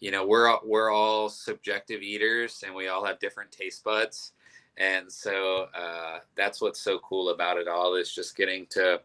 you 0.00 0.10
know 0.10 0.26
we're 0.26 0.52
we're 0.64 0.90
all 0.90 1.28
subjective 1.28 2.02
eaters 2.02 2.62
and 2.64 2.74
we 2.74 2.88
all 2.88 3.04
have 3.04 3.18
different 3.18 3.52
taste 3.52 3.84
buds 3.84 4.32
and 4.76 5.10
so 5.10 5.66
uh, 5.74 6.18
that's 6.36 6.60
what's 6.60 6.80
so 6.80 6.98
cool 7.00 7.30
about 7.30 7.58
it 7.58 7.68
all 7.68 7.94
is 7.94 8.12
just 8.14 8.36
getting 8.36 8.66
to 8.70 9.00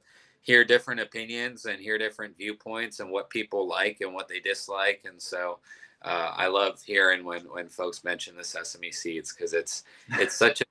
hear 0.46 0.64
different 0.64 1.02
opinions 1.02 1.66
and 1.66 1.82
hear 1.82 1.98
different 1.98 2.38
viewpoints 2.38 3.00
and 3.00 3.10
what 3.10 3.32
people 3.32 3.68
like 3.68 3.98
and 4.02 4.14
what 4.14 4.28
they 4.28 4.40
dislike. 4.40 5.04
And 5.04 5.20
so 5.20 5.58
uh, 6.04 6.34
I 6.36 6.48
love 6.48 6.82
hearing 6.84 7.26
when 7.26 7.42
when 7.52 7.68
folks 7.68 8.04
mention 8.04 8.38
the 8.38 8.44
sesame 8.44 8.92
seeds 8.92 9.34
because 9.34 9.54
it's 9.54 9.84
it's 10.12 10.36
such 10.46 10.62
a 10.62 10.66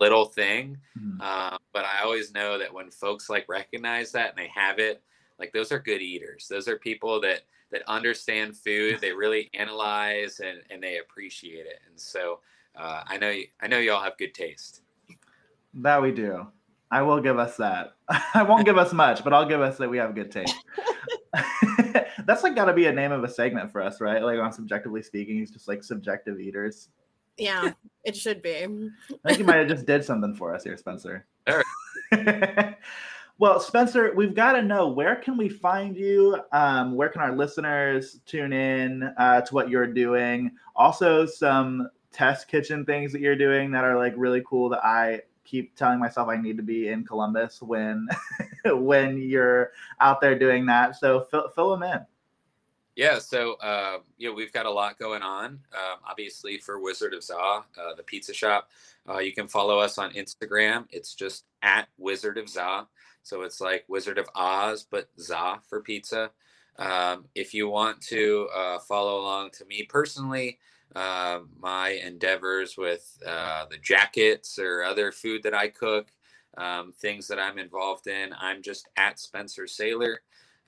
little 0.00 0.24
thing, 0.24 0.76
mm-hmm. 0.98 1.20
uh, 1.20 1.56
but 1.72 1.84
I 1.84 2.02
always 2.02 2.34
know 2.34 2.58
that 2.58 2.74
when 2.74 2.90
folks 2.90 3.30
like 3.30 3.48
recognize 3.48 4.10
that 4.12 4.30
and 4.30 4.38
they 4.38 4.50
have 4.52 4.80
it, 4.80 5.00
like 5.38 5.52
those 5.52 5.70
are 5.70 5.78
good 5.78 6.02
eaters. 6.02 6.48
Those 6.48 6.66
are 6.66 6.76
people 6.76 7.20
that 7.20 7.42
that 7.70 7.82
understand 7.86 8.56
food. 8.56 9.00
They 9.00 9.12
really 9.12 9.50
analyze 9.54 10.40
and 10.40 10.62
and 10.68 10.82
they 10.82 10.98
appreciate 10.98 11.66
it. 11.66 11.78
And 11.88 11.98
so 11.98 12.40
uh, 12.74 13.04
I 13.06 13.18
know 13.18 13.30
you 13.30 13.46
I 13.60 13.68
know 13.68 13.78
you 13.78 13.92
all 13.92 14.02
have 14.02 14.18
good 14.18 14.34
taste. 14.34 14.80
That 15.74 16.02
we 16.02 16.10
do. 16.10 16.48
I 16.92 17.00
will 17.00 17.20
give 17.22 17.38
us 17.38 17.56
that. 17.56 17.94
I 18.34 18.42
won't 18.42 18.66
give 18.66 18.76
us 18.76 18.92
much, 18.92 19.24
but 19.24 19.32
I'll 19.32 19.48
give 19.48 19.62
us 19.62 19.78
that 19.78 19.88
we 19.88 19.96
have 19.96 20.14
good 20.14 20.30
taste. 20.30 20.54
That's 22.26 22.42
like 22.42 22.54
got 22.54 22.66
to 22.66 22.74
be 22.74 22.84
a 22.84 22.92
name 22.92 23.12
of 23.12 23.24
a 23.24 23.28
segment 23.28 23.72
for 23.72 23.80
us, 23.80 23.98
right? 23.98 24.22
Like 24.22 24.38
on 24.38 24.52
CBJectively 24.52 25.02
speaking, 25.02 25.38
he's 25.38 25.50
just 25.50 25.66
like 25.66 25.82
subjective 25.82 26.38
eaters. 26.38 26.90
Yeah, 27.38 27.72
it 28.04 28.14
should 28.14 28.42
be. 28.42 28.62
I 28.62 29.28
think 29.28 29.38
you 29.38 29.44
might 29.46 29.56
have 29.56 29.68
just 29.68 29.86
did 29.86 30.04
something 30.04 30.34
for 30.34 30.54
us 30.54 30.64
here, 30.64 30.76
Spencer. 30.76 31.26
All 31.48 31.62
right. 32.12 32.76
well, 33.38 33.58
Spencer, 33.58 34.12
we've 34.14 34.34
got 34.34 34.52
to 34.52 34.62
know 34.62 34.88
where 34.88 35.16
can 35.16 35.38
we 35.38 35.48
find 35.48 35.96
you? 35.96 36.38
Um, 36.52 36.94
where 36.94 37.08
can 37.08 37.22
our 37.22 37.34
listeners 37.34 38.20
tune 38.26 38.52
in 38.52 39.04
uh, 39.16 39.40
to 39.40 39.54
what 39.54 39.70
you're 39.70 39.86
doing? 39.86 40.50
Also, 40.76 41.24
some 41.24 41.88
test 42.12 42.48
kitchen 42.48 42.84
things 42.84 43.12
that 43.12 43.22
you're 43.22 43.34
doing 43.34 43.70
that 43.70 43.82
are 43.82 43.96
like 43.96 44.12
really 44.18 44.42
cool 44.46 44.68
that 44.68 44.84
I 44.84 45.22
keep 45.44 45.76
telling 45.76 45.98
myself 45.98 46.28
I 46.28 46.36
need 46.36 46.56
to 46.56 46.62
be 46.62 46.88
in 46.88 47.04
Columbus 47.04 47.60
when 47.62 48.08
when 48.64 49.18
you're 49.18 49.72
out 50.00 50.20
there 50.20 50.38
doing 50.38 50.66
that. 50.66 50.96
So 50.96 51.22
fill, 51.22 51.48
fill 51.50 51.70
them 51.70 51.82
in. 51.82 52.06
Yeah, 52.94 53.20
so 53.20 53.54
uh, 53.54 53.98
you 54.18 54.28
know 54.28 54.34
we've 54.34 54.52
got 54.52 54.66
a 54.66 54.70
lot 54.70 54.98
going 54.98 55.22
on. 55.22 55.46
Um, 55.72 55.98
obviously, 56.06 56.58
for 56.58 56.78
Wizard 56.78 57.14
of 57.14 57.22
Za, 57.24 57.34
uh, 57.34 57.62
the 57.96 58.02
pizza 58.02 58.34
shop, 58.34 58.70
uh, 59.08 59.18
you 59.18 59.32
can 59.32 59.48
follow 59.48 59.78
us 59.78 59.96
on 59.96 60.12
Instagram. 60.12 60.86
It's 60.90 61.14
just 61.14 61.44
at 61.62 61.88
Wizard 61.96 62.36
of 62.36 62.48
Za. 62.48 62.86
So 63.22 63.42
it's 63.42 63.60
like 63.60 63.84
Wizard 63.88 64.18
of 64.18 64.28
Oz, 64.34 64.84
but 64.90 65.08
Za 65.18 65.60
for 65.68 65.80
pizza. 65.80 66.30
Um, 66.78 67.26
if 67.34 67.54
you 67.54 67.68
want 67.68 68.00
to 68.02 68.48
uh, 68.54 68.78
follow 68.80 69.20
along 69.20 69.50
to 69.52 69.64
me 69.64 69.84
personally, 69.88 70.58
uh, 70.94 71.40
my 71.60 71.90
endeavors 71.90 72.76
with 72.76 73.18
uh, 73.26 73.66
the 73.70 73.78
jackets 73.78 74.58
or 74.58 74.82
other 74.82 75.12
food 75.12 75.42
that 75.42 75.54
I 75.54 75.68
cook, 75.68 76.08
um, 76.58 76.92
things 76.92 77.26
that 77.28 77.38
I'm 77.38 77.58
involved 77.58 78.06
in. 78.06 78.34
I'm 78.38 78.62
just 78.62 78.88
at 78.96 79.18
Spencer 79.18 79.64
Saylor. 79.64 80.16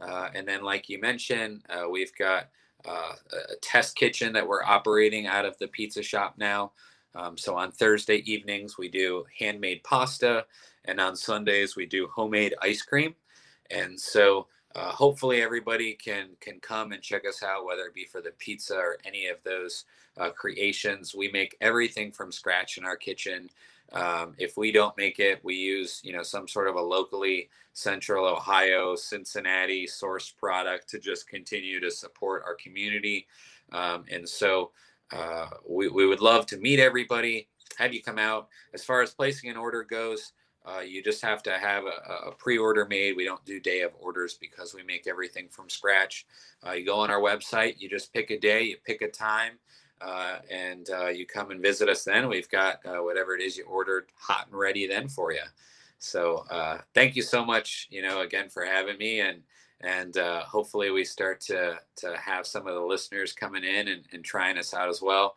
Uh, 0.00 0.28
and 0.34 0.46
then, 0.46 0.62
like 0.62 0.88
you 0.88 1.00
mentioned, 1.00 1.62
uh, 1.68 1.88
we've 1.88 2.14
got 2.16 2.48
uh, 2.86 3.12
a 3.32 3.56
test 3.62 3.96
kitchen 3.96 4.32
that 4.32 4.46
we're 4.46 4.64
operating 4.64 5.26
out 5.26 5.44
of 5.44 5.56
the 5.58 5.68
pizza 5.68 6.02
shop 6.02 6.34
now. 6.36 6.72
Um, 7.14 7.38
so 7.38 7.56
on 7.56 7.70
Thursday 7.70 8.16
evenings, 8.30 8.76
we 8.76 8.88
do 8.88 9.24
handmade 9.38 9.84
pasta, 9.84 10.46
and 10.84 11.00
on 11.00 11.14
Sundays, 11.16 11.76
we 11.76 11.86
do 11.86 12.08
homemade 12.12 12.54
ice 12.60 12.82
cream. 12.82 13.14
And 13.70 13.98
so 13.98 14.48
uh, 14.74 14.90
hopefully 14.90 15.40
everybody 15.40 15.94
can 15.94 16.28
can 16.40 16.58
come 16.60 16.92
and 16.92 17.02
check 17.02 17.26
us 17.26 17.42
out 17.42 17.64
whether 17.64 17.82
it 17.82 17.94
be 17.94 18.04
for 18.04 18.20
the 18.20 18.32
pizza 18.38 18.76
or 18.76 18.98
any 19.04 19.28
of 19.28 19.38
those 19.44 19.84
uh, 20.18 20.30
creations. 20.30 21.14
We 21.14 21.30
make 21.30 21.56
everything 21.60 22.12
from 22.12 22.32
scratch 22.32 22.78
in 22.78 22.84
our 22.84 22.96
kitchen. 22.96 23.50
Um, 23.92 24.34
if 24.38 24.56
we 24.56 24.72
don't 24.72 24.96
make 24.96 25.20
it 25.20 25.44
we 25.44 25.54
use 25.54 26.00
you 26.02 26.12
know 26.12 26.22
some 26.22 26.48
sort 26.48 26.68
of 26.68 26.74
a 26.76 26.80
locally 26.80 27.50
central 27.74 28.26
ohio 28.26 28.96
cincinnati 28.96 29.86
sourced 29.86 30.34
product 30.36 30.88
to 30.90 30.98
just 30.98 31.28
continue 31.28 31.80
to 31.80 31.90
support 31.90 32.42
our 32.46 32.54
community. 32.54 33.26
Um, 33.72 34.04
and 34.10 34.28
so 34.28 34.70
uh, 35.12 35.48
we, 35.68 35.88
we 35.88 36.06
would 36.06 36.20
love 36.20 36.46
to 36.46 36.56
meet 36.56 36.80
everybody 36.80 37.48
have 37.76 37.92
you 37.92 38.02
come 38.02 38.18
out. 38.18 38.48
As 38.72 38.84
far 38.84 39.02
as 39.02 39.14
placing 39.14 39.50
an 39.50 39.56
order 39.56 39.82
goes 39.82 40.32
uh, 40.66 40.80
you 40.80 41.02
just 41.02 41.20
have 41.22 41.42
to 41.42 41.58
have 41.58 41.84
a, 41.84 42.28
a, 42.28 42.32
pre-order 42.32 42.86
made. 42.86 43.16
We 43.16 43.24
don't 43.24 43.44
do 43.44 43.60
day 43.60 43.82
of 43.82 43.92
orders 44.00 44.34
because 44.34 44.74
we 44.74 44.82
make 44.82 45.06
everything 45.06 45.48
from 45.48 45.68
scratch. 45.68 46.26
Uh, 46.66 46.72
you 46.72 46.86
go 46.86 46.98
on 46.98 47.10
our 47.10 47.20
website, 47.20 47.74
you 47.78 47.88
just 47.88 48.14
pick 48.14 48.30
a 48.30 48.38
day, 48.38 48.62
you 48.62 48.76
pick 48.86 49.02
a 49.02 49.10
time, 49.10 49.58
uh, 50.00 50.38
and 50.50 50.88
uh, 50.88 51.08
you 51.08 51.26
come 51.26 51.50
and 51.50 51.60
visit 51.60 51.90
us. 51.90 52.04
Then 52.04 52.28
we've 52.28 52.48
got 52.48 52.78
uh, 52.86 53.02
whatever 53.02 53.34
it 53.34 53.42
is 53.42 53.58
you 53.58 53.64
ordered 53.64 54.06
hot 54.16 54.46
and 54.50 54.58
ready 54.58 54.86
then 54.86 55.06
for 55.06 55.32
you. 55.32 55.42
So 55.98 56.46
uh, 56.50 56.78
thank 56.94 57.14
you 57.14 57.22
so 57.22 57.44
much, 57.44 57.86
you 57.90 58.00
know, 58.00 58.22
again 58.22 58.48
for 58.48 58.64
having 58.64 58.96
me, 58.96 59.20
and 59.20 59.42
and 59.82 60.16
hopefully 60.46 60.90
we 60.90 61.04
start 61.04 61.42
to 61.42 61.78
to 61.96 62.16
have 62.16 62.46
some 62.46 62.66
of 62.66 62.74
the 62.74 62.80
listeners 62.80 63.34
coming 63.34 63.64
in 63.64 63.88
and, 63.88 64.04
and 64.12 64.24
trying 64.24 64.56
us 64.56 64.72
out 64.72 64.88
as 64.88 65.02
well. 65.02 65.34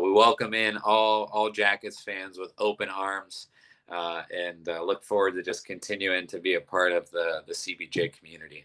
we 0.00 0.10
welcome 0.10 0.54
in 0.54 0.78
all 0.78 1.24
all 1.32 1.50
Jackets 1.50 2.02
fans 2.02 2.38
with 2.38 2.52
open 2.58 2.88
arms 2.88 3.48
uh, 3.88 4.22
and 4.34 4.68
uh, 4.68 4.82
look 4.82 5.04
forward 5.04 5.34
to 5.34 5.42
just 5.42 5.66
continuing 5.66 6.26
to 6.26 6.38
be 6.38 6.54
a 6.54 6.60
part 6.60 6.92
of 6.92 7.10
the 7.10 7.42
the 7.46 7.52
CBJ 7.52 8.16
community. 8.16 8.64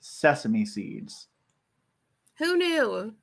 Sesame 0.00 0.64
seeds. 0.64 1.28
Who 2.38 2.56
knew? 2.56 3.14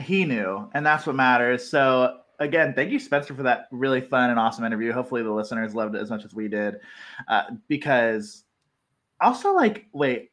He 0.00 0.24
knew, 0.24 0.70
and 0.74 0.84
that's 0.84 1.06
what 1.06 1.16
matters. 1.16 1.68
So 1.68 2.20
again, 2.38 2.74
thank 2.74 2.90
you, 2.90 2.98
Spencer, 2.98 3.34
for 3.34 3.42
that 3.44 3.68
really 3.70 4.00
fun 4.00 4.30
and 4.30 4.38
awesome 4.38 4.64
interview. 4.64 4.92
Hopefully, 4.92 5.22
the 5.22 5.30
listeners 5.30 5.74
loved 5.74 5.94
it 5.94 6.02
as 6.02 6.10
much 6.10 6.24
as 6.24 6.34
we 6.34 6.48
did, 6.48 6.76
uh, 7.28 7.44
because 7.68 8.44
also 9.20 9.54
like 9.54 9.86
wait. 9.92 10.30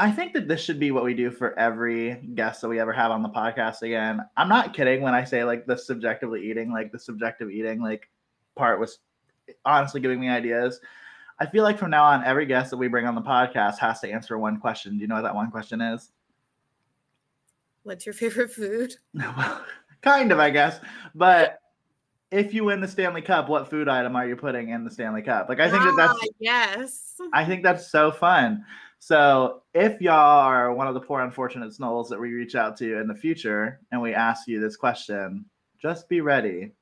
I 0.00 0.12
think 0.12 0.32
that 0.34 0.46
this 0.46 0.62
should 0.62 0.78
be 0.78 0.92
what 0.92 1.02
we 1.02 1.12
do 1.12 1.28
for 1.28 1.58
every 1.58 2.14
guest 2.36 2.60
that 2.60 2.68
we 2.68 2.78
ever 2.78 2.92
have 2.92 3.10
on 3.10 3.20
the 3.20 3.28
podcast 3.28 3.82
again. 3.82 4.24
I'm 4.36 4.48
not 4.48 4.72
kidding 4.72 5.02
when 5.02 5.12
I 5.12 5.24
say 5.24 5.42
like 5.42 5.66
the 5.66 5.76
subjectively 5.76 6.48
eating, 6.48 6.70
like 6.70 6.92
the 6.92 7.00
subjective 7.00 7.50
eating, 7.50 7.82
like 7.82 8.08
part 8.58 8.78
was 8.78 8.98
honestly 9.64 10.00
giving 10.00 10.20
me 10.20 10.28
ideas. 10.28 10.80
I 11.40 11.46
feel 11.46 11.62
like 11.62 11.78
from 11.78 11.90
now 11.90 12.04
on, 12.04 12.24
every 12.24 12.46
guest 12.46 12.70
that 12.70 12.76
we 12.76 12.88
bring 12.88 13.06
on 13.06 13.14
the 13.14 13.22
podcast 13.22 13.78
has 13.78 14.00
to 14.00 14.10
answer 14.10 14.36
one 14.38 14.58
question. 14.58 14.96
Do 14.96 14.98
you 14.98 15.06
know 15.06 15.14
what 15.14 15.22
that 15.22 15.34
one 15.34 15.50
question 15.50 15.80
is? 15.80 16.10
What's 17.84 18.04
your 18.04 18.12
favorite 18.12 18.50
food? 18.50 18.94
well, 19.14 19.64
kind 20.02 20.32
of, 20.32 20.40
I 20.40 20.50
guess. 20.50 20.80
But 21.14 21.60
if 22.32 22.52
you 22.52 22.64
win 22.64 22.80
the 22.80 22.88
Stanley 22.88 23.22
Cup, 23.22 23.48
what 23.48 23.70
food 23.70 23.88
item 23.88 24.16
are 24.16 24.26
you 24.26 24.36
putting 24.36 24.70
in 24.70 24.84
the 24.84 24.90
Stanley 24.90 25.22
Cup? 25.22 25.48
Like, 25.48 25.60
I 25.60 25.70
think 25.70 25.82
ah, 25.82 25.86
that 25.86 25.96
that's 25.96 26.18
ah, 26.20 26.26
yes. 26.40 27.14
I 27.32 27.44
think 27.44 27.62
that's 27.62 27.90
so 27.90 28.10
fun. 28.10 28.64
So, 28.98 29.62
if 29.74 30.00
y'all 30.00 30.40
are 30.40 30.74
one 30.74 30.88
of 30.88 30.94
the 30.94 31.00
poor 31.00 31.20
unfortunate 31.20 31.72
snowls 31.72 32.08
that 32.08 32.20
we 32.20 32.32
reach 32.32 32.56
out 32.56 32.76
to 32.78 32.98
in 33.00 33.06
the 33.06 33.14
future, 33.14 33.80
and 33.92 34.02
we 34.02 34.12
ask 34.12 34.48
you 34.48 34.58
this 34.58 34.76
question, 34.76 35.44
just 35.80 36.08
be 36.08 36.20
ready 36.20 36.72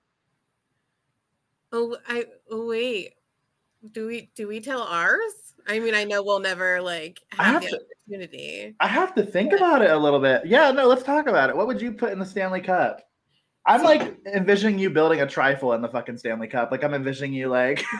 Oh, 1.77 1.95
I 2.09 2.25
oh, 2.51 2.67
wait. 2.67 3.11
Do 3.93 4.07
we 4.07 4.31
do 4.35 4.49
we 4.49 4.61
tell 4.61 4.81
ours? 4.81 5.21
I 5.69 5.79
mean, 5.79 5.95
I 5.95 6.05
know 6.05 6.23
we'll 6.23 6.41
never 6.41 6.81
like 6.81 7.21
have, 7.33 7.63
have 7.63 7.63
the 7.63 7.69
to, 7.69 7.81
opportunity. 8.09 8.75
I 8.81 8.87
have 8.89 9.15
to 9.17 9.23
think 9.23 9.51
but... 9.51 9.59
about 9.59 9.83
it 9.83 9.91
a 9.91 9.99
little 9.99 10.19
bit. 10.19 10.47
Yeah, 10.47 10.71
no, 10.71 10.87
let's 10.87 11.03
talk 11.03 11.27
about 11.27 11.51
it. 11.51 11.57
What 11.57 11.67
would 11.67 11.83
you 11.83 11.93
put 11.93 12.13
in 12.13 12.19
the 12.19 12.25
Stanley 12.25 12.63
Cup? 12.63 13.03
I'm 13.67 13.83
like 13.83 14.17
envisioning 14.33 14.79
you 14.79 14.89
building 14.89 15.21
a 15.21 15.27
trifle 15.27 15.75
in 15.75 15.83
the 15.83 15.89
fucking 15.89 16.17
Stanley 16.17 16.49
Cup. 16.49 16.71
Like 16.71 16.83
I'm 16.83 16.95
envisioning 16.95 17.35
you 17.35 17.49
like 17.49 17.85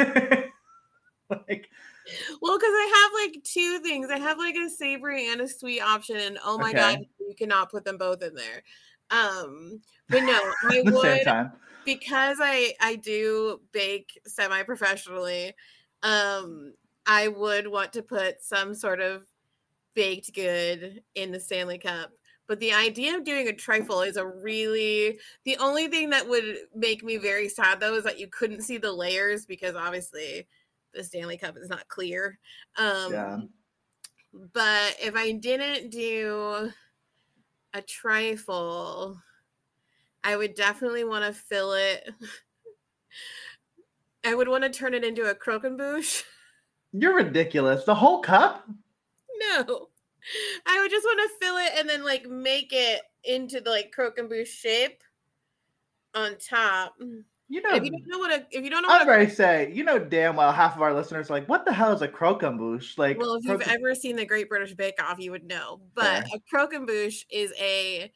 like 1.29 1.69
well, 2.41 2.57
because 2.57 2.73
I 2.73 3.11
have 3.21 3.31
like 3.31 3.45
two 3.45 3.81
things. 3.81 4.09
I 4.11 4.19
have 4.19 4.39
like 4.39 4.55
a 4.57 4.71
savory 4.71 5.29
and 5.31 5.43
a 5.43 5.49
sweet 5.49 5.83
option, 5.83 6.17
and 6.17 6.39
oh 6.43 6.57
my 6.57 6.71
okay. 6.71 6.79
god, 6.79 7.07
you 7.21 7.35
cannot 7.37 7.71
put 7.71 7.85
them 7.85 7.99
both 7.99 8.23
in 8.23 8.35
there. 8.35 8.63
Um, 9.11 9.83
but 10.09 10.21
no, 10.23 10.41
I 10.71 10.83
would 10.85 11.57
because 11.87 12.39
I 12.43 12.75
I 12.81 12.97
do 12.97 13.61
bake 13.73 14.21
semi 14.27 14.63
professionally. 14.65 15.55
Um, 16.03 16.75
I 17.07 17.29
would 17.29 17.69
want 17.69 17.95
to 17.95 18.03
put 18.03 18.43
some 18.43 18.75
sort 18.75 19.01
of 19.01 19.25
baked 19.95 20.35
good 20.35 21.03
in 21.15 21.33
the 21.33 21.41
Stanley 21.41 21.79
Cup. 21.79 22.11
But 22.49 22.61
the 22.61 22.75
idea 22.75 23.17
of 23.17 23.25
doing 23.25 23.49
a 23.49 23.53
trifle 23.53 24.03
is 24.03 24.17
a 24.17 24.27
really 24.27 25.19
the 25.45 25.57
only 25.57 25.89
thing 25.89 26.11
that 26.11 26.29
would 26.29 26.59
make 26.75 27.03
me 27.03 27.17
very 27.17 27.49
sad 27.49 27.81
though 27.81 27.95
is 27.95 28.05
that 28.05 28.21
you 28.21 28.29
couldn't 28.29 28.63
see 28.63 28.77
the 28.77 28.93
layers 28.93 29.47
because 29.47 29.75
obviously 29.75 30.47
the 30.93 31.03
Stanley 31.03 31.39
Cup 31.39 31.57
is 31.57 31.69
not 31.69 31.89
clear. 31.89 32.39
Um 32.77 33.13
yeah. 33.13 33.39
but 34.53 34.97
if 35.01 35.17
I 35.17 35.33
didn't 35.33 35.91
do 35.91 36.71
a 37.75 37.83
trifle, 37.83 39.21
I 40.27 40.37
would 40.37 40.55
definitely 40.55 41.05
want 41.05 41.25
to 41.25 41.33
fill 41.33 41.75
it. 41.75 42.11
I 44.25 44.35
would 44.35 44.49
want 44.49 44.65
to 44.65 44.71
turn 44.71 44.93
it 44.93 45.05
into 45.05 45.31
a 45.31 45.35
croquembouche. 45.37 46.25
You're 46.93 47.15
ridiculous. 47.15 47.85
The 47.85 47.95
whole 47.95 48.23
cup? 48.23 48.69
No. 49.39 49.89
I 50.67 50.81
would 50.81 50.91
just 50.91 51.05
want 51.05 51.21
to 51.21 51.47
fill 51.47 51.59
it 51.59 51.71
and 51.79 51.89
then 51.89 52.05
like 52.05 52.29
make 52.29 52.73
it 52.73 53.03
into 53.23 53.61
the 53.61 53.71
like 53.71 53.95
croquembouche 53.97 54.49
shape 54.49 55.01
on 56.13 56.37
top. 56.39 56.97
You 57.49 57.63
know, 57.63 57.77
if 57.77 57.85
you 57.85 57.93
don't 57.93 58.09
know 58.09 58.19
what 58.19 58.33
a 58.33 58.45
if 58.51 58.65
you 58.65 58.71
don't 58.71 58.83
know 58.83 58.89
I'm 58.91 59.07
ready 59.07 59.27
to 59.27 59.33
say, 59.33 59.71
you 59.73 59.85
know 59.85 60.01
damn 60.01 60.35
well 60.35 60.51
half 60.51 60.75
of 60.75 60.83
our 60.83 60.93
listeners 60.93 61.31
are 61.31 61.35
like, 61.35 61.49
what 61.49 61.65
the 61.65 61.73
hell 61.73 61.93
is 61.93 62.03
a 62.03 62.09
croquembouche? 62.09 62.99
Like, 62.99 63.21
well, 63.21 63.37
if 63.37 63.45
you've 63.45 63.63
ever 63.63 63.95
seen 63.95 64.17
the 64.17 64.27
Great 64.27 64.49
British 64.49 64.75
Bake 64.75 65.01
Off, 65.01 65.21
you 65.21 65.31
would 65.31 65.45
know. 65.45 65.81
But 65.95 66.27
Fair. 66.27 66.29
a 66.35 66.41
croquembouche 66.53 67.27
is 67.31 67.53
a 67.61 68.11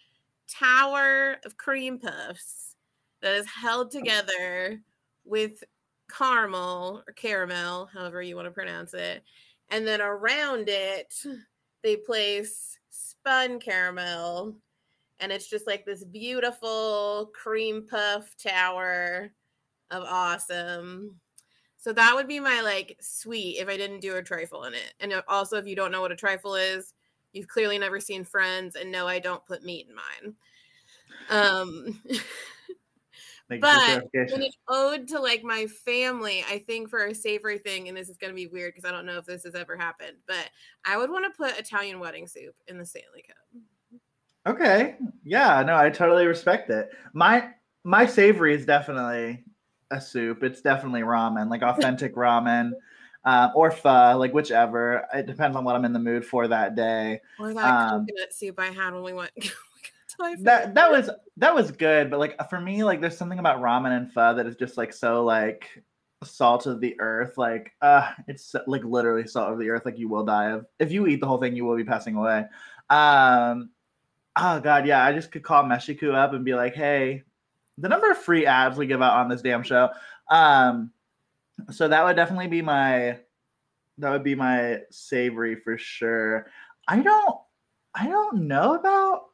tower 0.51 1.37
of 1.45 1.57
cream 1.57 1.99
puffs 1.99 2.77
that 3.23 3.35
is 3.35 3.47
held 3.47 3.89
mm. 3.89 3.99
together 3.99 4.81
with 5.25 5.63
caramel 6.11 7.03
or 7.07 7.13
caramel, 7.13 7.89
however 7.93 8.23
you 8.23 8.37
want 8.37 8.47
to 8.47 8.53
pronounce 8.53 8.95
it, 8.95 9.23
and 9.71 9.87
then 9.87 10.01
around 10.01 10.69
it 10.69 11.15
they 11.83 11.97
place 11.97 12.79
spun 12.91 13.59
caramel 13.61 14.55
and 15.21 15.31
it's 15.31 15.49
just 15.49 15.67
like 15.67 15.85
this 15.85 16.03
beautiful 16.03 17.31
cream 17.35 17.87
puff 17.87 18.35
tower 18.37 19.31
of 19.91 20.03
awesome. 20.05 21.15
So 21.77 21.93
that 21.93 22.15
would 22.15 22.27
be 22.27 22.41
my 22.41 22.63
like 22.63 22.97
sweet 23.01 23.59
if 23.59 23.69
I 23.69 23.77
didn't 23.77 24.01
do 24.01 24.17
a 24.17 24.23
trifle 24.23 24.65
in 24.65 24.75
it. 24.75 24.95
And 24.99 25.15
also, 25.29 25.57
if 25.57 25.67
you 25.67 25.77
don't 25.77 25.93
know 25.93 26.01
what 26.01 26.13
a 26.13 26.17
trifle 26.17 26.55
is, 26.55 26.95
you've 27.33 27.49
clearly 27.49 27.79
never 27.79 28.01
seen 28.01 28.25
Friends, 28.25 28.77
and 28.77 28.91
no, 28.91 29.07
I 29.07 29.19
don't 29.19 29.45
put 29.45 29.65
meat 29.65 29.89
in 29.89 29.95
mine. 29.95 30.35
Um, 31.29 32.01
Thank 33.49 33.65
you 33.65 33.69
for 33.69 34.01
but 34.13 34.33
when 34.33 34.43
it's 34.43 34.57
ode 34.69 35.09
to 35.09 35.19
like 35.19 35.43
my 35.43 35.67
family, 35.85 36.45
I 36.49 36.59
think 36.59 36.89
for 36.89 37.07
a 37.07 37.15
savory 37.15 37.59
thing, 37.59 37.89
and 37.89 37.97
this 37.97 38.09
is 38.09 38.17
going 38.17 38.31
to 38.31 38.37
be 38.37 38.47
weird 38.47 38.75
because 38.75 38.89
I 38.89 38.93
don't 38.93 39.07
know 39.07 39.19
if 39.19 39.27
this 39.27 39.43
has 39.43 39.57
ever 39.57 39.77
happened, 39.77 40.19
but 40.29 40.49
I 40.85 40.97
would 40.97 41.11
want 41.11 41.25
to 41.25 41.37
put 41.37 41.59
Italian 41.59 41.99
wedding 41.99 42.29
soup 42.29 42.55
in 42.69 42.79
the 42.79 42.87
Stanley 42.87 43.25
Cup. 43.27 43.63
Okay. 44.47 44.97
Yeah, 45.25 45.63
no, 45.65 45.77
I 45.77 45.91
totally 45.91 46.27
respect 46.27 46.71
it. 46.71 46.91
My 47.13 47.51
my 47.83 48.07
savory 48.07 48.55
is 48.55 48.65
definitely 48.65 49.43
a 49.91 50.01
soup. 50.01 50.45
It's 50.45 50.61
definitely 50.61 51.03
ramen, 51.03 51.51
like 51.51 51.63
authentic 51.65 52.15
ramen. 52.15 52.73
Uh, 53.25 53.51
or 53.55 53.71
pho, 53.71 54.17
like 54.19 54.33
whichever. 54.33 55.07
It 55.13 55.27
depends 55.27 55.57
on 55.57 55.65
what 55.65 55.77
I'm 55.77 55.85
in 55.85 55.93
the 55.93 55.99
mood 55.99 56.25
for 56.25 56.49
that 56.49 56.75
day. 56.75 57.21
Or 57.39 57.53
that 57.53 57.65
Um, 57.65 58.07
coconut 58.07 58.33
soup 58.33 58.59
I 58.59 58.67
had 58.67 58.95
when 58.95 59.03
we 59.03 59.13
went. 59.13 59.33
That 60.41 60.75
that 60.75 60.91
was 60.91 61.09
that 61.39 61.55
was 61.55 61.71
good, 61.71 62.11
but 62.11 62.21
like 62.21 62.51
for 62.51 62.61
me, 62.61 62.85
like 62.85 63.01
there's 63.01 63.17
something 63.17 63.39
about 63.39 63.63
ramen 63.63 63.97
and 63.97 64.13
pho 64.13 64.35
that 64.35 64.47
is 64.47 64.57
just 64.57 64.77
like 64.77 64.93
so 64.93 65.25
like 65.25 65.83
salt 66.25 66.67
of 66.67 66.81
the 66.81 67.01
earth. 67.01 67.39
Like 67.39 67.73
uh 67.81 68.11
it's 68.29 68.55
like 68.67 68.85
literally 68.85 69.27
salt 69.27 69.53
of 69.53 69.59
the 69.59 69.71
earth. 69.71 69.87
Like 69.87 69.99
you 69.99 70.09
will 70.09 70.25
die 70.25 70.51
of 70.51 70.67
if 70.79 70.93
you 70.93 71.07
eat 71.07 71.21
the 71.21 71.27
whole 71.27 71.39
thing, 71.39 71.57
you 71.57 71.65
will 71.65 71.77
be 71.77 71.85
passing 71.85 72.17
away. 72.17 72.45
Um 72.91 73.71
oh 74.37 74.61
god, 74.61 74.87
yeah, 74.87 75.03
I 75.05 75.13
just 75.13 75.33
could 75.33 75.43
call 75.43 75.65
Meshiku 75.65 76.15
up 76.15 76.35
and 76.35 76.45
be 76.45 76.55
like, 76.55 76.75
hey, 76.75 77.23
the 77.79 77.89
number 77.89 78.11
of 78.11 78.19
free 78.19 78.47
ads 78.47 78.77
we 78.77 78.87
give 78.87 79.01
out 79.03 79.17
on 79.17 79.29
this 79.29 79.43
damn 79.43 79.63
show. 79.63 79.89
Um 80.31 80.93
so 81.71 81.89
that 81.89 82.05
would 82.05 82.17
definitely 82.17 82.49
be 82.49 82.63
my 82.63 83.19
that 83.99 84.11
would 84.11 84.25
be 84.25 84.35
my 84.35 84.81
savory 84.91 85.57
for 85.57 85.77
sure. 85.79 86.47
I 86.89 87.01
don't 87.01 87.37
I 87.95 88.07
don't 88.07 88.49
know 88.49 88.75
about 88.75 89.27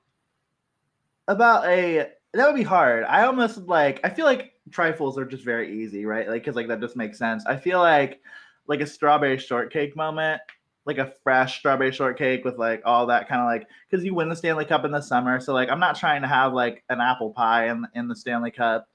about 1.28 1.66
a 1.66 2.10
that 2.34 2.46
would 2.46 2.56
be 2.56 2.62
hard. 2.62 3.04
I 3.04 3.24
almost 3.24 3.58
like 3.58 4.00
I 4.04 4.10
feel 4.10 4.24
like 4.26 4.52
trifles 4.70 5.18
are 5.18 5.24
just 5.24 5.44
very 5.44 5.82
easy, 5.82 6.04
right? 6.06 6.28
Like 6.28 6.44
cuz 6.44 6.56
like 6.56 6.68
that 6.68 6.80
just 6.80 6.96
makes 6.96 7.18
sense. 7.18 7.44
I 7.46 7.56
feel 7.56 7.78
like 7.78 8.20
like 8.66 8.80
a 8.80 8.86
strawberry 8.86 9.38
shortcake 9.38 9.96
moment, 9.96 10.40
like 10.84 10.98
a 10.98 11.12
fresh 11.22 11.58
strawberry 11.58 11.92
shortcake 11.92 12.44
with 12.44 12.58
like 12.58 12.82
all 12.84 13.06
that 13.06 13.28
kind 13.28 13.40
of 13.40 13.46
like 13.46 13.68
cuz 13.90 14.04
you 14.04 14.14
win 14.14 14.28
the 14.28 14.36
Stanley 14.36 14.64
Cup 14.64 14.84
in 14.84 14.90
the 14.90 15.00
summer, 15.00 15.40
so 15.40 15.54
like 15.54 15.70
I'm 15.70 15.80
not 15.80 15.96
trying 15.96 16.22
to 16.22 16.28
have 16.28 16.52
like 16.52 16.84
an 16.88 17.00
apple 17.00 17.30
pie 17.32 17.68
in 17.68 17.86
in 17.94 18.08
the 18.08 18.16
Stanley 18.16 18.50
Cup. 18.50 18.88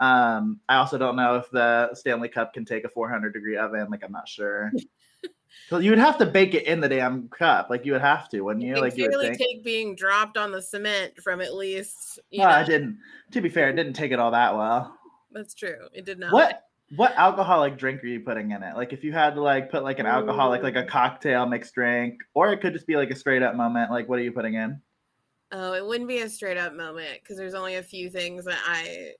Um 0.00 0.60
I 0.68 0.76
also 0.76 0.98
don't 0.98 1.16
know 1.16 1.36
if 1.36 1.50
the 1.50 1.94
Stanley 1.94 2.28
Cup 2.28 2.54
can 2.54 2.64
take 2.64 2.84
a 2.84 2.88
400 2.88 3.32
degree 3.32 3.56
oven, 3.56 3.88
like 3.90 4.02
I'm 4.02 4.12
not 4.12 4.28
sure. 4.28 4.72
So 5.68 5.78
you 5.78 5.90
would 5.90 5.98
have 5.98 6.18
to 6.18 6.26
bake 6.26 6.54
it 6.54 6.64
in 6.64 6.80
the 6.80 6.88
damn 6.88 7.28
cup, 7.28 7.70
like 7.70 7.84
you 7.84 7.92
would 7.92 8.00
have 8.00 8.28
to, 8.30 8.40
wouldn't 8.40 8.64
you? 8.64 8.74
can 8.74 8.82
Like 8.82 8.96
you 8.96 9.08
would 9.10 9.20
think. 9.20 9.38
take 9.38 9.64
being 9.64 9.94
dropped 9.94 10.36
on 10.36 10.52
the 10.52 10.62
cement 10.62 11.20
from 11.22 11.40
at 11.40 11.54
least. 11.54 12.18
You 12.30 12.40
Well, 12.40 12.50
I 12.50 12.64
didn't. 12.64 12.98
To 13.32 13.40
be 13.40 13.48
fair, 13.48 13.68
it 13.68 13.76
didn't 13.76 13.94
take 13.94 14.12
it 14.12 14.18
all 14.18 14.30
that 14.32 14.56
well. 14.56 14.96
That's 15.32 15.54
true. 15.54 15.88
It 15.92 16.04
did 16.04 16.18
not. 16.18 16.32
What 16.32 16.64
what 16.96 17.14
alcoholic 17.16 17.78
drink 17.78 18.02
are 18.02 18.08
you 18.08 18.20
putting 18.20 18.50
in 18.50 18.62
it? 18.64 18.76
Like 18.76 18.92
if 18.92 19.04
you 19.04 19.12
had 19.12 19.34
to 19.36 19.42
like 19.42 19.70
put 19.70 19.84
like 19.84 20.00
an 20.00 20.06
alcoholic, 20.06 20.62
like 20.62 20.76
a 20.76 20.84
cocktail 20.84 21.46
mixed 21.46 21.74
drink, 21.74 22.18
or 22.34 22.52
it 22.52 22.60
could 22.60 22.72
just 22.72 22.86
be 22.86 22.96
like 22.96 23.10
a 23.10 23.16
straight 23.16 23.42
up 23.42 23.54
moment. 23.54 23.90
Like 23.90 24.08
what 24.08 24.18
are 24.18 24.22
you 24.22 24.32
putting 24.32 24.54
in? 24.54 24.80
Oh, 25.52 25.72
it 25.72 25.84
wouldn't 25.84 26.08
be 26.08 26.18
a 26.18 26.28
straight 26.28 26.56
up 26.56 26.74
moment 26.74 27.20
because 27.22 27.36
there's 27.36 27.54
only 27.54 27.76
a 27.76 27.82
few 27.82 28.08
things 28.10 28.44
that 28.44 28.58
I 28.64 29.12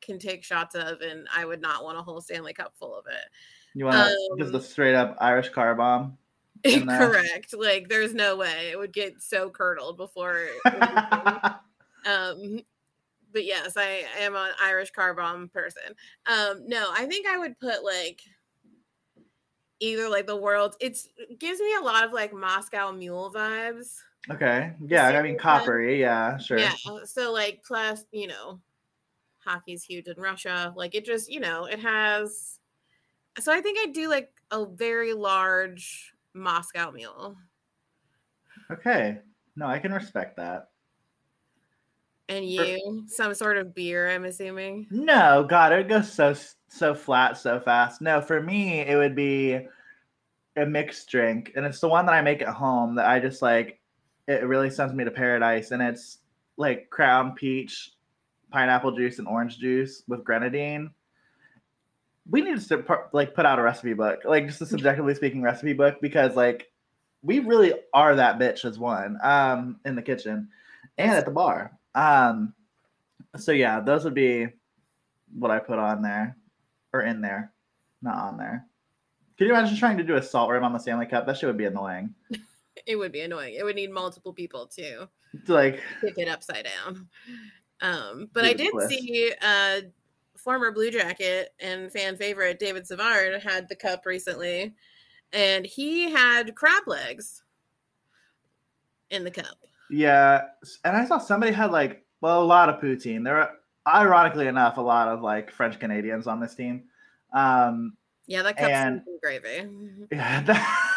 can 0.00 0.18
take 0.18 0.44
shots 0.44 0.74
of, 0.74 1.00
and 1.00 1.26
I 1.34 1.44
would 1.44 1.60
not 1.60 1.84
want 1.84 1.98
a 1.98 2.02
whole 2.02 2.20
Stanley 2.20 2.52
Cup 2.52 2.74
full 2.76 2.96
of 2.96 3.06
it. 3.06 3.28
You 3.74 3.84
want 3.84 4.14
just 4.38 4.52
the 4.52 4.58
Um, 4.58 4.64
straight 4.64 4.94
up 4.94 5.16
Irish 5.20 5.50
car 5.50 5.74
bomb? 5.74 6.18
Correct. 6.64 7.54
Like, 7.56 7.88
there's 7.88 8.14
no 8.14 8.36
way 8.36 8.70
it 8.70 8.78
would 8.78 8.92
get 8.92 9.22
so 9.22 9.50
curdled 9.50 9.96
before. 9.96 10.46
um, 10.64 12.60
but 13.32 13.44
yes, 13.44 13.76
I 13.76 14.04
am 14.18 14.34
an 14.34 14.50
Irish 14.60 14.90
car 14.90 15.14
bomb 15.14 15.48
person. 15.48 15.94
Um, 16.26 16.64
no, 16.66 16.90
I 16.96 17.06
think 17.06 17.26
I 17.26 17.38
would 17.38 17.58
put 17.60 17.84
like 17.84 18.22
either 19.80 20.08
like 20.08 20.26
the 20.26 20.36
world. 20.36 20.74
It's 20.80 21.08
it 21.16 21.38
gives 21.38 21.60
me 21.60 21.74
a 21.80 21.84
lot 21.84 22.04
of 22.04 22.12
like 22.12 22.32
Moscow 22.32 22.90
Mule 22.92 23.30
vibes. 23.34 23.98
okay. 24.30 24.72
Yeah, 24.84 25.06
I 25.08 25.22
mean 25.22 25.38
coppery. 25.38 26.00
Yeah, 26.00 26.38
sure. 26.38 26.58
Yeah. 26.58 26.74
So 27.04 27.32
like 27.32 27.62
plus, 27.64 28.04
you 28.12 28.26
know, 28.26 28.60
hockey's 29.48 29.82
huge 29.82 30.06
in 30.06 30.20
Russia. 30.20 30.72
Like 30.76 30.94
it 30.94 31.04
just, 31.04 31.30
you 31.30 31.40
know, 31.40 31.64
it 31.64 31.80
has 31.80 32.58
so 33.40 33.52
I 33.52 33.60
think 33.60 33.78
I 33.80 33.90
do 33.90 34.08
like 34.08 34.30
a 34.50 34.66
very 34.66 35.12
large 35.12 36.12
Moscow 36.34 36.90
mule. 36.90 37.36
Okay. 38.70 39.18
No, 39.56 39.66
I 39.66 39.78
can 39.78 39.92
respect 39.92 40.36
that. 40.36 40.70
And 42.28 42.44
For- 42.44 42.64
you, 42.64 43.04
some 43.08 43.34
sort 43.34 43.56
of 43.56 43.74
beer, 43.74 44.10
I'm 44.10 44.24
assuming. 44.24 44.86
No, 44.90 45.46
God, 45.48 45.72
it 45.72 45.76
would 45.76 45.88
go 45.88 46.02
so 46.02 46.34
so 46.68 46.94
flat 46.94 47.38
so 47.38 47.58
fast. 47.58 48.02
No, 48.02 48.20
for 48.20 48.42
me, 48.42 48.80
it 48.80 48.96
would 48.96 49.16
be 49.16 49.66
a 50.56 50.66
mixed 50.66 51.08
drink, 51.08 51.52
and 51.56 51.64
it's 51.64 51.80
the 51.80 51.88
one 51.88 52.04
that 52.06 52.14
I 52.14 52.20
make 52.20 52.42
at 52.42 52.48
home 52.48 52.96
that 52.96 53.06
I 53.06 53.18
just 53.18 53.40
like. 53.40 53.80
It 54.26 54.44
really 54.44 54.68
sends 54.68 54.92
me 54.92 55.04
to 55.04 55.10
paradise, 55.10 55.70
and 55.70 55.80
it's 55.80 56.18
like 56.58 56.90
crown 56.90 57.32
peach, 57.32 57.92
pineapple 58.50 58.92
juice, 58.92 59.18
and 59.18 59.28
orange 59.28 59.58
juice 59.58 60.02
with 60.08 60.24
grenadine. 60.24 60.90
We 62.30 62.42
need 62.42 62.60
to 62.60 62.84
like 63.12 63.34
put 63.34 63.46
out 63.46 63.58
a 63.58 63.62
recipe 63.62 63.94
book, 63.94 64.20
like 64.24 64.46
just 64.46 64.60
a 64.60 64.66
CBJectively 64.66 65.16
speaking 65.16 65.42
recipe 65.42 65.72
book, 65.72 65.96
because 66.00 66.36
like 66.36 66.70
we 67.22 67.40
really 67.40 67.74
are 67.94 68.14
that 68.14 68.38
bitch 68.38 68.64
as 68.64 68.78
one 68.78 69.18
um 69.22 69.80
in 69.84 69.96
the 69.96 70.02
kitchen 70.02 70.48
and 70.98 71.12
at 71.12 71.24
the 71.24 71.30
bar. 71.30 71.72
Um, 71.94 72.54
so 73.36 73.52
yeah, 73.52 73.80
those 73.80 74.04
would 74.04 74.14
be 74.14 74.48
what 75.34 75.50
I 75.50 75.58
put 75.58 75.78
on 75.78 76.02
there 76.02 76.36
or 76.92 77.02
in 77.02 77.20
there, 77.20 77.52
not 78.02 78.16
on 78.16 78.36
there. 78.36 78.66
Can 79.36 79.46
you 79.46 79.54
imagine 79.54 79.76
trying 79.76 79.98
to 79.98 80.04
do 80.04 80.16
a 80.16 80.22
salt 80.22 80.50
rim 80.50 80.64
on 80.64 80.72
the 80.72 80.78
Stanley 80.78 81.06
Cup? 81.06 81.26
That 81.26 81.38
shit 81.38 81.46
would 81.46 81.56
be 81.56 81.66
annoying. 81.66 82.14
It 82.86 82.96
would 82.96 83.12
be 83.12 83.20
annoying. 83.20 83.54
It 83.54 83.64
would 83.64 83.76
need 83.76 83.90
multiple 83.90 84.32
people 84.32 84.66
to 84.76 85.08
It's 85.34 85.48
like, 85.48 85.82
tip 86.00 86.14
it 86.16 86.28
upside 86.28 86.64
down. 86.64 87.08
Um, 87.80 88.28
but 88.32 88.44
I 88.44 88.52
did 88.54 88.72
see 88.88 89.32
uh 89.40 89.80
former 90.36 90.70
Blue 90.72 90.90
Jacket 90.90 91.52
and 91.60 91.90
fan 91.92 92.16
favorite 92.16 92.58
David 92.58 92.86
Savard 92.86 93.40
had 93.42 93.68
the 93.68 93.76
cup 93.76 94.06
recently, 94.06 94.74
and 95.32 95.64
he 95.66 96.10
had 96.10 96.54
crab 96.54 96.84
legs 96.86 97.42
in 99.10 99.24
the 99.24 99.30
cup. 99.30 99.56
yeah. 99.90 100.42
And 100.84 100.96
I 100.96 101.04
saw 101.06 101.18
somebody 101.18 101.52
had 101.52 101.70
like, 101.70 102.04
well, 102.20 102.42
a 102.42 102.44
lot 102.44 102.68
of 102.68 102.80
poutine. 102.80 103.24
There 103.24 103.38
are, 103.40 103.52
ironically 103.86 104.46
enough, 104.48 104.76
a 104.76 104.80
lot 104.82 105.08
of 105.08 105.22
like 105.22 105.50
French 105.50 105.78
Canadians 105.78 106.26
on 106.26 106.40
this 106.40 106.54
team. 106.54 106.84
Um, 107.32 107.96
Yeah, 108.26 108.42
that 108.42 108.56
cup's 108.56 108.70
And- 108.70 109.02
gravy. 109.22 109.66
yeah, 110.12 110.42
that- 110.42 110.94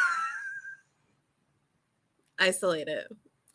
Isolate 2.39 2.88
it. 2.88 3.07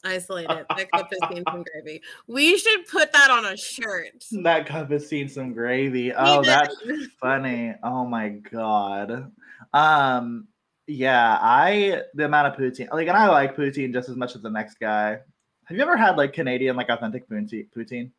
Isolate 0.07 0.51
it. 0.51 0.67
That 0.77 0.91
cup 0.93 1.11
has 1.11 1.31
seen 1.31 1.43
some 1.51 1.65
gravy. 1.73 2.03
We 2.27 2.57
should 2.59 2.87
put 2.87 3.13
that 3.13 3.31
on 3.31 3.45
a 3.45 3.57
shirt. 3.57 4.25
that 4.43 4.67
cup 4.67 4.91
has 4.91 5.09
seen 5.09 5.29
some 5.29 5.53
gravy. 5.53 6.13
Oh, 6.13 6.43
that's 6.43 6.77
funny. 7.21 7.75
Oh 7.83 8.07
my 8.07 8.29
god. 8.31 9.33
Um 9.75 10.49
yeah, 10.87 11.39
I 11.41 12.03
the 12.15 12.27
amount 12.27 12.55
of 12.55 12.61
poutine 12.61 12.89
like 12.93 13.09
and 13.09 13.17
I 13.17 13.27
like 13.29 13.57
poutine 13.57 13.93
just 13.93 14.09
as 14.09 14.17
much 14.17 14.37
as 14.37 14.43
the 14.43 14.51
next 14.51 14.79
guy. 14.79 15.19
Have 15.65 15.77
you 15.77 15.83
ever 15.83 15.97
had 15.97 16.17
like 16.17 16.33
Canadian 16.33 16.77
like 16.77 16.89
authentic 16.89 17.29
poutine? 17.29 18.11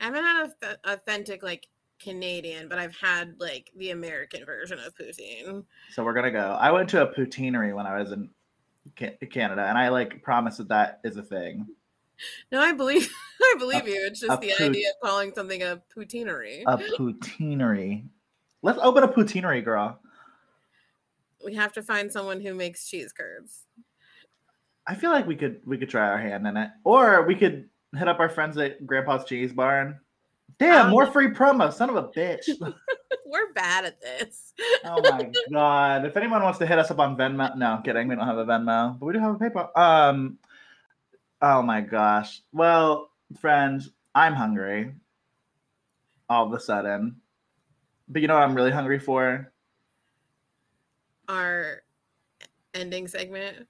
I 0.00 0.04
haven't 0.04 0.24
had 0.24 0.52
a 0.62 0.92
authentic 0.92 1.42
like 1.42 1.68
Canadian, 2.00 2.68
but 2.68 2.78
I've 2.78 2.96
had 2.96 3.34
like 3.38 3.70
the 3.76 3.90
American 3.90 4.44
version 4.44 4.78
of 4.78 4.94
poutine. 4.94 5.64
So 5.92 6.04
we're 6.04 6.14
gonna 6.14 6.30
go. 6.30 6.56
I 6.58 6.70
went 6.70 6.88
to 6.90 7.02
a 7.02 7.06
poutineery 7.12 7.74
when 7.74 7.86
I 7.86 7.98
was 7.98 8.12
in 8.12 8.30
Canada, 8.96 9.62
and 9.66 9.76
I 9.78 9.88
like 9.88 10.22
promise 10.22 10.56
that 10.58 10.68
that 10.68 11.00
is 11.04 11.16
a 11.16 11.22
thing. 11.22 11.66
No, 12.50 12.60
I 12.60 12.72
believe 12.72 13.08
I 13.40 13.54
believe 13.58 13.84
A- 13.86 13.90
you. 13.90 14.06
It's 14.06 14.20
just 14.20 14.40
the 14.40 14.48
pout- 14.50 14.60
idea 14.68 14.88
of 14.90 15.08
calling 15.08 15.32
something 15.34 15.62
a 15.62 15.80
poutineery. 15.94 16.64
A 16.66 16.76
poutineery. 16.78 18.04
Let's 18.62 18.78
open 18.82 19.04
a 19.04 19.08
poutineery, 19.08 19.62
girl. 19.62 20.00
we 21.44 21.54
have 21.54 21.72
to 21.74 21.82
find 21.82 22.10
someone 22.12 22.40
who 22.40 22.54
makes 22.54 22.88
cheese 22.88 23.12
curds. 23.12 23.60
I 24.86 24.94
feel 24.94 25.10
like 25.10 25.26
we 25.26 25.36
could 25.36 25.60
we 25.66 25.78
could 25.78 25.90
try 25.90 26.08
our 26.08 26.18
hand 26.18 26.46
in 26.46 26.56
it, 26.56 26.70
or 26.84 27.22
we 27.26 27.34
could 27.34 27.68
hit 27.96 28.08
up 28.08 28.18
our 28.20 28.28
friends 28.28 28.56
at 28.58 28.84
Grandpa's 28.86 29.24
Cheese 29.24 29.52
Barn. 29.52 30.00
Damn, 30.58 30.86
Um, 30.86 30.90
more 30.90 31.06
free 31.06 31.28
promo, 31.28 31.72
son 31.72 31.88
of 31.90 31.96
a 31.96 32.08
bitch. 32.08 32.48
We're 33.26 33.52
bad 33.52 33.84
at 33.84 34.00
this. 34.00 34.52
oh 34.84 35.00
my 35.02 35.30
god! 35.52 36.04
If 36.04 36.16
anyone 36.16 36.42
wants 36.42 36.58
to 36.58 36.66
hit 36.66 36.78
us 36.78 36.90
up 36.90 36.98
on 36.98 37.16
Venmo, 37.16 37.56
no, 37.56 37.66
I'm 37.66 37.82
kidding, 37.82 38.08
we 38.08 38.16
don't 38.16 38.26
have 38.26 38.38
a 38.38 38.44
Venmo, 38.44 38.98
but 38.98 39.06
we 39.06 39.12
do 39.12 39.18
have 39.20 39.34
a 39.34 39.38
PayPal. 39.38 39.76
Um, 39.78 40.38
oh 41.42 41.62
my 41.62 41.80
gosh. 41.80 42.42
Well, 42.52 43.10
friends, 43.40 43.90
I'm 44.14 44.34
hungry. 44.34 44.94
All 46.28 46.46
of 46.46 46.52
a 46.52 46.60
sudden, 46.60 47.16
but 48.08 48.20
you 48.20 48.28
know 48.28 48.34
what 48.34 48.42
I'm 48.42 48.54
really 48.54 48.70
hungry 48.72 48.98
for? 48.98 49.52
Our 51.28 51.82
ending 52.74 53.06
segment. 53.08 53.66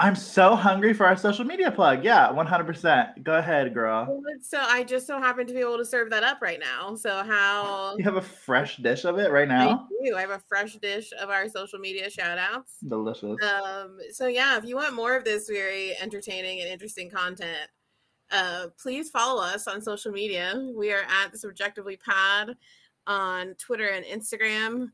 I'm 0.00 0.16
so 0.16 0.56
hungry 0.56 0.92
for 0.94 1.06
our 1.06 1.16
social 1.16 1.44
media 1.44 1.70
plug. 1.70 2.04
Yeah, 2.04 2.28
100%. 2.28 3.22
Go 3.22 3.34
ahead, 3.36 3.72
girl. 3.72 4.20
So 4.40 4.58
I 4.60 4.82
just 4.82 5.06
so 5.06 5.20
happen 5.20 5.46
to 5.46 5.52
be 5.52 5.60
able 5.60 5.78
to 5.78 5.84
serve 5.84 6.10
that 6.10 6.24
up 6.24 6.38
right 6.42 6.58
now. 6.58 6.96
So 6.96 7.22
how 7.22 7.94
You 7.96 8.04
have 8.04 8.16
a 8.16 8.22
fresh 8.22 8.78
dish 8.78 9.04
of 9.04 9.18
it 9.18 9.30
right 9.30 9.46
now? 9.46 9.88
I 10.02 10.04
do. 10.04 10.16
I 10.16 10.22
have 10.22 10.30
a 10.30 10.42
fresh 10.48 10.74
dish 10.74 11.12
of 11.20 11.30
our 11.30 11.48
social 11.48 11.78
media 11.78 12.10
shout 12.10 12.36
outs. 12.36 12.78
Delicious. 12.88 13.36
Um, 13.42 13.98
so 14.10 14.26
yeah, 14.26 14.58
if 14.58 14.64
you 14.64 14.74
want 14.74 14.94
more 14.94 15.14
of 15.14 15.24
this 15.24 15.48
very 15.48 15.96
entertaining 16.00 16.60
and 16.60 16.68
interesting 16.68 17.08
content, 17.08 17.68
uh, 18.32 18.68
please 18.82 19.10
follow 19.10 19.40
us 19.40 19.68
on 19.68 19.80
social 19.80 20.10
media. 20.10 20.68
We 20.74 20.92
are 20.92 21.02
at 21.22 21.30
the 21.30 21.38
CBJectively 21.38 22.00
Pod 22.00 22.56
on 23.06 23.54
Twitter 23.54 23.88
and 23.88 24.04
Instagram. 24.04 24.90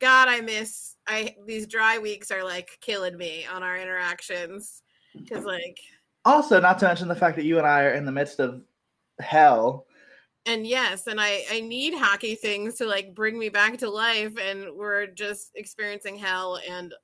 God, 0.00 0.28
I 0.28 0.40
miss 0.40 0.96
I 1.06 1.34
these 1.46 1.66
dry 1.66 1.98
weeks 1.98 2.30
are 2.30 2.44
like 2.44 2.78
killing 2.80 3.16
me 3.16 3.46
on 3.46 3.62
our 3.62 3.76
interactions 3.76 4.82
because 5.16 5.44
like 5.44 5.78
Also, 6.24 6.60
not 6.60 6.78
to 6.80 6.86
mention 6.86 7.08
the 7.08 7.14
fact 7.14 7.36
that 7.36 7.44
you 7.44 7.58
and 7.58 7.66
I 7.66 7.84
are 7.84 7.92
in 7.92 8.04
the 8.04 8.12
midst 8.12 8.40
of 8.40 8.62
hell. 9.20 9.86
and 10.46 10.66
yes, 10.66 11.06
and 11.06 11.20
I 11.20 11.44
I 11.50 11.60
need 11.60 11.94
hockey 11.94 12.34
things 12.34 12.76
to 12.76 12.86
like 12.86 13.14
bring 13.14 13.38
me 13.38 13.48
back 13.48 13.78
to 13.78 13.90
life, 13.90 14.36
and 14.38 14.66
we're 14.74 15.06
just 15.06 15.50
experiencing 15.54 16.16
hell 16.16 16.60
and 16.68 16.94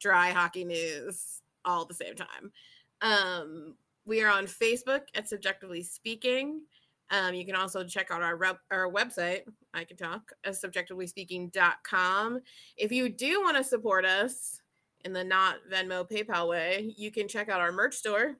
dry 0.00 0.30
hockey 0.30 0.64
news 0.64 1.40
all 1.64 1.82
at 1.82 1.88
the 1.88 1.94
same 1.94 2.14
time. 2.14 2.52
Um, 3.00 3.74
we 4.06 4.22
are 4.22 4.30
on 4.30 4.46
Facebook 4.46 5.02
at 5.14 5.28
CBJectively 5.28 5.84
Speaking. 5.84 6.62
Um, 7.10 7.34
you 7.34 7.44
can 7.46 7.54
also 7.54 7.84
check 7.84 8.10
out 8.10 8.22
our 8.22 8.36
rep, 8.36 8.58
our 8.70 8.90
website. 8.90 9.42
I 9.74 9.84
can 9.84 9.96
talk 9.96 10.32
as 10.44 10.62
cbjectivelyspeaking.com. 10.62 12.40
If 12.76 12.92
you 12.92 13.08
do 13.08 13.40
want 13.42 13.56
to 13.56 13.64
support 13.64 14.04
us 14.04 14.60
in 15.04 15.12
the 15.12 15.24
not 15.24 15.56
Venmo 15.70 16.10
PayPal 16.10 16.48
way, 16.48 16.94
you 16.96 17.10
can 17.10 17.28
check 17.28 17.48
out 17.48 17.60
our 17.60 17.72
merch 17.72 17.94
store. 17.94 18.36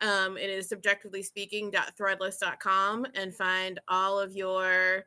Um, 0.00 0.36
it 0.36 0.50
is 0.50 0.68
cbjectivelyspeaking.threadless.com 0.70 3.06
and 3.14 3.34
find 3.34 3.80
all 3.88 4.18
of 4.18 4.34
your 4.34 5.04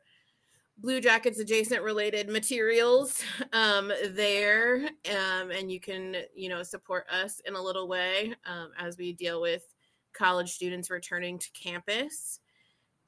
Blue 0.80 1.00
Jackets 1.00 1.40
adjacent 1.40 1.82
related 1.82 2.28
materials 2.28 3.22
um, 3.52 3.92
there. 4.10 4.88
Um, 5.10 5.50
and 5.50 5.70
you 5.70 5.80
can, 5.80 6.16
you 6.34 6.48
know, 6.48 6.62
support 6.62 7.06
us 7.10 7.40
in 7.46 7.54
a 7.54 7.62
little 7.62 7.88
way 7.88 8.34
um, 8.46 8.70
as 8.78 8.96
we 8.96 9.12
deal 9.12 9.40
with 9.40 9.64
college 10.12 10.50
students 10.50 10.90
returning 10.90 11.38
to 11.38 11.50
campus. 11.52 12.40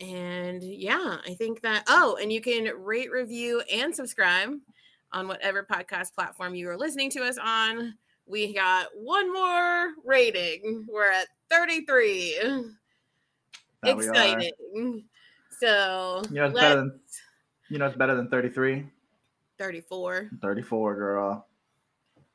And 0.00 0.62
yeah, 0.62 1.18
I 1.26 1.34
think 1.34 1.60
that, 1.60 1.84
oh, 1.88 2.18
and 2.20 2.32
you 2.32 2.40
can 2.40 2.64
rate, 2.78 3.10
review, 3.10 3.62
and 3.72 3.94
subscribe 3.94 4.54
on 5.12 5.28
whatever 5.28 5.66
podcast 5.70 6.14
platform 6.14 6.54
you 6.54 6.68
are 6.70 6.78
listening 6.78 7.10
to 7.10 7.20
us 7.22 7.36
on. 7.36 7.94
We 8.26 8.54
got 8.54 8.86
one 8.94 9.32
more 9.32 9.92
rating. 10.04 10.86
We're 10.90 11.10
at 11.10 11.28
33. 11.50 12.38
That. 13.82 13.96
Exciting. 13.96 15.04
So 15.58 16.22
You 16.30 16.36
know, 16.36 16.46
it's 16.46 16.58
better 16.58 16.76
than 16.76 17.00
you 17.68 17.78
know, 17.78 17.86
it's 17.86 17.96
better 17.96 18.14
than 18.16 18.28
33. 18.28 18.84
34. 19.58 20.30
34, 20.40 20.96
girl. 20.96 21.46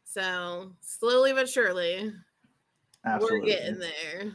So 0.05 0.71
slowly 0.81 1.33
but 1.33 1.49
surely, 1.49 2.13
Absolutely. 3.05 3.39
we're 3.39 3.45
getting 3.45 3.79
there. 3.79 4.31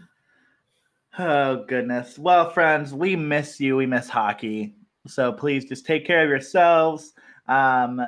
Oh 1.19 1.65
goodness. 1.65 2.19
Well, 2.19 2.51
friends, 2.51 2.95
we 2.95 3.17
miss 3.17 3.59
you. 3.59 3.77
We 3.77 3.87
miss 3.87 4.09
hockey. 4.09 4.75
So 5.07 5.33
please 5.33 5.65
just 5.65 5.85
take 5.85 6.07
care 6.07 6.23
of 6.23 6.29
yourselves. 6.29 7.15
Um, 7.49 8.01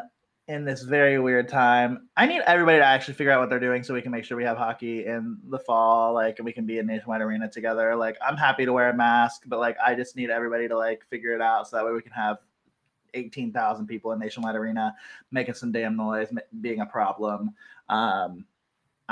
in 0.48 0.64
this 0.64 0.82
very 0.82 1.18
weird 1.18 1.48
time, 1.48 2.08
I 2.16 2.26
need 2.26 2.42
everybody 2.46 2.78
to 2.78 2.84
actually 2.84 3.14
figure 3.14 3.32
out 3.32 3.40
what 3.40 3.48
they're 3.48 3.60
doing 3.60 3.82
so 3.82 3.94
we 3.94 4.02
can 4.02 4.12
make 4.12 4.24
sure 4.24 4.36
we 4.36 4.44
have 4.44 4.56
hockey 4.56 5.06
in 5.06 5.38
the 5.48 5.58
fall. 5.58 6.12
Like, 6.12 6.38
and 6.38 6.44
we 6.44 6.52
can 6.52 6.66
be 6.66 6.78
in 6.78 6.86
Nationwide 6.86 7.22
Arena 7.22 7.48
together. 7.50 7.96
Like, 7.96 8.16
I'm 8.24 8.36
happy 8.36 8.64
to 8.64 8.72
wear 8.72 8.90
a 8.90 8.94
mask, 8.94 9.44
but 9.46 9.58
like, 9.58 9.76
I 9.84 9.94
just 9.94 10.14
need 10.14 10.30
everybody 10.30 10.68
to 10.68 10.76
like 10.76 11.04
figure 11.08 11.34
it 11.34 11.40
out 11.40 11.68
so 11.68 11.76
that 11.76 11.84
way 11.84 11.92
we 11.92 12.02
can 12.02 12.12
have 12.12 12.38
18,000 13.14 13.86
people 13.86 14.12
in 14.12 14.18
Nationwide 14.18 14.54
Arena 14.54 14.94
making 15.30 15.54
some 15.54 15.72
damn 15.72 15.96
noise, 15.96 16.28
being 16.60 16.80
a 16.80 16.86
problem. 16.86 17.50
Um, 17.88 18.44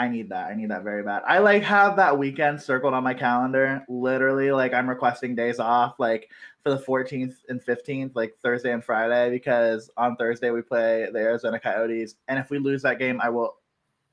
I 0.01 0.09
need 0.09 0.31
that. 0.31 0.47
I 0.47 0.55
need 0.55 0.71
that 0.71 0.83
very 0.83 1.03
bad. 1.03 1.23
I 1.27 1.41
like 1.41 1.63
have 1.63 1.95
that 1.97 2.17
weekend 2.17 2.59
circled 2.59 2.95
on 2.95 3.05
my 3.05 3.13
calendar. 3.13 3.85
Literally, 3.87 4.51
like 4.51 4.73
I'm 4.73 4.89
requesting 4.89 5.35
days 5.35 5.59
off, 5.59 6.01
like 6.01 6.31
for 6.63 6.71
the 6.71 6.79
14th 6.79 7.35
and 7.51 7.63
15th, 7.63 8.13
like 8.15 8.35
Thursday 8.43 8.73
and 8.73 8.83
Friday, 8.83 9.29
because 9.29 9.91
on 9.99 10.17
Thursday 10.17 10.53
we 10.53 10.63
play 10.63 11.07
the 11.13 11.19
Arizona 11.19 11.61
Coyotes, 11.61 12.15
and 12.29 12.39
if 12.39 12.49
we 12.49 12.59
lose 12.59 12.81
that 12.81 12.99
game, 12.99 13.21
I 13.23 13.29
will. 13.29 13.57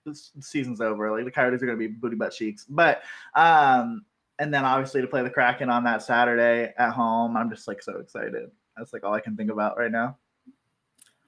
This 0.06 0.32
season's 0.42 0.82
over. 0.82 1.10
Like 1.10 1.24
the 1.24 1.32
Coyotes 1.32 1.64
are 1.64 1.66
going 1.66 1.80
to 1.80 1.88
be 1.88 1.94
booty 1.94 2.18
butt 2.18 2.34
cheeks, 2.34 2.66
but 2.68 3.02
um, 3.36 4.04
and 4.40 4.54
then 4.54 4.66
obviously 4.66 5.00
to 5.00 5.08
play 5.08 5.24
the 5.24 5.30
Kraken 5.30 5.70
on 5.70 5.86
that 5.86 6.04
Saturday 6.04 6.74
at 6.78 6.92
home. 6.92 7.38
I'm 7.38 7.50
just 7.50 7.66
like 7.66 7.82
so 7.82 8.00
excited. 8.00 8.52
That's 8.76 8.92
like 8.92 9.06
all 9.06 9.14
I 9.14 9.22
can 9.22 9.38
think 9.38 9.52
about 9.52 9.78
right 9.78 9.92
now. 9.92 10.18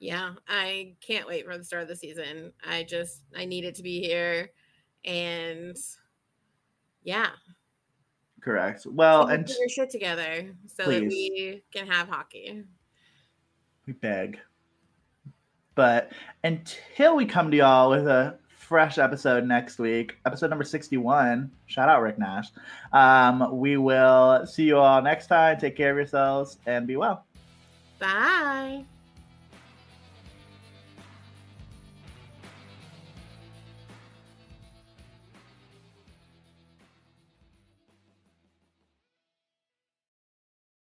Yeah, 0.00 0.32
I 0.48 0.94
can't 1.00 1.28
wait 1.28 1.44
for 1.46 1.56
the 1.56 1.64
start 1.64 1.82
of 1.82 1.88
the 1.88 1.94
season. 1.96 2.52
I 2.66 2.82
just 2.82 3.20
I 3.36 3.44
need 3.44 3.64
it 3.64 3.76
to 3.76 3.82
be 3.82 4.00
here, 4.00 4.50
and 5.04 5.76
yeah, 7.04 7.28
Correct. 8.40 8.86
Well, 8.86 9.26
get 9.26 9.38
and 9.38 9.48
your 9.48 9.68
shit 9.68 9.90
together 9.90 10.50
so 10.66 10.90
that 10.90 11.02
we 11.02 11.62
can 11.72 11.86
have 11.86 12.08
hockey. 12.08 12.64
we 13.86 13.92
beg. 13.92 14.38
But 15.74 16.12
until 16.42 17.16
we 17.16 17.26
come 17.26 17.50
to 17.50 17.56
y'all 17.56 17.90
with 17.90 18.06
a 18.06 18.38
fresh 18.56 18.98
episode 18.98 19.46
next 19.46 19.78
week, 19.78 20.16
episode 20.26 20.50
number 20.50 20.64
61, 20.64 21.50
shout 21.66 21.88
out 21.88 22.02
Rick 22.02 22.18
Nash. 22.18 22.48
Um, 22.92 23.58
we 23.58 23.76
will 23.76 24.46
see 24.46 24.64
you 24.64 24.78
all 24.78 25.00
next 25.02 25.26
time. 25.26 25.58
Take 25.58 25.76
care 25.76 25.90
of 25.90 25.96
yourselves 25.96 26.58
and 26.66 26.86
be 26.86 26.96
well. 26.96 27.24
Bye. 27.98 28.84